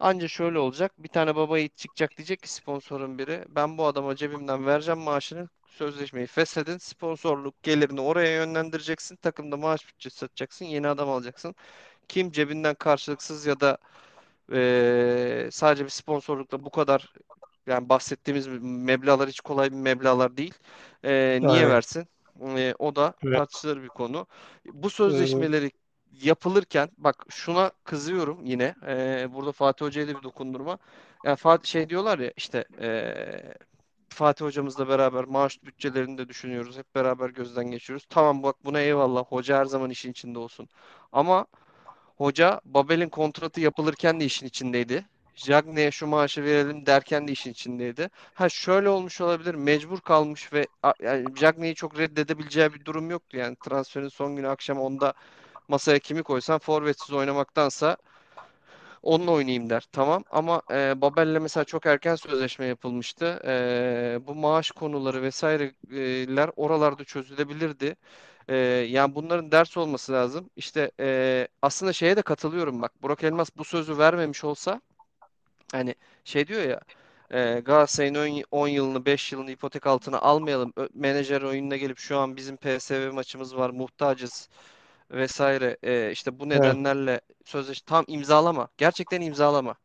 anca 0.01 0.29
şöyle 0.29 0.59
olacak. 0.59 0.93
Bir 0.99 1.09
tane 1.09 1.37
baba 1.37 1.59
yiğit 1.59 1.77
çıkacak 1.77 2.17
diyecek 2.17 2.43
ki 2.43 2.53
sponsorun 2.53 3.19
biri 3.19 3.45
ben 3.49 3.79
bu 3.79 3.87
adama 3.87 4.17
cebimden 4.17 4.67
vereceğim 4.67 5.01
maaşını 5.01 5.49
sözleşmeyi 5.67 6.27
feshedin. 6.27 6.79
Sponsorluk 6.79 7.63
gelirini 7.63 8.01
oraya 8.01 8.35
yönlendireceksin. 8.37 9.17
Takımda 9.17 9.57
maaş 9.57 9.89
bütçesi 9.89 10.17
satacaksın. 10.19 10.65
Yeni 10.65 10.89
adam 10.89 11.11
alacaksın. 11.11 11.55
Kim 12.09 12.33
cebinden 12.33 12.75
karşılıksız 12.75 13.47
ya 13.47 13.61
da 13.61 13.79
eee, 14.53 15.49
sadece 15.53 15.85
bir 15.85 15.91
sponsorlukla 15.91 16.65
bu 16.65 16.71
kadar 16.71 17.13
yani 17.67 17.89
bahsettiğimiz 17.89 18.47
meblağlar 18.63 19.29
hiç 19.29 19.41
kolay 19.41 19.71
bir 19.73 19.77
meblağlar 19.77 20.37
değil. 20.37 20.55
Eee, 21.05 21.41
niye 21.43 21.69
versin? 21.69 22.09
Eee, 22.41 22.75
o 22.79 22.97
da 22.97 23.15
Ve, 23.23 23.37
tartışılır 23.37 23.83
bir 23.83 23.91
konu. 23.91 24.27
Bu 24.73 24.91
e, 25.07 25.13
sözleşmeleri 25.15 25.71
yapılırken 26.13 26.89
bak 26.99 27.25
şuna 27.31 27.71
kızıyorum 27.85 28.45
yine. 28.47 28.75
Eee, 28.87 29.29
burada 29.35 29.53
Fatih 29.53 29.87
Hoca'ya 29.87 30.09
da 30.09 30.17
bir 30.17 30.23
dokundurma. 30.23 30.79
Yani 31.25 31.37
Fatih 31.37 31.69
şey 31.71 31.89
diyorlar 31.91 32.19
ya 32.19 32.33
işte 32.37 32.65
eee, 32.81 33.55
Fatih 34.09 34.45
hocamızla 34.45 34.89
beraber 34.89 35.25
maaş 35.25 35.63
bütçelerini 35.65 36.19
de 36.19 36.29
düşünüyoruz. 36.29 36.79
Hep 36.79 36.95
beraber 36.95 37.31
gözden 37.31 37.71
geçiriyoruz. 37.71 38.07
Tamam 38.11 38.43
bak 38.43 38.57
buna 38.65 38.81
eyvallah. 38.81 39.25
Hoca 39.25 39.59
her 39.59 39.65
zaman 39.65 39.91
işin 39.91 40.11
içinde 40.11 40.39
olsun. 40.39 40.69
Ama 41.13 41.47
Hoca 42.17 42.61
Babel'in 42.65 43.09
kontratı 43.09 43.61
yapılırken 43.61 44.21
de 44.21 44.25
işin 44.25 44.47
içindeydi. 44.47 45.05
Jagne'ye 45.35 45.91
şu 45.91 46.07
maaşı 46.07 46.45
verelim 46.45 46.87
derken 46.87 47.29
de 47.29 47.33
işin 47.33 47.51
içindeydi. 47.51 48.11
Ha 48.35 48.49
şöyle 48.49 48.89
olmuş 48.89 49.21
olabilir. 49.21 49.55
Mecbur 49.55 50.01
kalmış 50.01 50.53
ve 50.53 50.67
yani 51.03 51.37
Jagne'yi 51.37 51.75
çok 51.75 51.99
reddedebileceği 51.99 52.75
bir 52.75 52.85
durum 52.85 53.11
yoktu. 53.11 53.37
Yani 53.37 53.57
transferin 53.65 54.09
son 54.09 54.37
günü 54.37 54.49
akşam 54.49 54.81
onda 54.81 55.15
masaya 55.69 55.99
kimi 55.99 56.23
koysan 56.23 56.59
forvetsiz 56.59 57.13
oynamaktansa 57.13 57.97
onunla 59.03 59.31
oynayayım 59.31 59.71
der. 59.71 59.85
Tamam 59.93 60.25
ama 60.31 60.63
e, 60.71 61.01
Babel'le 61.01 61.39
mesela 61.41 61.65
çok 61.65 61.87
erken 61.87 62.15
sözleşme 62.17 62.67
yapılmıştı. 62.67 63.41
E, 63.47 64.27
bu 64.27 64.35
maaş 64.35 64.71
konuları 64.71 65.23
vesaireler 65.23 66.51
oralarda 66.57 67.05
çözülebilirdi. 67.05 67.97
E, 68.49 68.57
yani 68.91 69.15
bunların 69.15 69.53
ders 69.53 69.77
olması 69.77 70.13
lazım. 70.13 70.51
İşte 70.57 70.91
e, 71.01 71.49
aslında 71.63 71.93
şeye 71.93 72.17
de 72.17 72.23
katılıyorum 72.23 72.83
bak. 72.83 73.03
Burak 73.03 73.25
Elmas 73.25 73.51
bu 73.57 73.65
sözü 73.65 73.99
vermemiş 73.99 74.45
olsa 74.45 74.81
hani 75.75 75.95
şey 76.25 76.47
diyor 76.47 76.63
ya 76.63 76.81
e, 77.31 77.61
Galatasaray'ın 77.61 78.15
ön- 78.15 78.45
10 78.51 78.69
yılını 78.69 79.07
5 79.07 79.33
yılını 79.33 79.51
ipotek 79.51 79.87
altına 79.87 80.19
almayalım. 80.21 80.73
Ö- 80.77 80.89
Menajer 80.95 81.43
oyununa 81.43 81.77
gelip 81.77 81.99
şu 81.99 82.19
an 82.19 82.37
bizim 82.37 82.57
PSV 82.57 83.13
maçımız 83.13 83.57
var 83.57 83.71
muhtacız 83.71 84.49
vesaire 85.11 85.77
e, 85.83 86.11
işte 86.13 86.41
bu 86.41 86.49
evet. 86.53 86.55
nedenlerle 86.63 87.21
sözleşme 87.45 87.87
tam 87.87 88.05
imzalama. 88.09 88.69
Gerçekten 88.79 89.21
imzalama. 89.21 89.77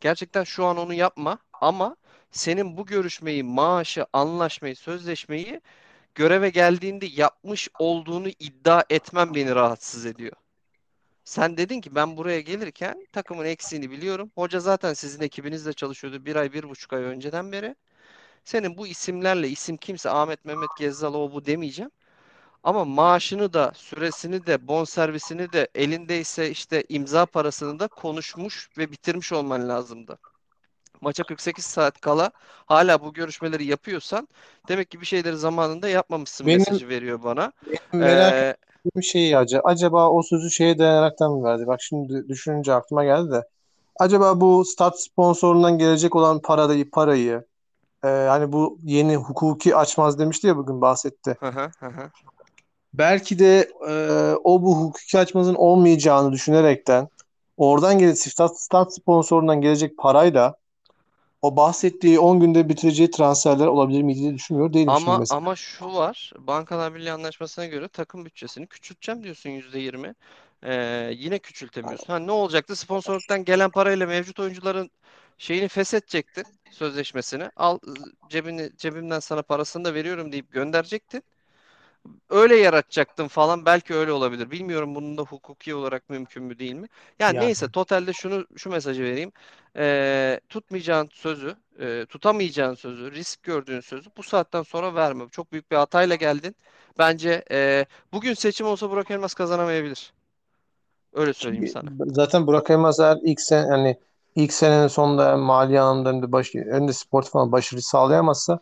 Gerçekten 0.00 0.44
şu 0.44 0.64
an 0.66 0.76
onu 0.76 0.94
yapma 0.94 1.38
ama 1.60 1.96
senin 2.30 2.76
bu 2.76 2.86
görüşmeyi, 2.86 3.42
maaşı, 3.44 4.06
anlaşmayı, 4.12 4.76
sözleşmeyi 4.76 5.60
göreve 6.14 6.50
geldiğinde 6.50 7.06
yapmış 7.06 7.68
olduğunu 7.78 8.28
iddia 8.28 8.84
etmem 8.90 9.34
beni 9.34 9.54
rahatsız 9.54 10.06
ediyor. 10.06 10.32
Sen 11.24 11.56
dedin 11.56 11.80
ki 11.80 11.94
ben 11.94 12.16
buraya 12.16 12.40
gelirken 12.40 13.06
takımın 13.12 13.44
eksiğini 13.44 13.90
biliyorum. 13.90 14.30
Hoca 14.34 14.60
zaten 14.60 14.94
sizin 14.94 15.22
ekibinizle 15.22 15.72
çalışıyordu 15.72 16.24
bir 16.24 16.36
ay, 16.36 16.52
bir 16.52 16.68
buçuk 16.68 16.92
ay 16.92 17.02
önceden 17.02 17.52
beri. 17.52 17.76
Senin 18.44 18.78
bu 18.78 18.86
isimlerle, 18.86 19.48
isim 19.48 19.76
kimse 19.76 20.10
Ahmet, 20.10 20.44
Mehmet, 20.44 20.68
Gezzal, 20.78 21.14
o 21.14 21.32
bu 21.32 21.46
demeyeceğim. 21.46 21.90
Ama 22.64 22.84
maaşını 22.84 23.52
da, 23.52 23.72
süresini 23.74 24.46
de, 24.46 24.68
bonservisini 24.68 25.52
de, 25.52 25.68
elindeyse 25.74 26.50
işte 26.50 26.84
imza 26.88 27.26
parasını 27.26 27.78
da 27.78 27.88
konuşmuş 27.88 28.70
ve 28.78 28.92
bitirmiş 28.92 29.32
olman 29.32 29.68
lazımdı. 29.68 30.18
Maça 31.00 31.24
48 31.24 31.64
saat 31.64 32.00
kala 32.00 32.30
hala 32.66 33.00
bu 33.00 33.12
görüşmeleri 33.12 33.64
yapıyorsan 33.64 34.28
demek 34.68 34.90
ki 34.90 35.00
bir 35.00 35.06
şeyleri 35.06 35.36
zamanında 35.36 35.88
yapmamışsın 35.88 36.46
Benim 36.46 36.58
mesajı 36.58 36.88
veriyor 36.88 37.22
bana. 37.22 37.52
merak 37.92 38.32
Ee, 38.32 38.56
ettiğim 38.84 39.02
şey 39.02 39.36
acaba, 39.36 39.62
acaba 39.64 40.10
o 40.10 40.22
sözü 40.22 40.50
şeye 40.50 40.78
dayanaraktan 40.78 41.32
mı 41.32 41.44
verdi? 41.44 41.66
Bak 41.66 41.82
şimdi 41.82 42.28
düşününce 42.28 42.74
aklıma 42.74 43.04
geldi 43.04 43.30
de. 43.30 43.42
Acaba 44.00 44.40
bu 44.40 44.64
stat 44.64 45.00
sponsorundan 45.00 45.78
gelecek 45.78 46.16
olan 46.16 46.40
parayı, 46.40 46.90
parayı 46.90 47.44
e, 48.04 48.08
hani 48.08 48.52
bu 48.52 48.78
yeni 48.82 49.16
hukuki 49.16 49.76
açmaz 49.76 50.18
demişti 50.18 50.46
ya 50.46 50.56
bugün 50.56 50.80
bahsetti. 50.80 51.36
Belki 52.94 53.38
de 53.38 53.70
e, 53.88 53.92
o 54.44 54.62
bu 54.62 54.78
hukuki 54.78 55.18
açmazın 55.18 55.54
olmayacağını 55.54 56.32
düşünerekten 56.32 57.08
oradan 57.56 57.98
gelecek 57.98 58.32
stat, 58.32 58.60
stat 58.60 58.94
sponsorundan 58.94 59.60
gelecek 59.60 59.98
parayla 59.98 60.54
o 61.44 61.56
bahsettiği 61.56 62.18
10 62.18 62.40
günde 62.40 62.68
bitireceği 62.68 63.10
transferler 63.10 63.66
olabilir 63.66 64.02
miydi 64.02 64.20
diye 64.20 64.34
düşünmüyor 64.34 64.72
değilim 64.72 64.92
şimdi 64.94 65.10
Ama 65.10 65.18
mesela. 65.18 65.38
ama 65.38 65.56
şu 65.56 65.94
var. 65.94 66.32
Bankalar 66.38 66.94
Birliği 66.94 67.12
anlaşmasına 67.12 67.66
göre 67.66 67.88
takım 67.88 68.24
bütçesini 68.24 68.66
küçülteceğim 68.66 69.22
diyorsun 69.22 69.50
%20. 69.50 70.14
Ee, 70.62 71.10
yine 71.16 71.38
küçültemiyorsun. 71.38 72.06
Ha 72.06 72.18
ne 72.18 72.32
olacaktı? 72.32 72.76
Sponsorluktan 72.76 73.44
gelen 73.44 73.70
parayla 73.70 74.06
mevcut 74.06 74.40
oyuncuların 74.40 74.90
şeyini 75.38 75.68
feshedecektin 75.68 76.44
sözleşmesini. 76.70 77.50
Al 77.56 77.78
cebini 78.28 78.70
cebimden 78.76 79.20
sana 79.20 79.42
parasını 79.42 79.84
da 79.84 79.94
veriyorum 79.94 80.32
deyip 80.32 80.52
gönderecektin. 80.52 81.22
Öyle 82.30 82.56
yaratacaktım 82.56 83.28
falan 83.28 83.66
belki 83.66 83.94
öyle 83.94 84.12
olabilir. 84.12 84.50
Bilmiyorum 84.50 84.94
bunun 84.94 85.18
da 85.18 85.22
hukuki 85.22 85.74
olarak 85.74 86.10
mümkün 86.10 86.42
mü 86.44 86.58
değil 86.58 86.74
mi? 86.74 86.88
Yani 87.18 87.34
Yani 87.34 87.38
neyse 87.40 87.68
totalde 87.68 88.12
şunu 88.12 88.46
şu 88.56 88.70
mesajı 88.70 89.02
vereyim. 89.02 89.32
Ee, 89.76 90.40
tutmayacağın 90.48 91.08
sözü, 91.12 91.56
e, 91.80 92.06
tutamayacağın 92.08 92.74
sözü, 92.74 93.12
risk 93.12 93.42
gördüğün 93.42 93.80
sözü 93.80 94.10
bu 94.16 94.22
saatten 94.22 94.62
sonra 94.62 94.94
verme. 94.94 95.24
Çok 95.30 95.52
büyük 95.52 95.70
bir 95.70 95.76
hatayla 95.76 96.14
geldin. 96.16 96.56
Bence 96.98 97.44
e, 97.50 97.86
bugün 98.12 98.34
seçim 98.34 98.66
olsa 98.66 98.90
Burak 98.90 99.10
Elmas 99.10 99.34
kazanamayabilir. 99.34 100.12
Öyle 101.12 101.32
söyleyeyim 101.32 101.66
sana. 101.66 101.88
zaten 102.06 102.46
Burak 102.46 102.70
Elmas 102.70 103.00
eğer 103.00 103.18
ilk 103.22 103.40
sen 103.40 103.68
hani 103.68 103.96
ilk 104.36 104.52
senenin 104.52 104.86
sonunda 104.88 105.36
mali 105.36 105.80
anlamda 105.80 106.08
hem 106.08 106.22
de 106.22 106.32
baş, 106.32 106.54
hem 106.54 106.88
de 106.88 106.92
sportif 106.92 107.32
falan 107.32 107.52
başarı 107.52 107.82
sağlayamazsa 107.82 108.58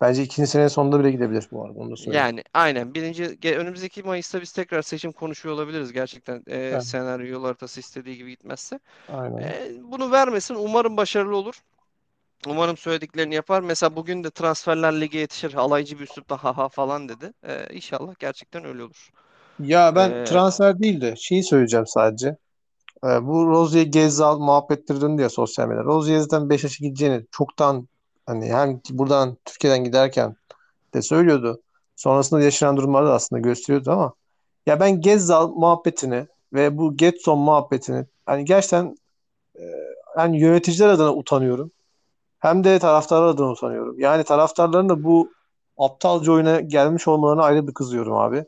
bence 0.00 0.22
ikinci 0.22 0.50
senenin 0.50 0.68
sonunda 0.68 1.00
bile 1.00 1.10
gidebilir 1.10 1.48
bu 1.52 1.64
arada 1.64 1.78
onu 1.78 1.90
da 1.90 1.96
söyleyeyim. 1.96 2.28
Yani 2.28 2.44
aynen 2.54 2.94
birinci 2.94 3.38
önümüzdeki 3.56 4.02
Mayıs'ta 4.02 4.40
biz 4.40 4.52
tekrar 4.52 4.82
seçim 4.82 5.12
konuşuyor 5.12 5.54
olabiliriz 5.54 5.92
gerçekten 5.92 6.42
e, 6.48 6.78
Evet, 6.78 6.82
senaryo 6.82 7.26
yol 7.26 7.44
haritası 7.44 7.80
istediği 7.80 8.16
gibi 8.16 8.30
gitmezse. 8.30 8.80
aynen. 9.08 9.42
E, 9.42 9.72
bunu 9.82 10.12
vermesin. 10.12 10.54
Umarım 10.54 10.96
başarılı 10.96 11.36
olur. 11.36 11.62
Umarım 12.48 12.76
söylediklerini 12.76 13.34
yapar. 13.34 13.60
Mesela 13.62 13.96
bugün 13.96 14.24
de 14.24 14.30
transferler 14.30 15.00
lige 15.00 15.18
yetişir. 15.18 15.54
Alaycı 15.54 15.98
bir 15.98 16.04
üslupla 16.04 16.44
ha 16.44 16.56
ha 16.58 16.68
falan 16.68 17.08
dedi. 17.08 17.32
Ee, 17.48 17.68
inşallah 17.76 18.14
gerçekten 18.20 18.64
öyle 18.66 18.82
olur. 18.84 19.10
Ya 19.58 19.94
ben 19.96 20.16
Ee, 20.16 20.24
transfer 20.24 20.78
değil 20.80 21.00
de 21.00 21.14
şeyi 21.16 21.42
söyleyeceğim 21.44 21.86
sadece. 21.86 22.36
Ee, 23.04 23.08
bu 23.26 23.46
Rozier 23.48 23.86
Gezzal 23.86 24.38
muhabbetleri 24.40 25.00
döndü 25.00 25.22
ya 25.22 25.30
sosyal 25.30 25.68
medyada. 25.68 25.84
Rozier'den 25.86 26.50
Beşiktaş'a 26.50 26.84
gideceğini 26.86 27.26
çoktan 27.32 27.88
hani 28.28 28.52
hem 28.52 28.80
buradan 28.90 29.36
Türkiye'den 29.44 29.84
giderken 29.84 30.36
de 30.94 31.02
söylüyordu. 31.02 31.60
Sonrasında 31.96 32.40
yaşanan 32.40 32.76
durumları 32.76 33.06
da 33.06 33.14
aslında 33.14 33.40
gösteriyordu 33.40 33.90
ama 33.90 34.12
ya 34.66 34.80
ben 34.80 35.00
Gezzal 35.00 35.48
muhabbetini 35.48 36.26
ve 36.52 36.78
bu 36.78 36.96
Getson 36.96 37.38
muhabbetini 37.38 38.06
hani 38.26 38.44
gerçekten 38.44 38.96
e, 39.56 39.62
yani 40.18 40.40
yöneticiler 40.40 40.88
adına 40.88 41.14
utanıyorum. 41.14 41.70
Hem 42.38 42.64
de 42.64 42.78
taraftarlar 42.78 43.28
adına 43.28 43.50
utanıyorum. 43.50 44.00
Yani 44.00 44.24
taraftarların 44.24 44.88
da 44.88 45.04
bu 45.04 45.30
aptalca 45.78 46.32
oyuna 46.32 46.60
gelmiş 46.60 47.08
olmalarına 47.08 47.42
ayrı 47.42 47.68
bir 47.68 47.74
kızıyorum 47.74 48.14
abi. 48.14 48.44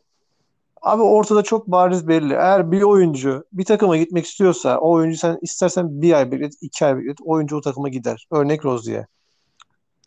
Abi 0.82 1.02
ortada 1.02 1.42
çok 1.42 1.66
bariz 1.66 2.08
belli. 2.08 2.34
Eğer 2.34 2.72
bir 2.72 2.82
oyuncu 2.82 3.44
bir 3.52 3.64
takıma 3.64 3.96
gitmek 3.96 4.26
istiyorsa 4.26 4.78
o 4.78 4.90
oyuncu 4.90 5.18
sen 5.18 5.38
istersen 5.42 6.02
bir 6.02 6.12
ay 6.12 6.32
beklet, 6.32 6.52
iki 6.60 6.86
ay 6.86 6.96
beklet. 6.96 7.18
O 7.24 7.32
oyuncu 7.32 7.56
o 7.56 7.60
takıma 7.60 7.88
gider. 7.88 8.26
Örnek 8.30 8.64
Rozier. 8.64 9.06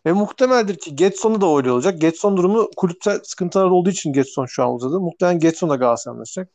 Ve 0.06 0.12
muhtemeldir 0.12 0.78
ki 0.78 0.96
Getson'u 0.96 1.40
da 1.40 1.56
öyle 1.56 1.70
olacak. 1.70 2.00
Getson 2.00 2.36
durumu 2.36 2.70
kulüpte 2.76 3.20
sıkıntılar 3.24 3.64
olduğu 3.64 3.90
için 3.90 4.12
Getson 4.12 4.46
şu 4.46 4.64
an 4.64 4.74
uzadı. 4.74 5.00
Muhtemelen 5.00 5.38
Getson 5.38 5.70
da 5.70 5.76
Galatasaray'a. 5.76 6.46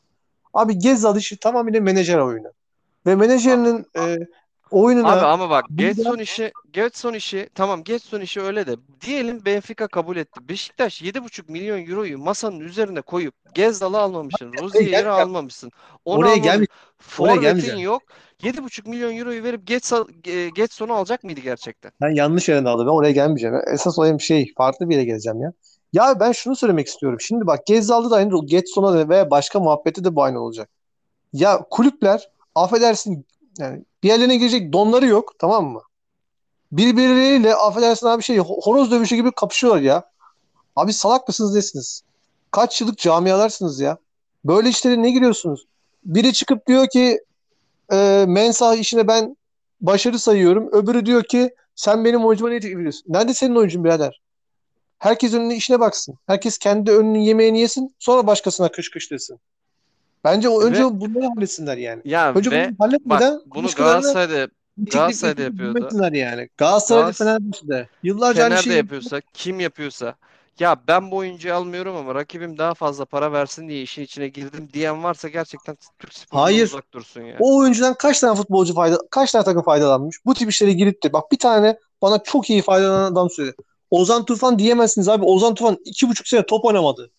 Abi 0.53 0.77
Gezzal 0.77 1.17
işi 1.17 1.37
tamamıyla 1.37 1.81
menajer 1.81 2.17
oyunu. 2.17 2.47
Ve 3.05 3.15
menajerinin 3.15 3.85
e, 3.97 4.17
Abi 4.71 4.81
oyununa 4.81 5.27
ama 5.27 5.49
bak 5.49 5.65
Getson 5.75 6.17
işi 6.17 6.51
Getson 6.73 7.13
işi 7.13 7.49
tamam 7.55 7.83
Getson 7.83 8.21
işi 8.21 8.41
öyle 8.41 8.67
de 8.67 8.75
diyelim 9.01 9.45
Benfica 9.45 9.87
kabul 9.87 10.17
etti. 10.17 10.49
Beşiktaş 10.49 11.01
7,5 11.01 11.51
milyon 11.51 11.87
euroyu 11.87 12.17
masanın 12.17 12.59
üzerine 12.59 13.01
koyup 13.01 13.33
Gezdal'ı 13.53 13.99
almamışsın. 13.99 14.53
Rozier'i 14.53 14.83
gelmeyeceğim. 14.83 15.09
almamışsın. 15.09 15.71
Onu 16.05 16.19
Oraya 16.19 16.35
gelmeyeceğim. 16.35 16.67
Oraya 17.19 17.33
Forvet'in 17.33 17.41
gelmeyeceğim. 17.41 17.79
yok. 17.79 18.01
7,5 18.43 18.89
milyon 18.89 19.17
euroyu 19.17 19.43
verip 19.43 19.71
e, 20.27 20.49
Getson'u 20.49 20.93
alacak 20.93 21.23
mıydı 21.23 21.41
gerçekten? 21.41 21.91
Ben 22.01 22.09
yanlış 22.09 22.49
yerine 22.49 22.69
aldım. 22.69 22.87
Ben 22.87 22.91
oraya 22.91 23.11
gelmeyeceğim. 23.11 23.55
Esas 23.73 23.99
olayım 23.99 24.19
şey 24.19 24.53
farklı 24.57 24.89
bir 24.89 24.95
yere 24.95 25.05
geleceğim 25.05 25.41
ya. 25.41 25.53
Ya 25.93 26.19
ben 26.19 26.31
şunu 26.31 26.55
söylemek 26.55 26.87
istiyorum. 26.87 27.21
Şimdi 27.21 27.47
bak 27.47 27.65
Gezzal'da 27.65 28.11
da 28.11 28.15
aynı 28.15 28.45
Getson'a 28.45 28.93
da 28.93 29.09
veya 29.09 29.31
başka 29.31 29.59
muhabbette 29.59 30.03
de 30.03 30.15
bu 30.15 30.23
aynı 30.23 30.41
olacak. 30.41 30.69
Ya 31.33 31.65
kulüpler 31.69 32.29
affedersin 32.55 33.25
yani 33.59 33.83
bir 34.03 34.07
yerlerine 34.07 34.35
girecek 34.35 34.73
donları 34.73 35.07
yok 35.07 35.33
tamam 35.39 35.65
mı? 35.65 35.81
Birbirleriyle 36.71 37.55
affedersin 37.55 38.07
abi 38.07 38.23
şey 38.23 38.37
horoz 38.37 38.91
dövüşü 38.91 39.15
gibi 39.15 39.31
kapışıyorlar 39.31 39.81
ya. 39.81 40.11
Abi 40.75 40.93
salak 40.93 41.27
mısınız 41.27 41.55
nesiniz? 41.55 42.03
Kaç 42.51 42.81
yıllık 42.81 42.97
camialarsınız 42.97 43.79
ya. 43.79 43.97
Böyle 44.45 44.69
işlere 44.69 45.01
ne 45.01 45.11
giriyorsunuz? 45.11 45.65
Biri 46.05 46.33
çıkıp 46.33 46.67
diyor 46.67 46.87
ki 46.87 47.19
e, 47.91 48.25
Mensah 48.27 48.77
işine 48.77 49.07
ben 49.07 49.37
başarı 49.81 50.19
sayıyorum. 50.19 50.69
Öbürü 50.71 51.05
diyor 51.05 51.23
ki 51.23 51.55
sen 51.75 52.05
benim 52.05 52.25
oyuncuma 52.25 52.49
ne 52.49 52.59
teklif 52.59 52.77
ediyorsun? 52.77 53.03
Nerede 53.07 53.33
senin 53.33 53.55
oyuncun 53.55 53.83
birader? 53.83 54.21
Herkes 54.99 55.33
önüne 55.33 55.55
işine 55.55 55.79
baksın. 55.79 56.15
Herkes 56.27 56.57
kendi 56.57 56.91
önünün 56.91 57.19
yemeğini 57.19 57.59
yesin. 57.59 57.95
Sonra 57.99 58.27
başkasına 58.27 58.71
kış 58.71 58.91
kış 58.91 59.11
desin. 59.11 59.39
Bence 60.23 60.49
o 60.49 60.61
önce 60.61 60.85
Ve 60.85 61.01
bunları 61.01 61.27
halletsinler 61.35 61.77
yani. 61.77 62.01
ya 62.05 62.33
Önce 62.33 62.51
ve 62.51 62.69
bunu 62.69 62.75
halletmeden 62.87 63.33
bak 63.33 63.41
bunu 63.55 63.67
Galatasaray'da 63.67 64.49
Galatasaray'da 64.77 65.41
yapıyordu. 65.41 65.79
yani. 65.91 66.11
Galatasaray'da 66.11 66.47
Galatasaray 66.57 67.13
Fenerbahçe'de. 67.13 67.87
Yıllarca 68.03 68.43
aynı 68.43 68.53
Fener 68.53 68.59
de 68.59 68.63
şeyi 68.63 68.77
yapıyorsa, 68.77 69.21
kim 69.33 69.59
yapıyorsa 69.59 70.15
ya 70.59 70.77
ben 70.87 71.11
bu 71.11 71.15
oyuncuyu 71.15 71.53
almıyorum 71.53 71.95
ama 71.95 72.15
rakibim 72.15 72.57
daha 72.57 72.73
fazla 72.73 73.05
para 73.05 73.31
versin 73.31 73.69
diye 73.69 73.81
işin 73.81 74.01
içine 74.01 74.27
girdim 74.27 74.69
diyen 74.73 75.03
varsa 75.03 75.27
gerçekten 75.27 75.77
Türk 75.99 76.13
sporundan 76.13 76.43
Hayır. 76.43 76.65
uzak 76.65 76.93
dursun 76.93 77.21
ya. 77.21 77.35
O 77.39 77.57
oyuncudan 77.57 77.93
kaç 77.93 78.19
tane 78.19 78.35
futbolcu 78.35 78.73
fayda, 78.73 78.97
kaç 79.11 79.31
tane 79.31 79.45
takım 79.45 79.63
faydalanmış? 79.63 80.17
Bu 80.25 80.33
tip 80.33 80.49
işlere 80.49 80.73
girip 80.73 81.03
de 81.03 81.13
bak 81.13 81.31
bir 81.31 81.37
tane 81.39 81.77
bana 82.01 82.23
çok 82.23 82.49
iyi 82.49 82.61
faydalanan 82.61 83.11
adam 83.11 83.29
söyledi. 83.29 83.55
Ozan 83.91 84.25
Tufan 84.25 84.59
diyemezsiniz 84.59 85.09
abi. 85.09 85.25
Ozan 85.25 85.55
Tufan 85.55 85.77
iki 85.85 86.09
buçuk 86.09 86.27
sene 86.27 86.45
top 86.45 86.65
oynamadı. 86.65 87.11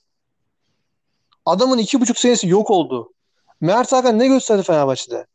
Adamın 1.46 1.78
iki 1.78 2.00
buçuk 2.00 2.18
senesi 2.18 2.48
yok 2.48 2.70
oldu. 2.70 3.12
Mert 3.60 3.92
Hakan 3.92 4.18
ne 4.18 4.26
gösterdi 4.28 4.62
Fenerbahçe'de? 4.62 5.26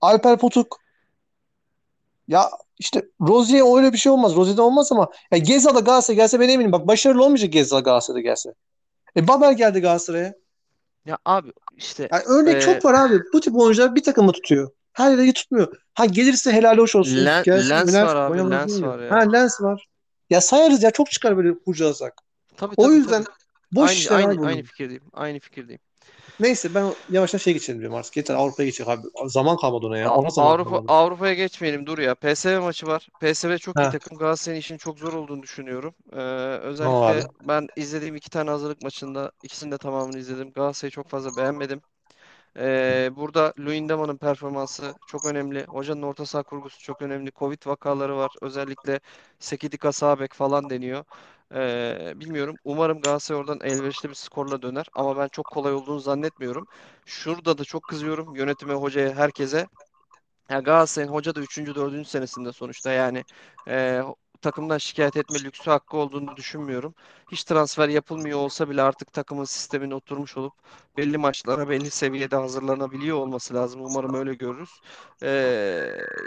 Alper 0.00 0.38
Potuk. 0.38 0.80
Ya 2.28 2.50
işte 2.78 3.02
Rozier 3.20 3.76
öyle 3.76 3.92
bir 3.92 3.98
şey 3.98 4.12
olmaz. 4.12 4.36
Rozier'de 4.36 4.62
olmaz 4.62 4.92
ama 4.92 5.08
ya 5.32 5.38
Gezal'a 5.38 5.80
Galatasaray 5.80 6.16
gelse 6.16 6.40
ben 6.40 6.48
eminim. 6.48 6.72
Bak 6.72 6.86
başarılı 6.86 7.24
olmayacak 7.24 7.52
Gezal 7.52 7.80
Galatasaray'da 7.80 8.20
gelse. 8.20 8.54
E 9.16 9.28
Babel 9.28 9.56
geldi 9.56 9.80
Galatasaray'a. 9.80 10.34
Ya 11.06 11.18
abi 11.24 11.52
işte 11.76 12.08
Yani 12.12 12.22
örnek 12.26 12.56
e, 12.56 12.60
çok 12.60 12.84
var 12.84 12.94
abi. 12.94 13.20
Bu 13.32 13.40
tip 13.40 13.56
oyuncular 13.56 13.94
bir 13.94 14.02
takımda 14.02 14.32
tutuyor. 14.32 14.70
Her 14.92 15.18
yere 15.18 15.32
tutmuyor. 15.32 15.76
Ha 15.94 16.04
gelirse 16.04 16.52
helal 16.52 16.78
hoş 16.78 16.96
olsun. 16.96 17.16
Len- 17.16 17.44
Gelsin 17.44 17.70
Lens 17.70 17.94
oynar, 17.94 18.06
var 18.06 18.16
abi, 18.16 18.50
Lens 18.50 18.82
var 18.82 18.98
ya. 18.98 19.10
Ha 19.10 19.18
Lens 19.18 19.60
var. 19.60 19.88
Ya 20.30 20.40
sayarız 20.40 20.82
ya 20.82 20.90
çok 20.90 21.10
çıkar 21.10 21.36
böyle 21.36 21.58
kurcalasak. 21.58 22.14
tabii 22.56 22.74
O 22.76 22.82
tabii 22.82 22.94
yüzden 22.94 23.24
tabii. 23.24 23.34
Boş 23.74 23.90
Aynı 23.90 23.98
işler 23.98 24.16
aynı 24.16 24.46
aynı 24.46 24.62
fikirdeyim. 24.62 25.02
Aynı 25.12 25.38
fikirdeyim. 25.38 25.80
Neyse 26.40 26.74
ben 26.74 26.86
yavaştan 27.10 27.38
şey 27.38 27.52
geçelim 27.52 27.80
diyorum 27.80 27.96
artık. 27.96 28.16
Yeter 28.16 28.34
Avrupa'ya 28.34 28.68
geçelim 28.68 28.90
abi. 28.90 29.02
Zaman 29.26 29.56
kalmadı 29.56 29.86
ona 29.86 29.98
ya. 29.98 30.14
Ona 30.14 30.30
zaman 30.30 30.50
Avrupa 30.50 30.70
kalmadı. 30.70 30.92
Avrupa'ya 30.92 31.34
geçmeyelim 31.34 31.86
dur 31.86 31.98
ya. 31.98 32.14
PSV 32.14 32.60
maçı 32.60 32.86
var. 32.86 33.08
PSV 33.20 33.58
çok 33.58 33.76
iyi 33.76 33.90
takım. 33.90 34.18
Galatasaray'ın 34.18 34.60
işin 34.60 34.76
çok 34.76 34.98
zor 34.98 35.12
olduğunu 35.12 35.42
düşünüyorum. 35.42 35.94
Ee, 36.12 36.16
özellikle 36.62 37.28
ben 37.48 37.68
izlediğim 37.76 38.16
iki 38.16 38.30
tane 38.30 38.50
hazırlık 38.50 38.82
maçında 38.82 39.32
ikisini 39.42 39.72
de 39.72 39.78
tamamını 39.78 40.18
izledim. 40.18 40.52
Galatasaray'ı 40.52 40.90
çok 40.92 41.08
fazla 41.08 41.36
beğenmedim. 41.36 41.80
Ee, 42.58 43.10
burada 43.16 43.52
Luyendama'nın 43.58 44.16
performansı 44.16 44.94
çok 45.06 45.24
önemli. 45.24 45.64
Hocanın 45.64 46.02
orta 46.02 46.26
saha 46.26 46.42
kurgusu 46.42 46.82
çok 46.82 47.02
önemli. 47.02 47.32
Covid 47.32 47.66
vakaları 47.66 48.16
var. 48.16 48.30
Özellikle 48.42 49.00
Sekidika 49.38 49.92
sağ 49.92 50.20
bek 50.20 50.32
falan 50.32 50.70
deniyor. 50.70 51.04
Ee, 51.54 52.12
bilmiyorum. 52.16 52.56
Umarım 52.64 53.00
Galatasaray 53.00 53.40
oradan 53.40 53.60
elverişli 53.62 54.08
bir 54.08 54.14
skorla 54.14 54.62
döner. 54.62 54.86
Ama 54.94 55.16
ben 55.16 55.28
çok 55.28 55.46
kolay 55.50 55.74
olduğunu 55.74 56.00
zannetmiyorum. 56.00 56.66
Şurada 57.06 57.58
da 57.58 57.64
çok 57.64 57.86
kızıyorum 57.86 58.34
yönetime, 58.36 58.74
hocaya, 58.74 59.14
herkese. 59.14 59.66
Ya 60.50 60.60
Galatasaray'ın 60.60 61.12
hoca 61.12 61.34
da 61.34 61.40
3. 61.40 61.74
4. 61.74 62.10
senesinde 62.10 62.52
sonuçta 62.52 62.92
yani 62.92 63.24
e, 63.68 64.02
takımdan 64.44 64.78
şikayet 64.78 65.16
etme 65.16 65.44
lüksü 65.44 65.70
hakkı 65.70 65.96
olduğunu 65.96 66.36
düşünmüyorum. 66.36 66.94
Hiç 67.28 67.44
transfer 67.44 67.88
yapılmıyor 67.88 68.38
olsa 68.38 68.70
bile 68.70 68.82
artık 68.82 69.12
takımın 69.12 69.44
sistemine 69.44 69.94
oturmuş 69.94 70.36
olup 70.36 70.54
belli 70.96 71.18
maçlara 71.18 71.68
belli 71.68 71.90
seviyede 71.90 72.36
hazırlanabiliyor 72.36 73.16
olması 73.18 73.54
lazım. 73.54 73.80
Umarım 73.84 74.14
öyle 74.14 74.34
görürüz. 74.34 74.80
E, 75.22 75.28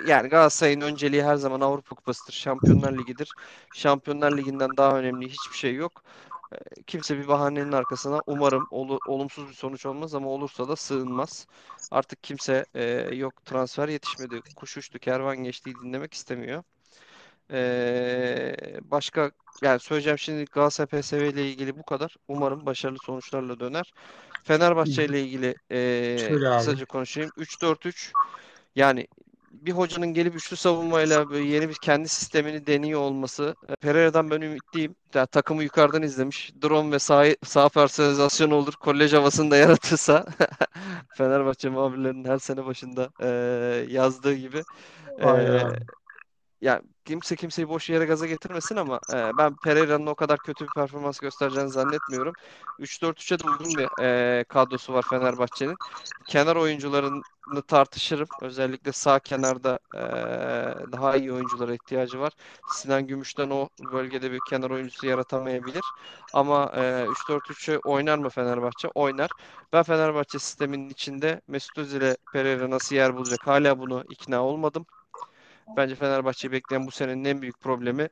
yani 0.06 0.30
Galatasaray'ın 0.30 0.82
önceliği 0.82 1.24
her 1.24 1.36
zaman 1.36 1.62
Avrupa 1.62 1.96
Kupası'dır, 1.96 2.34
Şampiyonlar 2.34 2.94
Ligi'dir. 2.98 3.36
Şampiyonlar 3.72 4.32
Ligi'nden 4.38 4.78
daha 4.78 5.00
önemli 5.00 5.30
hiçbir 5.30 5.56
şey 5.56 5.76
yok. 5.76 6.04
E, 6.54 6.84
Kimse 6.88 7.18
bir 7.20 7.28
bahanenin 7.28 7.72
arkasına 7.72 8.24
umarım 8.28 8.68
olu- 8.70 9.02
olumsuz 9.06 9.50
bir 9.50 9.54
sonuç 9.54 9.86
olmaz 9.86 10.16
ama 10.16 10.30
olursa 10.30 10.68
da 10.70 10.76
sığınmaz. 10.76 11.48
Artık 11.92 12.24
kimse 12.24 12.66
e, 12.76 12.84
yok 13.16 13.46
transfer 13.46 13.90
yetişmedi, 13.90 14.42
kuş 14.56 14.78
uçtu, 14.78 15.00
kervan 15.00 15.38
geçti 15.38 15.80
dinlemek 15.82 16.14
istemiyor. 16.14 16.64
E, 17.52 18.56
başka 18.82 19.32
yani 19.62 19.80
söyleyeceğim 19.80 20.18
şimdi 20.20 20.46
Galatasaray 20.46 21.02
PSV 21.02 21.30
ile 21.30 21.50
ilgili 21.52 21.78
bu 21.78 21.84
kadar. 21.84 22.16
Umarım 22.28 22.66
başarılı 22.66 23.00
sonuçlarla 23.00 23.60
döner. 23.60 23.94
Fenerbahçe 24.44 25.06
ile 25.06 25.22
ilgili 25.24 25.56
e, 25.72 26.18
Şöyle 26.30 26.48
abi. 26.50 26.58
kısaca 26.58 26.86
konuşayım. 26.86 27.32
3-4-3 27.38 28.14
yani 28.76 29.08
bir 29.52 29.72
hocanın 29.72 30.14
gelip 30.14 30.36
üçlü 30.36 30.56
savunmayla 30.58 31.30
böyle 31.30 31.48
yeni 31.48 31.70
bir 31.70 31.76
kendi 31.76 32.08
sistemini 32.10 32.68
deniyor 32.68 33.00
olması. 33.02 33.56
e, 33.70 33.76
Pereira'dan 33.76 34.32
ben 34.32 34.42
ümitliyim. 34.42 34.96
Ya, 35.14 35.26
takımı 35.26 35.64
yukarıdan 35.64 36.02
izlemiş. 36.04 36.54
Drone 36.64 36.92
ve 36.92 37.00
sağ, 37.00 37.26
sağ 37.44 37.70
personalizasyon 37.70 38.52
olur. 38.52 38.74
Kolej 38.74 39.14
havasını 39.14 39.52
da 39.52 39.58
yaratırsa 39.58 40.26
Fenerbahçe 41.18 41.70
muhabirlerinin 41.70 42.26
her 42.26 42.38
sene 42.38 42.66
başında 42.66 43.10
e, 43.22 43.28
yazdığı 43.90 44.34
gibi. 44.34 44.66
E. 45.22 45.28
ya 46.62 46.82
kimse 47.06 47.36
kimseyi 47.36 47.70
boş 47.70 47.90
yere 47.90 48.06
gaza 48.06 48.28
getirmesin 48.28 48.76
ama 48.76 49.00
e, 49.14 49.38
ben 49.38 49.58
Pereira'nın 49.58 50.06
o 50.08 50.16
kadar 50.16 50.40
kötü 50.40 50.66
bir 50.66 50.72
performans 50.72 51.20
göstereceğini 51.20 51.70
zannetmiyorum. 51.70 52.36
3-4-3'e 52.80 53.40
de 53.40 53.44
uygun 53.48 53.78
bir 53.78 53.90
e, 54.40 54.44
kadrosu 54.44 54.94
var 54.94 55.04
Fenerbahçe'nin. 55.04 55.80
Kenar 56.26 56.56
oyuncularını 56.56 57.24
tartışırım. 57.68 58.30
Özellikle 58.42 58.92
sağ 58.92 59.20
kenarda 59.20 59.80
e, 59.94 60.00
daha 60.92 61.16
iyi 61.18 61.34
oyunculara 61.34 61.74
ihtiyacı 61.74 62.20
var. 62.20 62.34
Sinan 62.66 63.08
Gümüş'ten 63.08 63.50
o 63.50 63.70
bölgede 63.80 64.32
bir 64.32 64.42
kenar 64.42 64.70
oyuncusu 64.70 65.08
yaratamayabilir. 65.08 65.94
Ama 66.34 66.72
e, 66.76 67.08
3-4-3'ü 67.10 67.78
oynar 67.84 68.18
mı 68.18 68.30
Fenerbahçe? 68.30 68.88
Oynar. 68.96 69.32
Ben 69.74 69.84
Fenerbahçe 69.84 70.40
sisteminin 70.40 70.90
içinde 70.90 71.42
Mesut 71.48 71.78
Özil 71.78 71.98
ile 72.02 72.18
Pereira 72.32 72.70
nasıl 72.70 72.96
yer 72.96 73.16
bulacak? 73.16 73.48
Hala 73.48 73.80
bunu 73.80 74.04
ikna 74.08 74.44
olmadım. 74.46 74.86
Bence 75.78 75.96
Fenerbahçe'yi 75.96 76.52
bekleyen 76.52 76.88
bu 76.88 76.92
senenin 76.92 77.26
en 77.26 77.42
büyük 77.42 77.60
problemi 77.60 78.10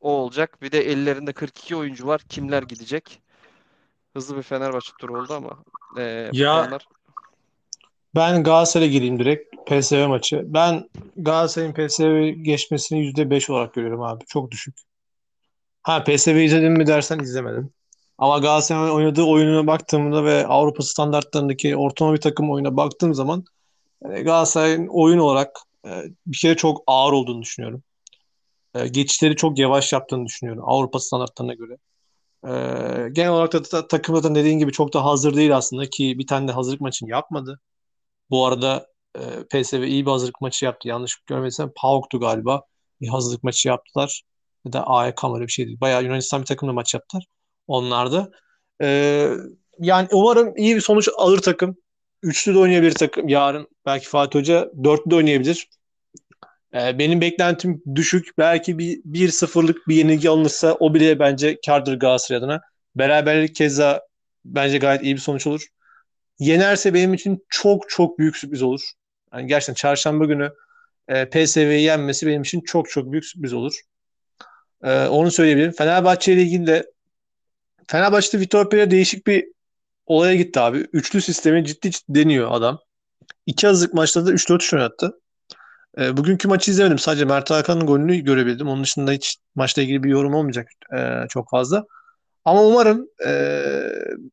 o 0.00 0.10
olacak. 0.10 0.62
Bir 0.62 0.72
de 0.72 0.78
ellerinde 0.78 1.32
42 1.32 1.76
oyuncu 1.76 2.06
var. 2.06 2.20
Kimler 2.28 2.62
gidecek? 2.62 3.22
Hızlı 4.12 4.36
bir 4.36 4.42
Fenerbahçe 4.42 4.92
turu 5.00 5.20
oldu 5.20 5.34
ama 5.34 5.64
e, 5.98 6.30
Ya 6.32 6.66
onlar 6.66 6.86
ben 8.14 8.42
Galatasaray'a 8.42 8.90
gireyim 8.90 9.18
direkt. 9.18 9.54
PSV 9.66 10.08
maçı. 10.08 10.42
Ben 10.46 10.88
Galatasaray'ın 11.16 11.72
PSV 11.72 12.28
geçmesini 12.42 13.00
%5 13.00 13.52
olarak 13.52 13.74
görüyorum 13.74 14.02
abi. 14.02 14.24
Çok 14.26 14.50
düşük. 14.50 14.74
Ha 15.82 16.04
PSV 16.04 16.28
izledim 16.28 16.72
mi 16.72 16.86
dersen 16.86 17.18
izlemedim. 17.18 17.70
Ama 18.18 18.38
Galatasaray'ın 18.38 18.94
oynadığı 18.94 19.22
oyununa 19.22 19.66
baktığımda 19.66 20.24
ve 20.24 20.46
Avrupa 20.46 20.82
standartlarındaki 20.82 21.76
ortalama 21.76 22.14
bir 22.16 22.20
takım 22.20 22.50
oyuna 22.50 22.76
baktığım 22.76 23.14
zaman 23.14 23.44
e, 24.10 24.22
Galatasaray'ın 24.22 24.86
oyun 24.86 25.18
olarak 25.18 25.60
e, 25.86 26.04
bir 26.26 26.38
kere 26.38 26.56
çok 26.56 26.82
ağır 26.86 27.12
olduğunu 27.12 27.42
düşünüyorum. 27.42 27.82
E, 28.74 28.88
geçişleri 28.88 29.36
çok 29.36 29.58
yavaş 29.58 29.92
yaptığını 29.92 30.26
düşünüyorum 30.26 30.64
Avrupa 30.66 31.00
standartlarına 31.00 31.54
göre. 31.54 31.76
E, 32.44 32.50
genel 33.12 33.30
olarak 33.30 33.52
da, 33.52 33.72
da 33.72 33.88
takım 33.88 34.16
zaten 34.16 34.34
dediğin 34.34 34.58
gibi 34.58 34.72
çok 34.72 34.94
da 34.94 35.04
hazır 35.04 35.36
değil 35.36 35.56
aslında 35.56 35.90
ki 35.90 36.18
bir 36.18 36.26
tane 36.26 36.48
de 36.48 36.52
hazırlık 36.52 36.80
maçını 36.80 37.10
yapmadı. 37.10 37.60
Bu 38.30 38.46
arada 38.46 38.86
e, 39.18 39.20
PSV 39.50 39.82
iyi 39.82 40.06
bir 40.06 40.10
hazırlık 40.10 40.40
maçı 40.40 40.64
yaptı. 40.64 40.88
Yanlış 40.88 41.16
görmediysem 41.26 41.72
PAOK'tu 41.76 42.20
galiba. 42.20 42.62
Bir 43.00 43.08
hazırlık 43.08 43.44
maçı 43.44 43.68
yaptılar. 43.68 44.22
Ya 44.64 44.72
da 44.72 44.86
AEK 44.86 45.22
mı 45.24 45.34
öyle 45.36 45.46
bir 45.46 45.52
şeydi. 45.52 45.80
Bayağı 45.80 46.04
Yunanistan 46.04 46.40
bir 46.40 46.46
takımla 46.46 46.72
maç 46.72 46.94
yaptılar. 46.94 47.24
Onlar 47.68 48.12
da. 48.12 48.30
E, 48.82 48.86
yani 49.78 50.08
umarım 50.12 50.56
iyi 50.56 50.76
bir 50.76 50.80
sonuç 50.80 51.08
alır 51.16 51.38
takım. 51.38 51.76
Üçlü 52.22 52.54
de 52.54 52.58
oynayabilir 52.58 52.92
takım 52.92 53.28
yarın. 53.28 53.68
Belki 53.86 54.08
Fatih 54.08 54.38
Hoca 54.38 54.70
dörtlü 54.84 55.10
de 55.10 55.14
oynayabilir. 55.14 55.68
E, 56.74 56.98
benim 56.98 57.20
beklentim 57.20 57.82
düşük. 57.94 58.38
Belki 58.38 58.78
bir 58.78 59.00
1-0'lık 59.04 59.88
bir 59.88 59.94
yenilgi 59.94 60.30
alınırsa 60.30 60.74
o 60.74 60.94
bile 60.94 61.18
bence 61.18 61.58
kardır 61.66 61.98
Galatasaray 61.98 62.38
adına. 62.38 62.60
Beraberlik 62.96 63.54
keza 63.54 64.02
bence 64.44 64.78
gayet 64.78 65.02
iyi 65.02 65.14
bir 65.14 65.20
sonuç 65.20 65.46
olur. 65.46 65.66
Yenerse 66.38 66.94
benim 66.94 67.14
için 67.14 67.44
çok 67.48 67.90
çok 67.90 68.18
büyük 68.18 68.36
sürpriz 68.36 68.62
olur. 68.62 68.80
Yani 69.32 69.46
gerçekten 69.46 69.74
çarşamba 69.74 70.24
günü 70.24 70.52
e, 71.08 71.28
PSV'yi 71.28 71.82
yenmesi 71.82 72.26
benim 72.26 72.42
için 72.42 72.60
çok 72.60 72.90
çok 72.90 73.12
büyük 73.12 73.24
sürpriz 73.24 73.52
olur. 73.52 73.80
E, 74.84 75.06
onu 75.06 75.30
söyleyebilirim. 75.30 75.72
Fenerbahçe 75.72 76.32
ile 76.32 76.42
ilgili 76.42 76.66
de 76.66 76.90
Fenerbahçe'de 77.86 78.40
Vitor 78.40 78.70
Pereira 78.70 78.90
değişik 78.90 79.26
bir 79.26 79.44
olaya 80.06 80.34
gitti 80.34 80.60
abi. 80.60 80.78
Üçlü 80.92 81.20
sistemi 81.20 81.64
ciddi 81.64 81.90
ciddi 81.90 82.14
deniyor 82.14 82.48
adam. 82.52 82.78
İki 83.46 83.66
hazırlık 83.66 83.94
maçlarda 83.94 84.32
3-4-3 84.32 84.74
oynattı. 84.74 85.20
E, 85.98 86.16
bugünkü 86.16 86.48
maçı 86.48 86.70
izlemedim. 86.70 86.98
Sadece 86.98 87.24
Mert 87.24 87.50
Hakan'ın 87.50 87.86
golünü 87.86 88.16
görebildim. 88.16 88.68
Onun 88.68 88.82
dışında 88.82 89.12
hiç 89.12 89.36
maçla 89.54 89.82
ilgili 89.82 90.02
bir 90.02 90.10
yorum 90.10 90.34
olmayacak 90.34 90.68
e, 90.96 91.28
çok 91.28 91.50
fazla. 91.50 91.86
Ama 92.44 92.62
umarım 92.64 93.08
e, 93.26 93.32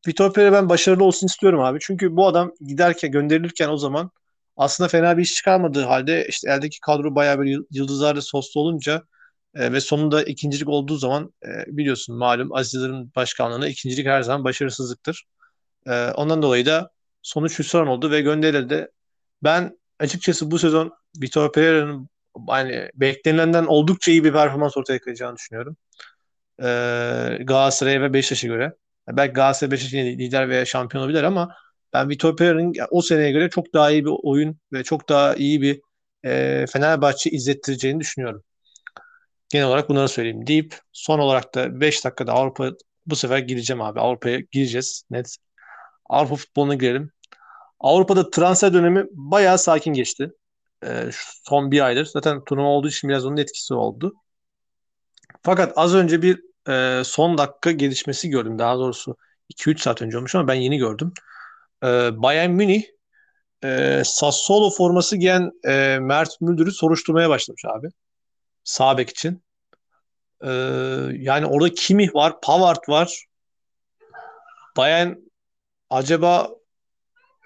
Vitor 0.08 0.32
Pereira 0.32 0.52
ben 0.52 0.68
başarılı 0.68 1.04
olsun 1.04 1.26
istiyorum 1.26 1.60
abi. 1.60 1.78
Çünkü 1.82 2.16
bu 2.16 2.26
adam 2.26 2.52
giderken 2.60 3.12
gönderilirken 3.12 3.68
o 3.68 3.76
zaman 3.76 4.10
aslında 4.56 4.88
fena 4.88 5.18
bir 5.18 5.22
iş 5.22 5.34
çıkarmadığı 5.34 5.82
halde 5.82 6.26
işte 6.28 6.50
eldeki 6.50 6.80
kadro 6.80 7.14
bayağı 7.14 7.40
bir 7.42 7.60
yıldızlarla 7.70 8.20
soslu 8.20 8.60
olunca 8.60 9.02
e, 9.54 9.72
ve 9.72 9.80
sonunda 9.80 10.22
ikincilik 10.22 10.68
olduğu 10.68 10.96
zaman 10.96 11.32
e, 11.44 11.76
biliyorsun 11.76 12.16
malum 12.16 12.54
Aziz 12.54 12.74
Yıldırım 12.74 13.12
başkanlığına 13.16 13.68
ikincilik 13.68 14.06
her 14.06 14.22
zaman 14.22 14.44
başarısızlıktır. 14.44 15.24
E, 15.88 16.10
ondan 16.10 16.42
dolayı 16.42 16.66
da 16.66 16.90
sonuç 17.22 17.58
hüsran 17.58 17.86
oldu 17.86 18.10
ve 18.10 18.20
gönderildi. 18.20 18.88
Ben 19.42 19.78
açıkçası 19.98 20.50
bu 20.50 20.58
sezon 20.58 20.92
Vitor 21.22 21.52
Pereira'nın 21.52 22.08
hani 22.48 22.90
beklenilenden 22.94 23.66
oldukça 23.66 24.10
iyi 24.10 24.24
bir 24.24 24.32
performans 24.32 24.76
ortaya 24.76 25.00
koyacağını 25.00 25.36
düşünüyorum. 25.36 25.76
Ee, 26.62 27.38
Galatasaray'a 27.44 28.00
ve 28.00 28.12
Beşiktaş'a 28.12 28.48
göre. 28.48 28.74
Belki 29.08 29.32
Galatasaray 29.32 29.70
Beşiktaş 29.70 29.92
lider 29.94 30.48
veya 30.48 30.64
şampiyon 30.64 31.04
olabilir 31.04 31.22
ama 31.22 31.54
ben 31.92 32.08
Vitor 32.08 32.36
Pereira'nın 32.36 32.74
o 32.90 33.02
seneye 33.02 33.32
göre 33.32 33.50
çok 33.50 33.74
daha 33.74 33.90
iyi 33.90 34.04
bir 34.04 34.12
oyun 34.22 34.58
ve 34.72 34.84
çok 34.84 35.08
daha 35.08 35.34
iyi 35.34 35.62
bir 35.62 35.80
e, 36.24 36.64
Fenerbahçe 36.72 37.30
izlettireceğini 37.30 38.00
düşünüyorum. 38.00 38.42
Genel 39.48 39.66
olarak 39.66 39.88
bunları 39.88 40.08
söyleyeyim 40.08 40.46
deyip 40.46 40.78
son 40.92 41.18
olarak 41.18 41.54
da 41.54 41.80
5 41.80 42.04
dakikada 42.04 42.32
Avrupa 42.32 42.70
bu 43.06 43.16
sefer 43.16 43.38
gireceğim 43.38 43.82
abi. 43.82 44.00
Avrupa'ya 44.00 44.40
gireceğiz 44.52 45.04
net. 45.10 45.36
Avrupa 46.08 46.36
futboluna 46.36 46.74
girelim. 46.74 47.10
Avrupa'da 47.80 48.30
transfer 48.30 48.72
dönemi 48.72 49.06
bayağı 49.10 49.58
sakin 49.58 49.92
geçti. 49.92 50.30
Ee, 50.84 51.10
son 51.44 51.70
bir 51.70 51.80
aydır. 51.80 52.04
Zaten 52.04 52.44
turnuva 52.44 52.66
olduğu 52.66 52.88
için 52.88 53.10
biraz 53.10 53.26
onun 53.26 53.36
etkisi 53.36 53.74
oldu. 53.74 54.14
Fakat 55.42 55.72
az 55.76 55.94
önce 55.94 56.22
bir 56.22 56.42
e, 56.68 57.04
son 57.04 57.38
dakika 57.38 57.70
gelişmesi 57.70 58.28
gördüm. 58.28 58.58
Daha 58.58 58.78
doğrusu 58.78 59.16
2-3 59.48 59.78
saat 59.82 60.02
önce 60.02 60.18
olmuş 60.18 60.34
ama 60.34 60.48
ben 60.48 60.54
yeni 60.54 60.78
gördüm. 60.78 61.12
E, 61.84 61.86
Bayern 62.22 62.50
Münih 62.50 62.84
e, 63.64 64.02
Sassuolo 64.04 64.70
forması 64.70 65.16
giyen 65.16 65.50
e, 65.64 65.98
Mert 65.98 66.40
Müldür'ü 66.40 66.72
soruşturmaya 66.72 67.28
başlamış 67.30 67.64
abi. 67.64 67.88
Sağ 68.64 68.98
bek 68.98 69.10
için. 69.10 69.42
E, 70.44 70.50
yani 71.12 71.46
orada 71.46 71.74
Kimih 71.74 72.14
var, 72.14 72.40
Pavard 72.40 72.88
var. 72.88 73.24
Bayern 74.76 75.27
acaba 75.90 76.50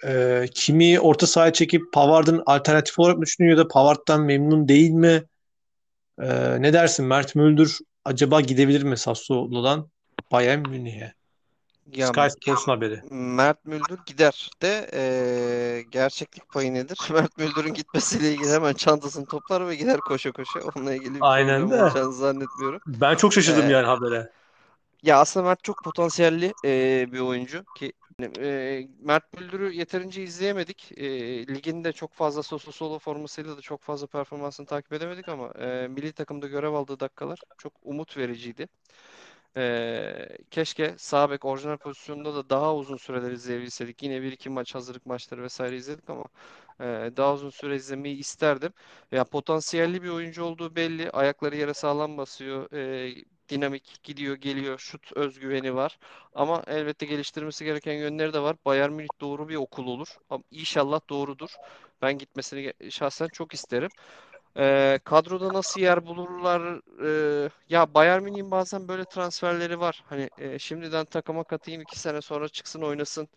e, 0.07 0.45
Kimi 0.55 1.01
orta 1.01 1.27
sahaya 1.27 1.53
çekip 1.53 1.93
Pavard'ın 1.93 2.43
alternatif 2.47 2.99
olarak 2.99 3.17
mı 3.19 3.23
düşünüyor 3.23 3.59
ya 3.59 3.65
da 3.65 3.69
Pavard'dan 3.69 4.23
memnun 4.23 4.69
değil 4.69 4.91
mi? 4.91 5.23
E, 6.23 6.63
ne 6.63 6.73
dersin 6.73 7.07
Mert 7.07 7.35
Müldür 7.35 7.79
acaba 8.05 8.41
gidebilir 8.41 8.83
mi 8.83 8.99
Sassuolo'dan 8.99 9.91
Bayern 10.33 10.61
Münih'e? 10.61 11.15
Ya, 11.93 12.07
Sky 12.07 12.29
Sports'un 12.31 12.73
haberi. 12.73 13.03
Mert 13.11 13.65
Müldür 13.65 13.99
gider 14.07 14.51
de 14.63 14.91
e, 14.95 15.83
gerçeklik 15.91 16.53
payı 16.53 16.75
nedir? 16.75 16.99
Mert 17.13 17.39
Müldür'ün 17.39 17.75
gitmesiyle 17.75 18.33
ilgili 18.33 18.49
hemen 18.51 18.73
çantasını 18.75 19.27
toplar 19.27 19.69
ve 19.69 19.75
gider 19.75 20.01
koşa 20.01 20.33
koşa. 20.33 20.61
Onunla 20.61 20.95
ilgili 20.95 21.15
bir 21.15 21.21
Aynen 21.21 21.71
de. 21.71 21.75
olacağını 21.83 22.13
zannetmiyorum. 22.13 22.81
Ben 22.87 23.17
çok 23.17 23.33
şaşırdım 23.33 23.69
Ee, 23.69 23.73
yani 23.73 23.87
habere. 23.87 24.33
Ya 25.03 25.21
aslında 25.21 25.47
Mert 25.47 25.65
çok 25.65 25.85
potansiyelli 25.85 26.53
e, 26.65 27.13
bir 27.13 27.21
oyuncu 27.21 27.65
ki 27.75 27.93
e, 28.39 28.89
Mert 29.01 29.41
Müldür'ü 29.41 29.73
yeterince 29.73 30.23
izleyemedik. 30.23 30.93
E, 30.97 31.07
ligin 31.49 31.93
çok 31.93 32.13
fazla 32.13 32.43
solo 32.43 32.73
solo 32.73 32.99
formasıyla 32.99 33.57
da 33.57 33.61
çok 33.61 33.83
fazla 33.83 34.07
performansını 34.07 34.67
takip 34.67 34.93
edemedik 34.93 35.29
ama 35.29 35.53
e, 35.61 35.89
milli 35.89 36.13
takımda 36.13 36.47
görev 36.47 36.73
aldığı 36.73 37.01
dakikalar 37.01 37.41
çok 37.59 37.73
umut 37.83 38.17
vericiydi. 38.17 38.69
E, 39.57 40.39
keşke 40.51 40.95
sağ 40.99 41.31
bek 41.31 41.45
orijinal 41.45 41.77
pozisyonunda 41.77 42.35
da 42.35 42.51
daha 42.51 42.77
uzun 42.77 42.97
süreler 42.97 43.31
izleyebilseydik. 43.33 44.03
Yine 44.03 44.23
bir 44.23 44.33
iki 44.33 44.51
maç 44.51 44.75
hazırlık 44.75 45.07
maçları 45.07 45.43
vesaire 45.43 45.77
izledik 45.77 46.11
ama 46.11 46.25
e, 46.81 46.85
daha 47.17 47.35
uzun 47.35 47.51
süre 47.51 47.77
izlemeyi 47.77 48.17
isterdim. 48.17 48.73
Ya 49.13 49.25
potansiyelli 49.25 50.03
bir 50.03 50.09
oyuncu 50.09 50.45
olduğu 50.45 50.77
belli. 50.77 51.11
Ayakları 51.11 51.57
yere 51.57 51.75
sağlam 51.75 52.17
basıyor. 52.19 52.73
E, 52.73 53.15
dinamik 53.53 54.03
gidiyor 54.05 54.37
geliyor 54.37 54.79
şut 54.79 55.13
özgüveni 55.17 55.75
var 55.75 55.99
ama 56.35 56.63
elbette 56.67 57.07
geliştirmesi 57.07 57.65
gereken 57.65 57.95
yönleri 57.95 58.33
de 58.33 58.41
var. 58.41 58.57
Bayern 58.67 58.93
Münih 58.93 59.09
doğru 59.21 59.49
bir 59.49 59.57
okul 59.57 59.87
olur. 59.87 60.09
Ama 60.31 60.45
İnşallah 60.51 61.01
doğrudur. 61.11 61.51
Ben 62.03 62.19
gitmesini 62.19 62.73
şahsen 62.91 63.29
çok 63.29 63.55
isterim. 63.55 63.91
Ee, 64.57 64.99
kadroda 65.05 65.53
nasıl 65.53 65.81
yer 65.81 66.07
bulurlar? 66.07 66.81
Ee, 67.47 67.51
ya 67.69 67.95
Bayern 67.95 68.23
Münih'in 68.23 68.51
bazen 68.51 68.89
böyle 68.89 69.05
transferleri 69.05 69.81
var. 69.81 70.05
Hani 70.07 70.31
e, 70.39 70.59
şimdiden 70.59 71.05
takıma 71.05 71.45
katayım 71.45 71.83
iki 71.83 71.99
sene 72.01 72.21
sonra 72.23 72.49
çıksın 72.49 72.83
oynasın 72.83 73.29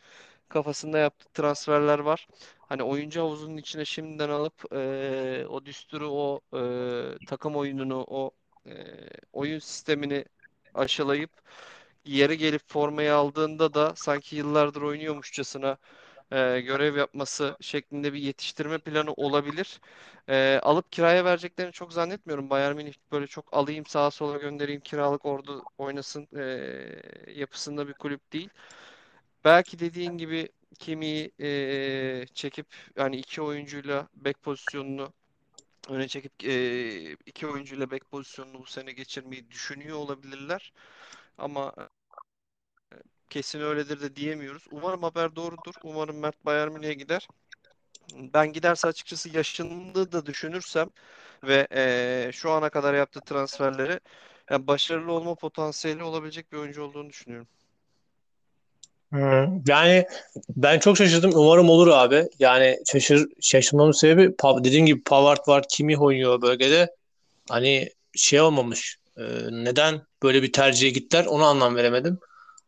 kafasında 0.49 0.97
yaptığı 0.99 1.29
transferler 1.33 1.99
var. 1.99 2.27
Hani 2.59 2.83
oyuncu 2.83 3.21
havuzunun 3.21 3.57
içine 3.57 3.85
şimdiden 3.85 4.29
alıp 4.29 4.73
e, 4.73 5.45
o 5.49 5.65
düsturu, 5.65 6.09
o 6.11 6.41
e, 6.53 6.61
takım 7.27 7.55
oyununu, 7.55 8.05
o 8.07 8.31
e, 8.67 8.71
oyun 9.33 9.59
sistemini 9.59 10.25
aşılayıp 10.73 11.31
yeri 12.05 12.37
gelip 12.37 12.61
formayı 12.69 13.15
aldığında 13.15 13.73
da 13.73 13.93
sanki 13.95 14.35
yıllardır 14.35 14.81
oynuyormuşçasına 14.81 15.77
e, 16.31 16.61
görev 16.61 16.97
yapması 16.97 17.57
şeklinde 17.61 18.13
bir 18.13 18.19
yetiştirme 18.19 18.77
planı 18.77 19.13
olabilir. 19.13 19.81
E, 20.29 20.59
alıp 20.63 20.91
kiraya 20.91 21.25
vereceklerini 21.25 21.71
çok 21.73 21.93
zannetmiyorum. 21.93 22.49
Bayern 22.49 22.75
Münih 22.75 22.93
böyle 23.11 23.27
çok 23.27 23.53
alayım 23.53 23.85
sağa 23.85 24.11
sola 24.11 24.37
göndereyim 24.37 24.81
kiralık 24.81 25.25
orada 25.25 25.53
oynasın 25.77 26.27
e, 26.37 26.43
yapısında 27.33 27.87
bir 27.87 27.93
kulüp 27.93 28.33
değil. 28.33 28.49
Belki 29.45 29.79
dediğin 29.79 30.17
gibi 30.17 30.49
Kimi'yi 30.79 31.31
e, 31.41 32.25
çekip 32.33 32.67
yani 32.95 33.17
iki 33.17 33.41
oyuncuyla 33.41 34.07
bek 34.15 34.41
pozisyonunu 34.43 35.13
öne 35.89 36.07
çekip 36.07 36.43
e, 36.43 37.11
iki 37.25 37.47
oyuncuyla 37.47 37.91
bek 37.91 38.11
pozisyonunu 38.11 38.59
bu 38.59 38.65
sene 38.65 38.91
geçirmeyi 38.91 39.51
düşünüyor 39.51 39.97
olabilirler. 39.97 40.73
Ama 41.37 41.73
e, 42.93 42.95
kesin 43.29 43.59
öyledir 43.61 44.01
de 44.01 44.15
diyemiyoruz. 44.15 44.65
Umarım 44.71 45.03
haber 45.03 45.35
doğrudur. 45.35 45.73
Umarım 45.83 46.19
Mert 46.19 46.45
Bayern 46.45 46.71
Münih'e 46.71 46.93
gider. 46.93 47.27
Ben 48.15 48.53
giderse 48.53 48.87
açıkçası 48.87 49.29
yaşını 49.37 50.11
da 50.11 50.25
düşünürsem 50.25 50.89
ve 51.43 51.67
e, 51.71 52.31
şu 52.33 52.51
ana 52.51 52.69
kadar 52.69 52.93
yaptığı 52.93 53.21
transferleri 53.21 53.99
yani 54.49 54.67
başarılı 54.67 55.11
olma 55.11 55.35
potansiyeli 55.35 56.03
olabilecek 56.03 56.51
bir 56.51 56.57
oyuncu 56.57 56.83
olduğunu 56.83 57.09
düşünüyorum. 57.09 57.47
Yani 59.67 60.05
ben 60.49 60.79
çok 60.79 60.97
şaşırdım. 60.97 61.31
Umarım 61.35 61.69
olur 61.69 61.87
abi. 61.87 62.27
Yani 62.39 62.79
şaşır 62.91 63.27
şaşırmamın 63.41 63.91
sebebi 63.91 64.33
dediğim 64.63 64.85
gibi 64.85 65.03
Pavard 65.03 65.47
var, 65.47 65.65
Kimi 65.69 65.97
oynuyor 65.97 66.41
bölgede. 66.41 66.95
Hani 67.49 67.89
şey 68.15 68.41
olmamış. 68.41 68.97
Ee, 69.17 69.21
neden 69.51 70.01
böyle 70.23 70.43
bir 70.43 70.51
tercihe 70.51 70.89
gittiler 70.89 71.25
onu 71.25 71.43
anlam 71.43 71.75
veremedim. 71.75 72.19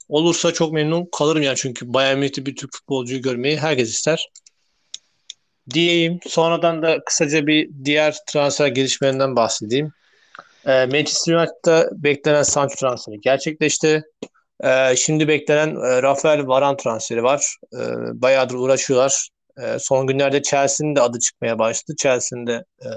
Olursa 0.10 0.54
çok 0.54 0.74
memnun 0.74 1.10
kalırım 1.12 1.42
yani 1.42 1.56
çünkü 1.58 1.94
Bayern 1.94 2.18
Münih'te 2.18 2.46
bir 2.46 2.56
Türk 2.56 2.74
futbolcuyu 2.74 3.22
görmeyi 3.22 3.58
herkes 3.58 3.90
ister. 3.90 4.30
Diyeyim. 5.74 6.20
Sonradan 6.28 6.82
da 6.82 7.04
kısaca 7.06 7.48
bir 7.48 7.70
diğer 7.86 8.16
transfer 8.28 8.68
gelişmelerinden 8.68 9.36
bahsedeyim. 9.36 9.92
Ee, 10.66 10.86
Manchester 10.86 11.34
United'da 11.34 11.90
beklenen 11.92 12.44
Sancho 12.44 12.76
transferi 12.76 13.22
gerçekleşti. 13.22 14.04
Ee, 14.64 14.95
şimdi 14.95 15.28
beklenen 15.28 15.70
e, 15.70 16.01
Rafael 16.01 16.47
Varane 16.47 16.78
transferi 16.78 17.24
var. 17.24 17.55
Ee, 17.74 17.78
bayağıdır 18.22 18.55
uğraşıyorlar. 18.55 19.30
Ee, 19.62 19.78
son 19.80 20.08
günlerde 20.08 20.41
Chelsea'nin 20.41 20.95
de 20.95 21.01
adı 21.01 21.20
çıkmaya 21.20 21.60
başladı. 21.60 21.95
Chelsea'nin 21.97 22.47
de 22.47 22.66
e, 22.82 22.89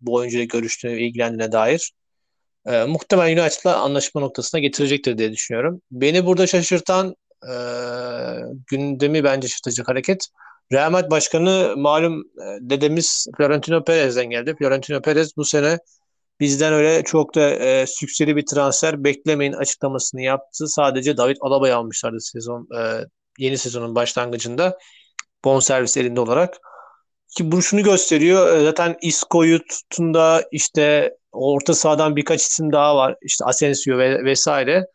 bu 0.00 0.14
oyuncuyla 0.14 0.44
görüştüğüne, 0.44 1.00
ilgilendiğine 1.00 1.52
dair. 1.52 1.92
Ee, 2.66 2.84
muhtemelen 2.84 3.42
United'la 3.42 3.76
anlaşma 3.76 4.20
noktasına 4.20 4.60
getirecektir 4.60 5.18
diye 5.18 5.32
düşünüyorum. 5.32 5.82
Beni 5.90 6.26
burada 6.26 6.46
şaşırtan 6.46 7.16
e, 7.44 7.52
gündemi 8.66 9.24
bence 9.24 9.48
şaşırtacak 9.48 9.88
hareket 9.88 10.28
Real 10.72 10.90
Madrid 10.90 11.10
Başkanı 11.10 11.74
malum 11.76 12.20
e, 12.20 12.44
dedemiz 12.60 13.26
Florentino 13.36 13.84
Perez'den 13.84 14.30
geldi. 14.30 14.54
Florentino 14.58 15.02
Perez 15.02 15.36
bu 15.36 15.44
sene 15.44 15.78
bizden 16.40 16.72
öyle 16.72 17.04
çok 17.04 17.34
da 17.34 17.50
e, 17.50 17.86
sükseli 17.86 18.36
bir 18.36 18.46
transfer 18.46 19.04
beklemeyin 19.04 19.52
açıklamasını 19.52 20.22
yaptı. 20.22 20.68
Sadece 20.68 21.16
David 21.16 21.36
Alaba'yı 21.40 21.76
almışlardı 21.76 22.20
sezon 22.20 22.68
e, 22.78 23.04
yeni 23.38 23.58
sezonun 23.58 23.94
başlangıcında 23.94 24.78
bonservis 25.44 25.96
elinde 25.96 26.20
olarak. 26.20 26.58
Ki 27.36 27.52
bu 27.52 27.62
şunu 27.62 27.82
gösteriyor. 27.82 28.56
E, 28.56 28.64
zaten 28.64 28.96
Isco'yu 29.02 29.60
tutun 29.64 30.14
da 30.14 30.44
işte 30.52 31.14
orta 31.32 31.74
sahadan 31.74 32.16
birkaç 32.16 32.42
isim 32.42 32.72
daha 32.72 32.96
var. 32.96 33.16
İşte 33.22 33.44
Asensio 33.44 33.98
ve 33.98 34.24
vesaire. 34.24 34.86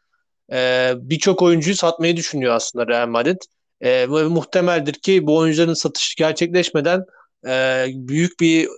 E, 0.54 0.92
Birçok 0.98 1.42
oyuncuyu 1.42 1.76
satmayı 1.76 2.18
düşünüyor 2.18 2.56
aslında 2.56 2.88
Real 2.88 3.08
Madrid. 3.08 3.42
E, 3.82 4.06
muhtemeldir 4.06 4.94
ki 4.94 5.28
bu 5.28 5.38
oyuncuların 5.38 5.74
satışı 5.74 6.16
gerçekleşmeden 6.18 7.06
e, 7.48 7.86
büyük 7.88 8.40
bir 8.40 8.70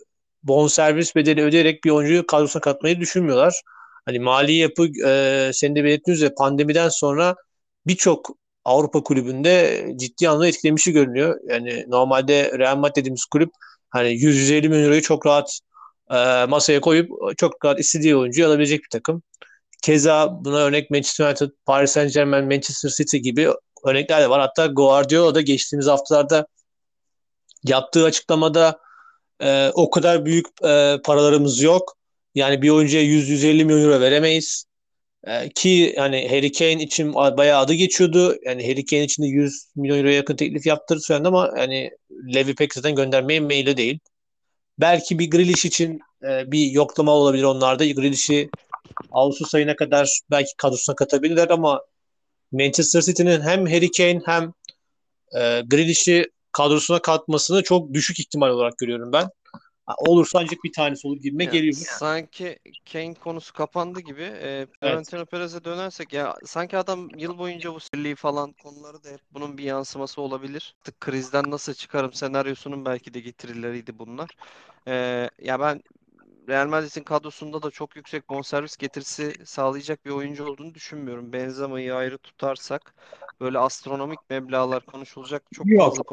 bonservis 0.45 1.15
bedeli 1.15 1.41
ödeyerek 1.43 1.83
bir 1.83 1.89
oyuncuyu 1.89 2.27
kadrosuna 2.27 2.61
katmayı 2.61 2.99
düşünmüyorlar. 2.99 3.61
Hani 4.05 4.19
mali 4.19 4.53
yapı 4.53 4.87
e, 5.07 5.51
senin 5.53 5.75
de 5.75 5.83
belirttiğiniz 5.83 6.21
üzere 6.21 6.33
pandemiden 6.37 6.89
sonra 6.89 7.35
birçok 7.87 8.29
Avrupa 8.65 9.03
kulübünde 9.03 9.85
ciddi 9.95 10.29
anlamda 10.29 10.47
etkilemişi 10.47 10.91
görünüyor. 10.91 11.39
Yani 11.49 11.85
normalde 11.87 12.51
Real 12.59 12.77
Madrid 12.77 12.95
dediğimiz 12.95 13.25
kulüp 13.25 13.51
hani 13.89 14.09
100-150 14.09 14.69
milyon 14.69 14.83
euroyu 14.83 15.01
çok 15.01 15.25
rahat 15.25 15.59
e, 16.11 16.45
masaya 16.45 16.81
koyup 16.81 17.09
çok 17.37 17.65
rahat 17.65 17.79
istediği 17.79 18.15
oyuncuyu 18.15 18.47
alabilecek 18.47 18.83
bir 18.83 18.89
takım. 18.89 19.23
Keza 19.83 20.45
buna 20.45 20.57
örnek 20.57 20.91
Manchester 20.91 21.25
United, 21.25 21.49
Paris 21.65 21.91
Saint 21.91 22.13
Germain, 22.13 22.45
Manchester 22.45 22.89
City 22.89 23.17
gibi 23.17 23.49
örnekler 23.85 24.21
de 24.21 24.29
var. 24.29 24.41
Hatta 24.41 24.65
Guardiola 24.65 25.35
da 25.35 25.41
geçtiğimiz 25.41 25.87
haftalarda 25.87 26.47
yaptığı 27.63 28.05
açıklamada 28.05 28.79
e, 29.39 29.69
o 29.73 29.89
kadar 29.89 30.25
büyük 30.25 30.45
e, 30.63 30.97
paralarımız 31.03 31.61
yok. 31.61 31.97
Yani 32.35 32.61
bir 32.61 32.69
oyuncuya 32.69 33.03
100-150 33.03 33.63
milyon 33.63 33.81
euro 33.81 34.01
veremeyiz. 34.01 34.65
E, 35.27 35.49
ki 35.49 35.93
yani 35.97 36.27
Harry 36.29 36.51
Kane 36.51 36.83
için 36.83 37.13
bayağı 37.13 37.59
adı 37.59 37.73
geçiyordu. 37.73 38.35
Yani 38.45 38.67
Harry 38.67 38.85
Kane 38.85 39.03
için 39.03 39.23
de 39.23 39.27
100 39.27 39.65
milyon 39.75 39.97
euroya 39.97 40.15
yakın 40.15 40.35
teklif 40.35 40.65
yaptırdı 40.65 41.01
söylendi 41.01 41.27
ama 41.27 41.51
yani 41.57 41.91
Levi 42.35 42.55
pek 42.55 42.73
zaten 42.73 42.95
göndermeye 42.95 43.39
meyilli 43.39 43.77
değil. 43.77 43.99
Belki 44.79 45.19
bir 45.19 45.29
Grealish 45.29 45.65
için 45.65 45.99
e, 46.23 46.51
bir 46.51 46.71
yoklama 46.71 47.11
olabilir 47.11 47.43
onlarda. 47.43 47.85
Grealish'i 47.85 48.49
Ağustos 49.11 49.55
ayına 49.55 49.75
kadar 49.75 50.19
belki 50.31 50.51
kadrosuna 50.57 50.95
katabilirler 50.95 51.49
ama 51.49 51.81
Manchester 52.51 53.01
City'nin 53.01 53.41
hem 53.41 53.65
Harry 53.65 53.91
Kane 53.91 54.21
hem 54.25 54.53
e, 55.35 55.61
Grealish'i 55.65 56.25
kadrosuna 56.57 57.01
katmasını 57.01 57.63
çok 57.63 57.93
düşük 57.93 58.19
ihtimal 58.19 58.49
olarak 58.49 58.77
görüyorum 58.77 59.11
ben. 59.13 59.29
Olursa 59.97 60.39
ancak 60.39 60.63
bir 60.63 60.73
tanesi 60.73 61.07
olur 61.07 61.17
gibime 61.17 61.43
Yani 61.43 61.53
geliyor. 61.53 61.75
sanki 61.75 62.59
Kane 62.91 63.13
konusu 63.13 63.53
kapandı 63.53 63.99
gibi. 63.99 64.21
E, 64.21 64.67
Florentino 64.79 65.25
Perez'e 65.25 65.63
dönersek 65.63 66.13
ya 66.13 66.35
sanki 66.45 66.77
adam 66.77 67.09
yıl 67.17 67.37
boyunca 67.37 67.73
bu 67.73 67.79
sirliği 67.79 68.15
falan 68.15 68.53
konuları 68.53 69.03
da 69.03 69.09
hep 69.09 69.21
bunun 69.31 69.57
bir 69.57 69.63
yansıması 69.63 70.21
olabilir. 70.21 70.75
Artık 70.81 70.99
krizden 70.99 71.51
nasıl 71.51 71.73
çıkarım 71.73 72.13
senaryosunun 72.13 72.85
belki 72.85 73.13
de 73.13 73.19
getirileriydi 73.19 73.99
bunlar. 73.99 74.29
E, 74.87 75.29
ya 75.41 75.59
ben 75.59 75.81
Real 76.47 76.67
Madrid'in 76.67 77.03
kadrosunda 77.03 77.61
da 77.61 77.71
çok 77.71 77.95
yüksek 77.95 78.29
bonservis 78.29 78.77
getirisi 78.77 79.33
sağlayacak 79.45 80.05
bir 80.05 80.11
oyuncu 80.11 80.45
olduğunu 80.45 80.73
düşünmüyorum. 80.73 81.33
Benzema'yı 81.33 81.95
ayrı 81.95 82.17
tutarsak 82.17 82.95
böyle 83.41 83.59
astronomik 83.59 84.29
meblağlar 84.29 84.85
konuşulacak 84.85 85.43
çok 85.51 85.67
Yok. 85.67 85.75
fazla 85.75 86.03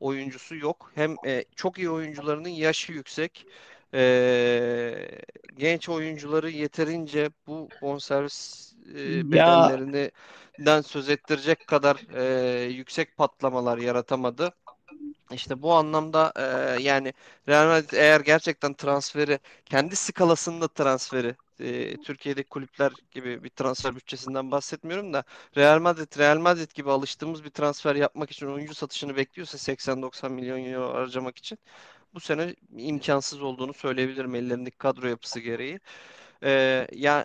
oyuncusu 0.00 0.56
yok. 0.56 0.92
Hem 0.94 1.16
e, 1.26 1.44
çok 1.56 1.78
iyi 1.78 1.90
oyuncularının 1.90 2.48
yaşı 2.48 2.92
yüksek. 2.92 3.46
E, 3.94 5.08
genç 5.54 5.88
oyuncuları 5.88 6.50
yeterince 6.50 7.30
bu 7.46 7.72
bonservis 7.80 8.72
e, 8.96 9.30
Ya 9.30 9.32
bedellerinden 9.32 10.80
söz 10.80 11.08
ettirecek 11.10 11.66
kadar 11.66 12.06
e, 12.14 12.62
yüksek 12.64 13.16
patlamalar 13.16 13.78
yaratamadı. 13.78 14.54
İşte 15.32 15.62
bu 15.62 15.72
anlamda 15.74 16.32
e, 16.78 16.82
yani 16.82 17.12
Real 17.48 17.66
Madrid 17.68 17.90
eğer 17.92 18.20
gerçekten 18.20 18.74
transferi 18.74 19.38
kendi 19.64 19.96
skalasında 19.96 20.68
transferi 20.68 21.36
e, 21.60 21.96
Türkiye'deki 21.96 22.48
kulüpler 22.48 22.92
gibi 23.10 23.44
bir 23.44 23.48
transfer 23.50 23.96
bütçesinden 23.96 24.50
bahsetmiyorum 24.50 25.12
da 25.12 25.24
Real 25.56 25.80
Madrid 25.80 26.18
Real 26.18 26.38
Madrid 26.38 26.70
gibi 26.74 26.90
alıştığımız 26.90 27.44
bir 27.44 27.50
transfer 27.50 27.94
yapmak 27.96 28.30
için 28.30 28.46
oyuncu 28.46 28.74
satışını 28.74 29.16
bekliyorsa 29.16 29.58
80-90 29.58 30.32
milyon 30.32 30.64
euro 30.64 30.94
harcamak 30.94 31.38
için 31.38 31.58
bu 32.14 32.20
sene 32.20 32.56
imkansız 32.76 33.42
olduğunu 33.42 33.74
söyleyebilirim 33.74 34.34
ellerindeki 34.34 34.78
kadro 34.78 35.08
yapısı 35.08 35.40
gereği. 35.40 35.80
E, 36.44 36.86
yani 36.92 37.24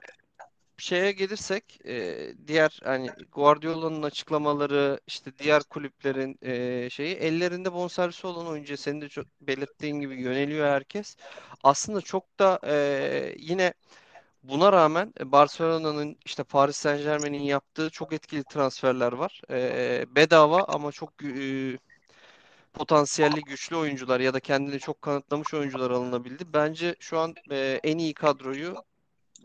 şeye 0.77 1.11
gelirsek 1.11 1.79
e, 1.85 2.17
diğer 2.47 2.79
hani 2.83 3.09
Guardiola'nın 3.31 4.03
açıklamaları 4.03 4.99
işte 5.07 5.31
diğer 5.39 5.63
kulüplerin 5.63 6.37
e, 6.41 6.89
şeyi 6.89 7.15
ellerinde 7.15 7.73
bonservisi 7.73 8.27
olan 8.27 8.47
oyuncuya 8.47 8.77
senin 8.77 9.01
de 9.01 9.09
çok 9.09 9.27
belirttiğin 9.41 9.99
gibi 9.99 10.21
yöneliyor 10.21 10.67
herkes. 10.67 11.15
Aslında 11.63 12.01
çok 12.01 12.39
da 12.39 12.59
e, 12.67 13.35
yine 13.37 13.73
buna 14.43 14.73
rağmen 14.73 15.13
Barcelona'nın 15.25 16.17
işte 16.25 16.43
Paris 16.43 16.77
Saint-Germain'in 16.77 17.43
yaptığı 17.43 17.89
çok 17.89 18.13
etkili 18.13 18.43
transferler 18.43 19.11
var. 19.13 19.41
E, 19.51 20.05
bedava 20.15 20.63
ama 20.63 20.91
çok 20.91 21.23
e, 21.23 21.77
potansiyelli 22.73 23.41
güçlü 23.41 23.75
oyuncular 23.75 24.19
ya 24.19 24.33
da 24.33 24.39
kendini 24.39 24.79
çok 24.79 25.01
kanıtlamış 25.01 25.53
oyuncular 25.53 25.91
alınabildi. 25.91 26.53
Bence 26.53 26.95
şu 26.99 27.19
an 27.19 27.35
e, 27.51 27.79
en 27.83 27.97
iyi 27.97 28.13
kadroyu 28.13 28.75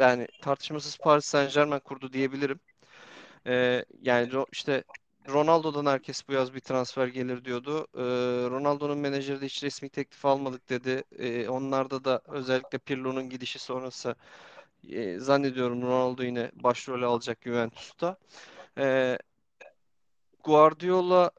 yani 0.00 0.28
tartışmasız 0.42 0.98
Paris 0.98 1.24
Saint-Germain 1.24 1.80
kurdu 1.80 2.12
diyebilirim. 2.12 2.60
Ee, 3.46 3.84
yani 4.02 4.30
işte 4.52 4.84
Ronaldo'dan 5.28 5.86
herkes 5.86 6.28
bu 6.28 6.32
yaz 6.32 6.54
bir 6.54 6.60
transfer 6.60 7.06
gelir 7.06 7.44
diyordu. 7.44 7.86
Ee, 7.94 8.00
Ronaldo'nun 8.50 8.98
menajeri 8.98 9.40
de 9.40 9.46
hiç 9.46 9.64
resmi 9.64 9.88
teklif 9.88 10.26
almadık 10.26 10.68
dedi. 10.68 11.04
Ee, 11.18 11.48
onlarda 11.48 12.04
da 12.04 12.22
özellikle 12.28 12.78
Pirlo'nun 12.78 13.30
gidişi 13.30 13.58
sonrası 13.58 14.14
e, 14.88 15.18
zannediyorum 15.18 15.82
Ronaldo 15.82 16.22
yine 16.22 16.50
başrolü 16.54 17.06
alacak 17.06 17.38
Juventus'ta. 17.44 18.16
Ee, 18.78 19.18
Guardiola 20.44 21.30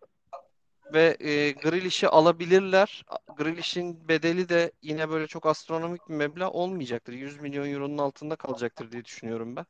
ve 0.94 1.18
e, 1.20 1.52
Grealish'i 1.52 2.08
alabilirler. 2.08 3.06
Grealish'in 3.38 4.08
bedeli 4.08 4.50
de 4.50 4.72
yine 4.82 5.10
böyle 5.10 5.28
çok 5.28 5.46
astronomik 5.46 6.10
bir 6.10 6.14
meblağ 6.14 6.52
olmayacaktır. 6.52 7.14
100 7.14 7.42
milyon 7.42 7.68
euronun 7.68 7.98
altında 7.98 8.36
kalacaktır 8.36 8.92
diye 8.92 9.06
düşünüyorum 9.06 9.56
ben. 9.56 9.66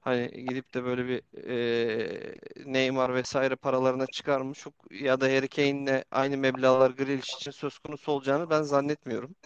Hani 0.00 0.46
gidip 0.48 0.74
de 0.74 0.84
böyle 0.84 1.08
bir 1.08 1.22
e, 1.48 2.34
Neymar 2.66 3.14
vesaire 3.14 3.56
paralarına 3.56 4.06
çıkarmış 4.06 4.66
ya 4.90 5.20
da 5.20 5.26
Harry 5.26 5.48
Kane'le 5.48 6.04
aynı 6.10 6.36
meblağlar 6.36 6.90
Grealish 6.90 7.34
için 7.34 7.50
söz 7.50 7.78
konusu 7.78 8.12
olacağını 8.12 8.50
ben 8.50 8.62
zannetmiyorum. 8.62 9.36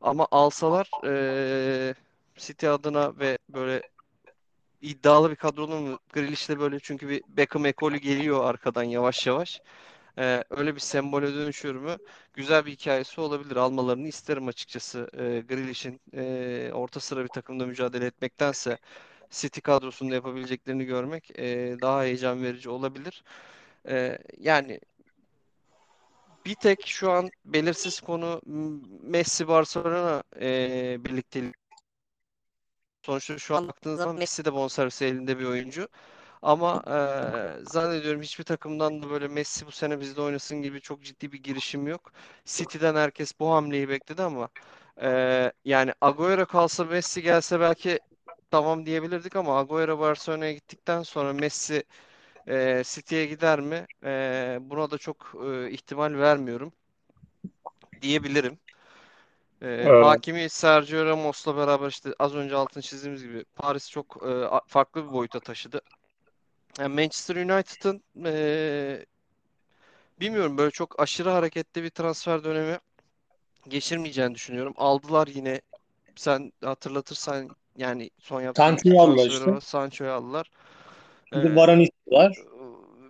Ama 0.00 0.28
alsalar 0.30 0.90
e, 1.06 1.94
City 2.36 2.68
adına 2.68 3.18
ve 3.18 3.38
böyle 3.48 3.82
iddialı 4.82 5.30
bir 5.30 5.36
kadronun? 5.36 5.98
Grealish'le 6.12 6.48
böyle 6.58 6.80
çünkü 6.80 7.08
bir 7.08 7.22
Beckham 7.28 7.66
ekolü 7.66 7.96
geliyor 7.98 8.44
arkadan 8.44 8.82
yavaş 8.82 9.26
yavaş. 9.26 9.60
Ee, 10.18 10.44
öyle 10.50 10.74
bir 10.74 10.80
sembole 10.80 11.34
dönüşür 11.34 11.74
mü? 11.74 11.96
Güzel 12.34 12.66
bir 12.66 12.72
hikayesi 12.72 13.20
olabilir. 13.20 13.56
Almalarını 13.56 14.08
isterim 14.08 14.48
açıkçası. 14.48 15.08
Ee, 15.14 15.40
Grealish'in 15.48 16.00
e, 16.14 16.70
orta 16.74 17.00
sıra 17.00 17.22
bir 17.24 17.28
takımda 17.28 17.66
mücadele 17.66 18.06
etmektense 18.06 18.78
City 19.30 19.60
kadrosunda 19.60 20.14
yapabileceklerini 20.14 20.84
görmek 20.84 21.38
e, 21.38 21.76
daha 21.82 22.02
heyecan 22.02 22.42
verici 22.42 22.70
olabilir. 22.70 23.24
E, 23.88 24.18
yani 24.38 24.80
bir 26.46 26.54
tek 26.54 26.86
şu 26.86 27.10
an 27.10 27.30
belirsiz 27.44 28.00
konu 28.00 28.40
Messi 29.02 29.48
Barcelona 29.48 30.22
e, 30.40 30.96
birlikteliği. 31.04 31.52
Sonuçta 33.02 33.38
şu 33.38 33.56
an 33.56 33.68
baktığınız 33.68 33.98
zaman 33.98 34.16
Messi 34.16 34.44
de 34.44 34.52
bonservisi 34.52 35.04
elinde 35.04 35.38
bir 35.38 35.44
oyuncu. 35.44 35.88
Ama 36.42 36.82
e, 37.60 37.64
zannediyorum 37.64 38.22
hiçbir 38.22 38.44
takımdan 38.44 39.02
da 39.02 39.10
böyle 39.10 39.28
Messi 39.28 39.66
bu 39.66 39.70
sene 39.72 40.00
bizde 40.00 40.20
oynasın 40.22 40.62
gibi 40.62 40.80
çok 40.80 41.02
ciddi 41.02 41.32
bir 41.32 41.42
girişim 41.42 41.86
yok. 41.86 42.12
City'den 42.44 42.94
herkes 42.94 43.40
bu 43.40 43.50
hamleyi 43.52 43.88
bekledi 43.88 44.22
ama 44.22 44.48
e, 45.02 45.52
yani 45.64 45.92
Agüero 46.00 46.46
kalsa 46.46 46.84
Messi 46.84 47.22
gelse 47.22 47.60
belki 47.60 48.00
tamam 48.50 48.86
diyebilirdik 48.86 49.36
ama 49.36 49.58
Agüero 49.60 49.98
Barcelona'ya 49.98 50.52
gittikten 50.52 51.02
sonra 51.02 51.32
Messi 51.32 51.84
e, 52.48 52.82
City'ye 52.86 53.26
gider 53.26 53.60
mi? 53.60 53.88
E, 54.04 54.58
buna 54.62 54.90
da 54.90 54.98
çok 54.98 55.32
e, 55.46 55.70
ihtimal 55.70 56.14
vermiyorum 56.14 56.72
diyebilirim. 58.02 58.58
E, 59.62 59.88
Evet. 59.88 59.96
Hakimi 59.98 60.48
Sergio 60.50 61.04
Ramos'la 61.06 61.56
beraber 61.56 61.88
işte 61.88 62.14
az 62.18 62.34
önce 62.34 62.56
altını 62.56 62.82
çizdiğimiz 62.82 63.22
gibi 63.22 63.44
Paris 63.56 63.90
çok 63.90 64.16
e, 64.26 64.48
farklı 64.66 65.04
bir 65.06 65.12
boyuta 65.12 65.40
taşıdı. 65.40 65.80
Yani 66.78 66.94
Manchester 66.94 67.36
United'ın 67.36 68.02
e, 68.24 69.06
bilmiyorum 70.20 70.58
böyle 70.58 70.70
çok 70.70 71.00
aşırı 71.00 71.30
hareketli 71.30 71.82
bir 71.82 71.90
transfer 71.90 72.44
dönemi 72.44 72.78
geçirmeyeceğini 73.68 74.34
düşünüyorum. 74.34 74.74
Aldılar 74.76 75.26
yine 75.26 75.60
sen 76.16 76.52
hatırlatırsan 76.64 77.48
yani 77.76 78.10
son 78.18 78.40
yaptığı 78.40 78.62
Sancho'yu 78.62 79.00
aldılar 79.00 79.26
işte. 79.26 79.60
Sancho'yu 79.60 80.10
aldılar. 80.10 80.50
Ee, 81.32 81.56
Varane 81.56 81.82
istiyorlar. 81.82 82.36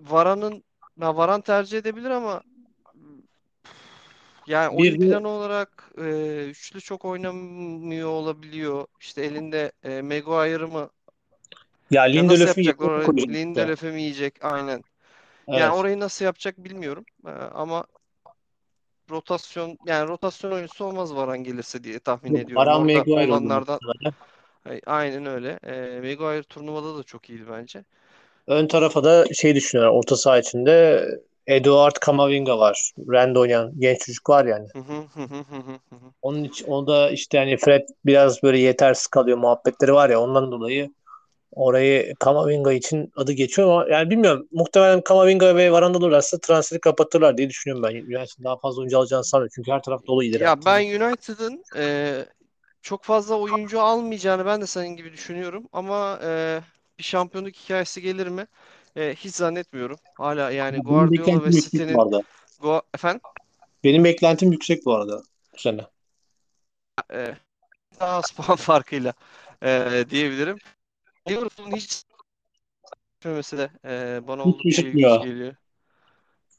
Varan'ın 0.01 0.65
ya 1.01 1.17
Varan 1.17 1.41
tercih 1.41 1.79
edebilir 1.79 2.11
ama 2.11 2.43
yani 4.47 4.79
Bir 4.79 4.83
oyun 4.83 5.01
planı 5.01 5.29
olarak 5.29 5.91
e, 5.99 6.45
üçlü 6.49 6.81
çok 6.81 7.05
oynamıyor 7.05 8.09
olabiliyor. 8.09 8.87
İşte 9.01 9.23
elinde 9.23 9.73
e, 9.85 10.03
Maguire'ı 10.03 10.69
mı 10.69 10.91
ya 11.91 12.07
ya 12.12 12.26
nasıl 12.26 12.32
Lindelöf'ün 12.32 12.47
yapacaklar 12.51 12.84
yerine 12.84 12.97
orayı 12.97 13.07
koyacak 13.07 13.28
işte. 13.30 13.41
Lindelöf'ü 13.41 13.93
mi 13.93 14.03
yiyecek 14.03 14.45
aynen. 14.45 14.84
Yani 15.49 15.62
Evet. 15.62 15.74
orayı 15.74 16.01
nasıl 16.01 16.24
yapacak 16.24 16.64
bilmiyorum. 16.64 17.05
Ee, 17.26 17.30
ama 17.30 17.86
rotasyon 19.11 19.78
yani 19.86 20.09
rotasyon 20.09 20.53
oyuncusu 20.53 20.84
olmaz 20.84 21.14
Varan 21.16 21.45
gelirse 21.45 21.84
diye 21.84 21.99
tahmin 21.99 22.34
Yok, 22.34 22.47
ediyorum. 22.47 22.66
Varane 22.66 22.78
Orada 22.78 22.99
Maguire 22.99 23.32
oldu 23.32 23.32
olanlardan. 23.32 23.80
Ay- 24.64 24.80
aynen 24.86 25.26
öyle. 25.26 25.59
Ee, 25.64 26.01
Maguire 26.01 26.43
turnuvada 26.43 26.99
da 26.99 27.03
çok 27.03 27.30
iyiydi 27.30 27.45
bence. 27.51 27.84
Ön 28.47 28.66
tarafa 28.66 29.05
da 29.05 29.24
şey 29.34 29.55
düşünüyorlar. 29.55 29.99
Orta 29.99 30.16
saha 30.16 30.38
içinde 30.38 31.07
Eduard 31.47 31.97
Camavinga 32.07 32.59
var. 32.59 32.93
Rennes 33.12 33.36
oynayan 33.36 33.72
genç 33.78 34.01
çocuk 34.01 34.30
var 34.30 34.45
yani. 34.45 34.68
Hı 34.72 34.78
hı 34.78 34.93
hı 35.14 35.22
hı 35.22 35.34
hı 35.34 35.57
hı 35.57 35.97
hı. 35.97 36.12
Onun 36.22 36.45
için 36.45 36.66
o 36.66 36.86
da 36.86 37.11
işte 37.11 37.38
hani 37.38 37.57
Fred 37.57 37.88
biraz 38.07 38.43
böyle 38.43 38.59
yetersiz 38.59 39.07
kalıyor 39.07 39.38
muhabbetleri 39.38 39.93
var 39.93 40.11
ya 40.11 40.20
ondan 40.20 40.53
dolayı 40.53 40.91
orayı 41.53 42.15
Camavinga 42.25 42.73
için 42.73 43.13
adı 43.17 43.33
geçiyor 43.33 43.69
ama 43.69 43.91
yani 43.91 44.11
bilmiyorum. 44.11 44.49
Muhtemelen 44.53 45.03
Camavinga 45.09 45.57
ve 45.57 45.73
Varanda 45.73 45.99
olurlarsa 45.99 46.39
transferi 46.39 46.81
kapatırlar 46.81 47.37
diye 47.39 47.49
düşünüyorum 47.51 47.83
ben. 47.83 47.95
United 47.97 48.45
daha 48.45 48.57
fazla 48.59 48.81
oyuncu 48.81 48.99
alacağını 48.99 49.25
sanmıyorum. 49.25 49.53
Çünkü 49.55 49.71
her 49.73 49.83
taraf 49.83 50.07
dolu 50.07 50.25
ileri 50.25 50.45
Ya 50.45 50.51
hattında. 50.51 50.65
ben 50.67 51.01
United'ın 51.01 51.65
e, 51.77 52.25
çok 52.83 53.05
fazla 53.05 53.35
oyuncu 53.39 53.81
almayacağını 53.81 54.47
ben 54.47 54.61
de 54.61 54.67
senin 54.67 54.97
gibi 54.97 55.13
düşünüyorum 55.13 55.69
ama 55.73 56.21
e, 56.25 56.61
bir 56.99 57.05
şampiyonluk 57.05 57.57
hikayesi 57.57 58.03
gelir 58.03 58.27
mi? 58.27 58.47
E, 58.97 59.15
hiç 59.15 59.35
zannetmiyorum. 59.35 59.99
Hala 60.19 60.51
yani 60.51 60.77
Benim 60.77 60.85
Guardiola 60.85 61.45
ve 61.45 61.51
City'nin. 61.53 61.97
Gua- 62.61 62.83
efendim 62.95 63.21
Benim 63.85 64.05
beklentim 64.05 64.53
yüksek 64.53 64.85
bu 64.87 64.95
arada 64.95 65.23
bu 65.55 65.59
sene. 65.59 65.87
e, 67.13 67.35
daha 68.01 68.17
az 68.17 68.31
puan 68.31 68.57
farkıyla 68.57 69.13
e, 69.63 70.05
diyebilirim. 70.11 70.59
Liverpool'un 71.31 71.76
hiç 71.76 72.05
de 73.24 73.70
e, 73.85 74.20
bana 74.28 74.43
Hiç 74.43 74.47
oldukça 74.47 74.83
ilginç 74.83 75.22
geliyor. 75.22 75.57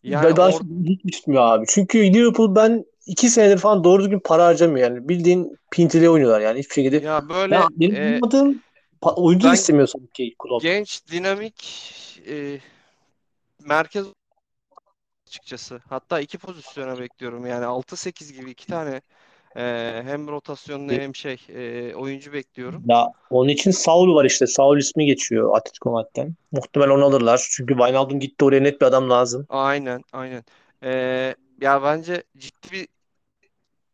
Yani 0.04 0.24
Ben, 0.24 0.38
ben 0.38 0.52
or 0.52 0.62
hiç 0.86 1.06
üşütmüyor 1.06 1.42
abi. 1.44 1.66
Çünkü 1.70 2.14
Liverpool 2.14 2.56
ben 2.56 2.86
iki 3.06 3.30
senedir 3.30 3.58
falan 3.58 3.84
doğru 3.84 4.02
düzgün 4.04 4.20
para 4.20 4.46
harcamıyor 4.46 4.90
yani. 4.90 5.10
Bildiğin 5.10 5.58
pintili 5.72 6.10
oynuyorlar 6.10 6.42
yani 6.42 6.60
hiçbir 6.60 6.74
şekilde. 6.74 7.04
ya 7.06 7.30
Ben 7.30 7.30
böyle 7.30 7.56
benim 7.76 7.96
e, 7.96 8.20
anlamadığım 8.20 8.64
pa- 9.02 9.16
oyuncu 9.16 9.48
ben 9.48 9.54
istemiyor 9.54 9.88
sanki 9.88 10.36
Klopp. 10.40 10.64
genç 10.64 11.08
dinamik 11.08 11.64
e, 12.28 12.60
merkez 13.60 14.08
açıkçası. 15.28 15.82
Hatta 15.90 16.20
iki 16.20 16.38
pozisyona 16.38 17.00
bekliyorum. 17.00 17.46
Yani 17.46 17.66
6-8 17.66 18.34
gibi 18.34 18.52
iki 18.52 18.68
tane 18.68 19.02
e, 19.56 20.02
hem 20.06 20.28
rotasyonlu 20.28 20.92
hem 20.94 21.16
şey 21.16 21.38
e, 21.50 21.96
oyuncu 21.96 22.34
bekliyorum. 22.34 22.84
Ya 22.86 23.08
onun 23.30 23.50
için 23.50 23.72
Saul 23.72 24.16
var 24.16 24.26
işte. 24.26 24.48
Saul 24.48 24.78
ismi 24.78 25.06
geçiyor 25.06 25.58
Atletico 25.58 25.92
Madrid'den. 25.92 26.36
Muhtemelen 26.52 26.92
onu 26.92 27.06
alırlar. 27.06 27.48
Çünkü 27.52 27.74
Wijnaldum 27.74 28.20
gitti 28.20 28.46
oraya 28.46 28.62
net 28.62 28.82
bir 28.82 28.86
adam 28.86 29.10
lazım. 29.10 29.48
Aynen, 29.50 30.04
aynen. 30.14 30.44
E, 30.84 31.36
ya 31.62 31.84
bence 31.84 32.24
ciddi 32.38 32.72
bir 32.72 32.88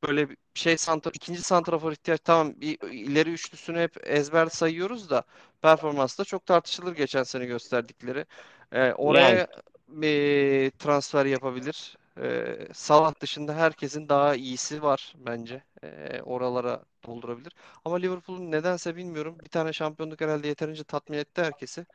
böyle 0.03 0.29
bir 0.29 0.37
şey 0.53 0.77
santra, 0.77 1.11
ikinci 1.13 1.41
santrafor 1.43 1.91
ihtiyaç 1.91 2.19
tamam 2.23 2.53
bir 2.61 2.79
ileri 2.91 3.31
üçlüsünü 3.31 3.79
hep 3.79 3.97
ezber 4.09 4.47
sayıyoruz 4.47 5.09
da 5.09 5.23
performans 5.61 6.19
da 6.19 6.23
çok 6.25 6.45
tartışılır 6.45 6.95
geçen 6.95 7.23
sene 7.23 7.45
gösterdikleri. 7.45 8.25
E, 8.71 8.79
Yani 8.79 8.93
oraya 8.97 9.47
bir 9.87 10.71
transfer 10.71 11.25
yapabilir. 11.25 11.97
E, 12.21 12.57
Salah 12.73 13.19
dışında 13.21 13.55
herkesin 13.55 14.09
daha 14.09 14.35
iyisi 14.35 14.83
var 14.83 15.13
bence. 15.17 15.63
E, 15.83 16.21
oralara 16.21 16.83
doldurabilir. 17.07 17.53
Ama 17.85 17.95
Liverpool'un 17.97 18.51
nedense 18.51 18.95
bilmiyorum. 18.95 19.37
Bir 19.43 19.49
tane 19.49 19.73
şampiyonluk 19.73 20.21
herhalde 20.21 20.47
yeterince 20.47 20.83
tatmin 20.83 21.17
etti 21.17 21.41
herkesi. 21.41 21.85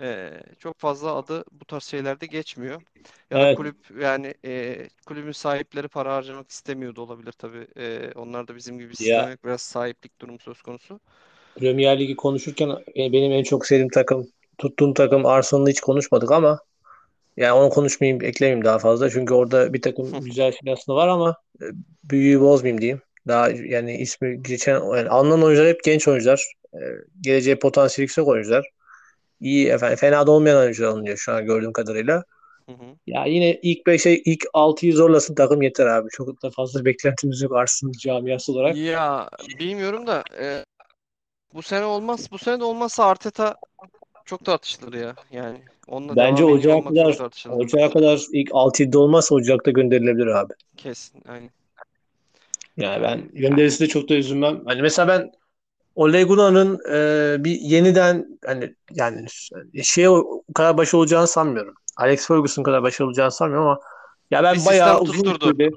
E, 0.00 0.40
çok 0.58 0.78
fazla 0.78 1.14
adı 1.16 1.44
bu 1.52 1.64
tarz 1.64 1.84
şeylerde 1.84 2.26
geçmiyor. 2.26 2.82
Ya 3.30 3.40
da 3.40 3.46
evet 3.46 3.48
kulüp 3.48 3.76
yani 4.00 4.34
e, 4.44 4.88
kulübün 5.06 5.32
sahipleri 5.32 5.88
para 5.88 6.14
harcamak 6.16 6.50
istemiyor 6.50 6.96
da 6.96 7.02
olabilir 7.02 7.32
tabii. 7.32 7.66
E, 7.76 8.12
onlar 8.14 8.48
da 8.48 8.56
bizim 8.56 8.78
gibi 8.78 8.96
sistem 8.96 9.28
ya 9.28 9.30
yok. 9.30 9.44
Biraz 9.44 9.62
sahiplik 9.62 10.20
durumu 10.20 10.38
söz 10.38 10.62
konusu. 10.62 11.00
Premier 11.54 11.98
Ligi 11.98 12.16
konuşurken 12.16 12.68
e, 12.96 13.12
benim 13.12 13.32
en 13.32 13.42
çok 13.42 13.66
sevdiğim 13.66 13.88
takım, 13.90 14.32
tuttuğum 14.58 14.94
takım 14.94 15.26
Arsenal'ı 15.26 15.70
hiç 15.70 15.80
konuşmadık 15.80 16.30
ama 16.32 16.60
yani 17.38 17.52
onu 17.52 17.70
konuşmayayım, 17.70 18.24
eklemeyeyim 18.24 18.64
daha 18.64 18.78
fazla. 18.78 19.10
Çünkü 19.10 19.34
orada 19.34 19.72
bir 19.74 19.82
takım 19.82 20.24
güzel 20.24 20.52
şey 20.52 20.72
aslında 20.72 20.96
var 20.96 21.08
ama 21.08 21.36
e, 21.62 21.64
büyüyü 22.04 22.40
bozmayayım 22.40 22.80
diyeyim. 22.80 23.00
Daha 23.28 23.50
yani 23.50 23.96
ismi 23.96 24.42
geçen 24.42 24.72
yani 24.72 25.08
alınan 25.08 25.42
oyuncular 25.42 25.68
hep 25.68 25.84
genç 25.84 26.08
oyuncular. 26.08 26.52
E, 26.74 26.80
geleceğe 27.20 27.58
potansiyeli 27.58 28.04
yüksek 28.04 28.28
oyuncular. 28.28 28.70
İyi 29.40 29.68
efendim 29.68 29.96
fena 29.96 30.26
da 30.26 30.30
olmayan 30.30 30.58
oyuncular 30.58 30.88
alınıyor 30.88 31.16
şu 31.16 31.32
an 31.32 31.44
gördüğüm 31.44 31.72
kadarıyla. 31.72 32.24
Hı 32.66 32.72
hı. 32.72 32.96
Ya 33.06 33.24
yine 33.24 33.60
ilk 33.62 33.86
5'e 33.86 34.18
ilk 34.18 34.44
6'yı 34.54 34.92
zorlasın 34.92 35.34
takım 35.34 35.62
yeter 35.62 35.86
abi. 35.86 36.08
Çok 36.12 36.42
da 36.42 36.50
fazla 36.50 36.84
beklentimiz 36.84 37.42
yok 37.42 37.56
Arsenal 37.56 37.92
camiası 37.92 38.52
olarak. 38.52 38.76
Ya 38.76 39.28
bilmiyorum 39.58 40.06
da 40.06 40.24
e, 40.40 40.64
bu 41.54 41.62
sene 41.62 41.84
olmaz. 41.84 42.30
Bu 42.30 42.38
sene 42.38 42.60
de 42.60 42.64
olmazsa 42.64 43.04
Arteta 43.04 43.56
çok 44.28 44.44
tartışılır 44.44 44.92
ya. 44.92 45.14
Yani 45.30 45.58
onunla 45.86 46.16
Bence 46.16 46.42
devam 46.42 46.58
ediyor 46.58 46.58
ocağa 46.58 46.70
olmak 46.76 46.84
çok 46.84 46.96
kadar 46.96 47.12
tartışılır. 47.16 47.54
ocağa 47.54 47.90
kadar 47.90 48.22
ilk 48.32 48.50
6-7'de 48.50 48.98
olmazsa 48.98 49.34
Ocak'ta 49.34 49.70
gönderilebilir 49.70 50.26
abi. 50.26 50.52
Kesin. 50.76 51.22
Aynen. 51.28 51.50
Yani 52.76 53.02
ben 53.02 53.28
gönderisi 53.32 53.80
de 53.80 53.86
çok 53.88 54.08
da 54.08 54.14
üzülmem. 54.14 54.62
Hani 54.64 54.82
mesela 54.82 55.08
ben 55.08 55.32
Ole 55.94 56.22
Gunnar'ın 56.22 56.78
e, 56.90 57.44
bir 57.44 57.60
yeniden 57.60 58.38
hani 58.46 58.74
yani 58.94 59.26
şey 59.82 60.08
o 60.08 60.42
kadar 60.54 60.76
başarılı 60.76 61.00
olacağını 61.00 61.26
sanmıyorum. 61.28 61.74
Alex 61.96 62.26
Ferguson 62.28 62.62
kadar 62.62 62.82
başarılı 62.82 63.08
olacağını 63.08 63.32
sanmıyorum 63.32 63.68
ama 63.68 63.80
ya 64.30 64.40
bir 64.40 64.44
ben 64.44 64.54
sistem 64.54 64.72
bayağı 64.72 65.00
uzun 65.00 65.22
tutturdu. 65.22 65.44
süreli 65.44 65.72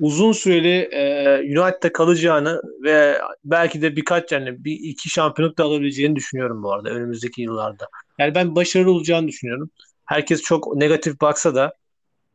uzun 0.00 0.32
süreli 0.32 0.78
e, 0.92 1.38
United'da 1.38 1.92
kalacağını 1.92 2.62
ve 2.82 3.20
belki 3.44 3.82
de 3.82 3.96
birkaç 3.96 4.32
yani 4.32 4.64
bir 4.64 4.72
iki 4.72 5.08
şampiyonluk 5.10 5.58
da 5.58 5.64
alabileceğini 5.64 6.16
düşünüyorum 6.16 6.62
bu 6.62 6.72
arada 6.72 6.90
önümüzdeki 6.90 7.42
yıllarda. 7.42 7.88
Yani 8.18 8.34
ben 8.34 8.56
başarılı 8.56 8.90
olacağını 8.90 9.28
düşünüyorum. 9.28 9.70
Herkes 10.04 10.42
çok 10.42 10.76
negatif 10.76 11.20
baksa 11.20 11.54
da 11.54 11.74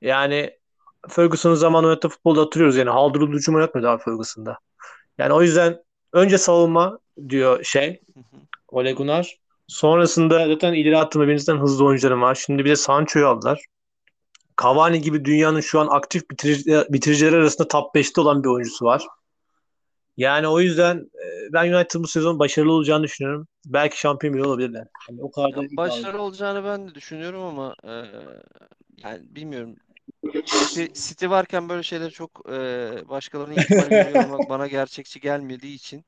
yani 0.01 0.57
Ferguson'un 1.09 1.55
zamanı 1.55 1.87
oynattığı 1.87 2.09
futbolda 2.09 2.41
hatırlıyoruz 2.41 2.77
yani 2.77 2.89
haldırılı 2.89 3.31
hücum 3.31 3.55
oynatmıyordu 3.55 3.91
abi 3.91 4.03
Ferguson'da. 4.03 4.57
Yani 5.17 5.33
o 5.33 5.41
yüzden 5.41 5.83
önce 6.13 6.37
savunma 6.37 6.99
diyor 7.29 7.63
şey. 7.63 8.01
Ole 8.67 8.91
Gunnar. 8.91 9.37
Sonrasında 9.67 10.47
zaten 10.47 10.73
ileri 10.73 10.97
attığında 10.97 11.27
birinizden 11.27 11.57
hızlı 11.57 11.85
oyuncularım 11.85 12.21
var. 12.21 12.35
Şimdi 12.35 12.65
bir 12.65 12.69
de 12.69 12.75
Sancho'yu 12.75 13.27
aldılar. 13.27 13.61
Cavani 14.63 15.01
gibi 15.01 15.25
dünyanın 15.25 15.61
şu 15.61 15.79
an 15.79 15.87
aktif 15.87 16.29
bitirici, 16.29 16.83
bitiricileri 16.89 17.35
arasında 17.35 17.67
top 17.67 17.95
5'te 17.95 18.21
olan 18.21 18.43
bir 18.43 18.49
oyuncusu 18.49 18.85
var. 18.85 19.07
Yani 20.17 20.47
o 20.47 20.59
yüzden 20.59 20.97
e, 20.97 21.53
ben 21.53 21.73
United 21.73 21.99
bu 21.99 22.07
sezon 22.07 22.39
başarılı 22.39 22.71
olacağını 22.71 23.03
düşünüyorum. 23.03 23.47
Belki 23.65 23.99
şampiyon 23.99 24.35
bile 24.35 24.43
olabilirler. 24.43 24.87
Yani 25.09 25.21
o 25.21 25.31
kadar 25.31 25.55
da 25.55 25.77
başarılı 25.77 26.21
olacağını 26.21 26.63
ben 26.63 26.87
de 26.87 26.95
düşünüyorum 26.95 27.43
ama 27.43 27.75
e, 27.83 27.93
yani 29.03 29.21
bilmiyorum. 29.35 29.75
City, 30.45 30.85
City 30.93 31.29
varken 31.29 31.69
böyle 31.69 31.83
şeyleri 31.83 32.11
çok 32.11 32.49
e, 32.49 32.53
başkalarının 33.09 33.55
ihtimalini 33.55 34.49
bana 34.49 34.67
gerçekçi 34.67 35.19
gelmediği 35.19 35.75
için 35.75 36.05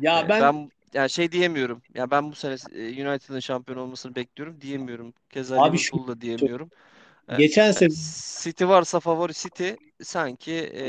Ya 0.00 0.20
e, 0.20 0.28
ben 0.28 0.40
ben 0.40 0.70
yani 0.94 1.10
şey 1.10 1.32
diyemiyorum. 1.32 1.82
Ya 1.94 2.10
ben 2.10 2.30
bu 2.30 2.34
sene 2.34 2.56
e, 2.72 3.06
United'ın 3.08 3.40
şampiyon 3.40 3.78
olmasını 3.78 4.14
bekliyorum 4.14 4.60
diyemiyorum. 4.60 5.12
Keza 5.30 5.64
Liverpool'da 5.64 6.20
diyemiyorum. 6.20 6.70
E, 6.72 6.95
geçen 7.38 7.70
e, 7.70 7.72
sezon 7.72 7.96
City 8.42 8.64
varsa 8.64 9.00
favori 9.00 9.34
City 9.34 9.70
sanki 10.02 10.52
e, 10.52 10.84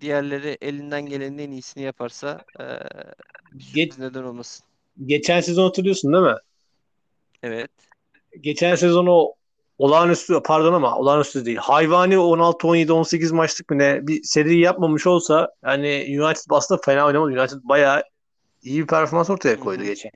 diğerleri 0.00 0.58
elinden 0.60 1.06
gelenin 1.06 1.38
en 1.38 1.50
iyisini 1.50 1.82
yaparsa 1.82 2.44
e, 2.60 2.64
geç, 3.74 3.98
neden 3.98 4.22
olmasın. 4.22 4.66
geçen 5.06 5.40
sezon 5.40 5.64
hatırlıyorsun 5.64 6.12
değil 6.12 6.24
mi? 6.24 6.36
Evet. 7.42 7.70
Geçen 8.40 8.74
sezon 8.74 9.06
o 9.06 9.34
olağanüstü 9.78 10.40
pardon 10.44 10.72
ama 10.72 10.96
olağanüstü 10.96 11.44
değil. 11.44 11.56
Hayvani 11.56 12.18
16 12.18 12.68
17 12.68 12.92
18 12.92 13.32
maçlık 13.32 13.70
mı 13.70 13.78
ne 13.78 14.06
bir 14.06 14.22
seri 14.22 14.58
yapmamış 14.58 15.06
olsa 15.06 15.48
hani 15.62 16.06
United 16.20 16.50
aslında 16.50 16.80
fena 16.84 17.06
oynamadı. 17.06 17.40
United 17.40 17.58
bayağı 17.64 18.02
iyi 18.62 18.82
bir 18.82 18.86
performans 18.86 19.30
ortaya 19.30 19.60
koydu 19.60 19.82
hı. 19.82 19.86
geçen. 19.86 20.10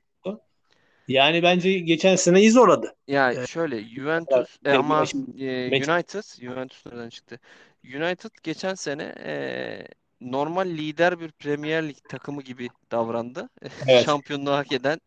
Yani 1.07 1.43
bence 1.43 1.79
geçen 1.79 2.15
sene 2.15 2.39
iyi 2.39 2.51
zorladı. 2.51 2.95
Ya 3.07 3.31
Evet. 3.33 3.49
şöyle 3.49 3.83
Juventus 3.83 4.57
e, 4.65 4.73
ama 4.73 5.03
e, 5.39 5.71
United 5.71 6.23
Juventus 6.41 6.85
nereden 6.85 7.09
çıktı? 7.09 7.39
United 7.83 8.29
geçen 8.43 8.73
sene 8.75 9.03
e, 9.19 9.87
normal 10.21 10.65
lider 10.69 11.19
bir 11.19 11.31
Premier 11.31 11.89
Lig 11.89 11.97
takımı 12.07 12.41
gibi 12.41 12.69
davrandı. 12.91 13.49
Evet. 13.87 14.05
Şampiyonluğu 14.05 14.51
hak 14.51 14.71
eden, 14.71 14.99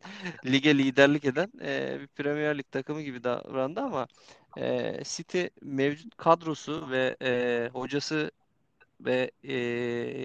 lige 0.46 0.78
liderlik 0.78 1.24
eden 1.24 1.53
e, 1.62 2.01
bir 2.01 2.07
Premier 2.07 2.59
Lig 2.59 2.70
takımı 2.70 3.03
gibi 3.03 3.24
davrandı 3.24 3.80
ama 3.80 4.09
e, 4.57 5.03
City 5.05 5.44
mevcut 5.62 6.16
kadrosu 6.16 6.90
ve 6.90 7.16
e, 7.22 7.70
hocası 7.72 8.30
ve 9.01 9.30
e, 9.44 9.55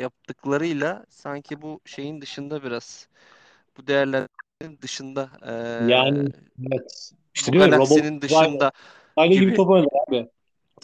yaptıklarıyla 0.02 1.06
sanki 1.10 1.62
bu 1.62 1.82
şeyin 1.86 2.22
dışında 2.22 2.64
biraz 2.64 3.10
bu 3.78 3.88
değerlerin 3.88 4.30
dışında 4.82 5.30
e, 5.42 5.52
Yani 5.92 6.30
evet. 6.72 7.12
İşte 7.36 7.54
bu 7.54 7.58
galaksinin 7.58 8.18
robot- 8.18 8.22
dışında 8.22 8.72
Aynı 9.16 9.34
gibi 9.34 9.46
gibi. 9.46 9.56
top 9.56 9.70
oynadı 9.70 9.90
abi. 10.08 10.30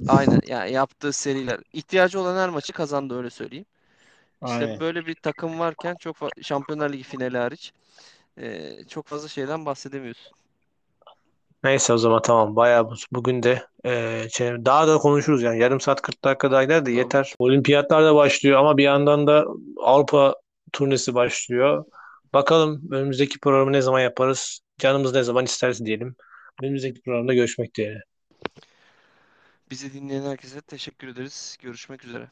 Aynen 0.07 0.41
yani 0.47 0.71
yaptığı 0.71 1.13
seriler. 1.13 1.59
ihtiyacı 1.73 2.19
olan 2.19 2.37
her 2.37 2.49
maçı 2.49 2.73
kazandı 2.73 3.17
öyle 3.17 3.29
söyleyeyim. 3.29 3.65
İşte 4.45 4.59
Aynen. 4.59 4.79
böyle 4.79 5.05
bir 5.05 5.15
takım 5.15 5.59
varken 5.59 5.95
çok 5.99 6.15
Şampiyonlar 6.41 6.93
Ligi 6.93 7.03
finali 7.03 7.37
hariç 7.37 7.73
e, 8.37 8.69
çok 8.89 9.07
fazla 9.07 9.27
şeyden 9.27 9.65
bahsedemiyorsun. 9.65 10.31
Neyse 11.63 11.93
o 11.93 11.97
zaman 11.97 12.21
tamam. 12.21 12.55
Bayağı 12.55 12.89
bu- 12.89 12.95
bugün 13.11 13.43
de 13.43 13.65
e, 13.85 14.23
şey- 14.31 14.65
daha 14.65 14.87
da 14.87 14.97
konuşuruz 14.97 15.41
yani. 15.43 15.59
Yarım 15.59 15.79
saat 15.79 16.01
40 16.01 16.23
dakika 16.23 16.51
daha 16.51 16.63
gider 16.63 16.85
de 16.85 16.91
yeter. 16.91 17.33
Olimpiyatlar 17.39 18.03
da 18.05 18.15
başlıyor 18.15 18.59
ama 18.59 18.77
bir 18.77 18.83
yandan 18.83 19.27
da 19.27 19.45
Avrupa 19.83 20.35
turnesi 20.73 21.15
başlıyor. 21.15 21.85
Bakalım 22.33 22.91
önümüzdeki 22.91 23.39
programı 23.39 23.73
ne 23.73 23.81
zaman 23.81 23.99
yaparız? 23.99 24.59
Canımız 24.77 25.13
ne 25.13 25.23
zaman 25.23 25.45
isterse 25.45 25.85
diyelim. 25.85 26.15
Önümüzdeki 26.63 27.01
programda 27.01 27.33
görüşmek 27.33 27.75
dileğiyle. 27.75 28.01
Bizi 29.71 29.93
dinleyen 29.93 30.23
herkese 30.23 30.61
teşekkür 30.61 31.07
ederiz. 31.07 31.57
Görüşmek 31.61 32.05
üzere. 32.05 32.27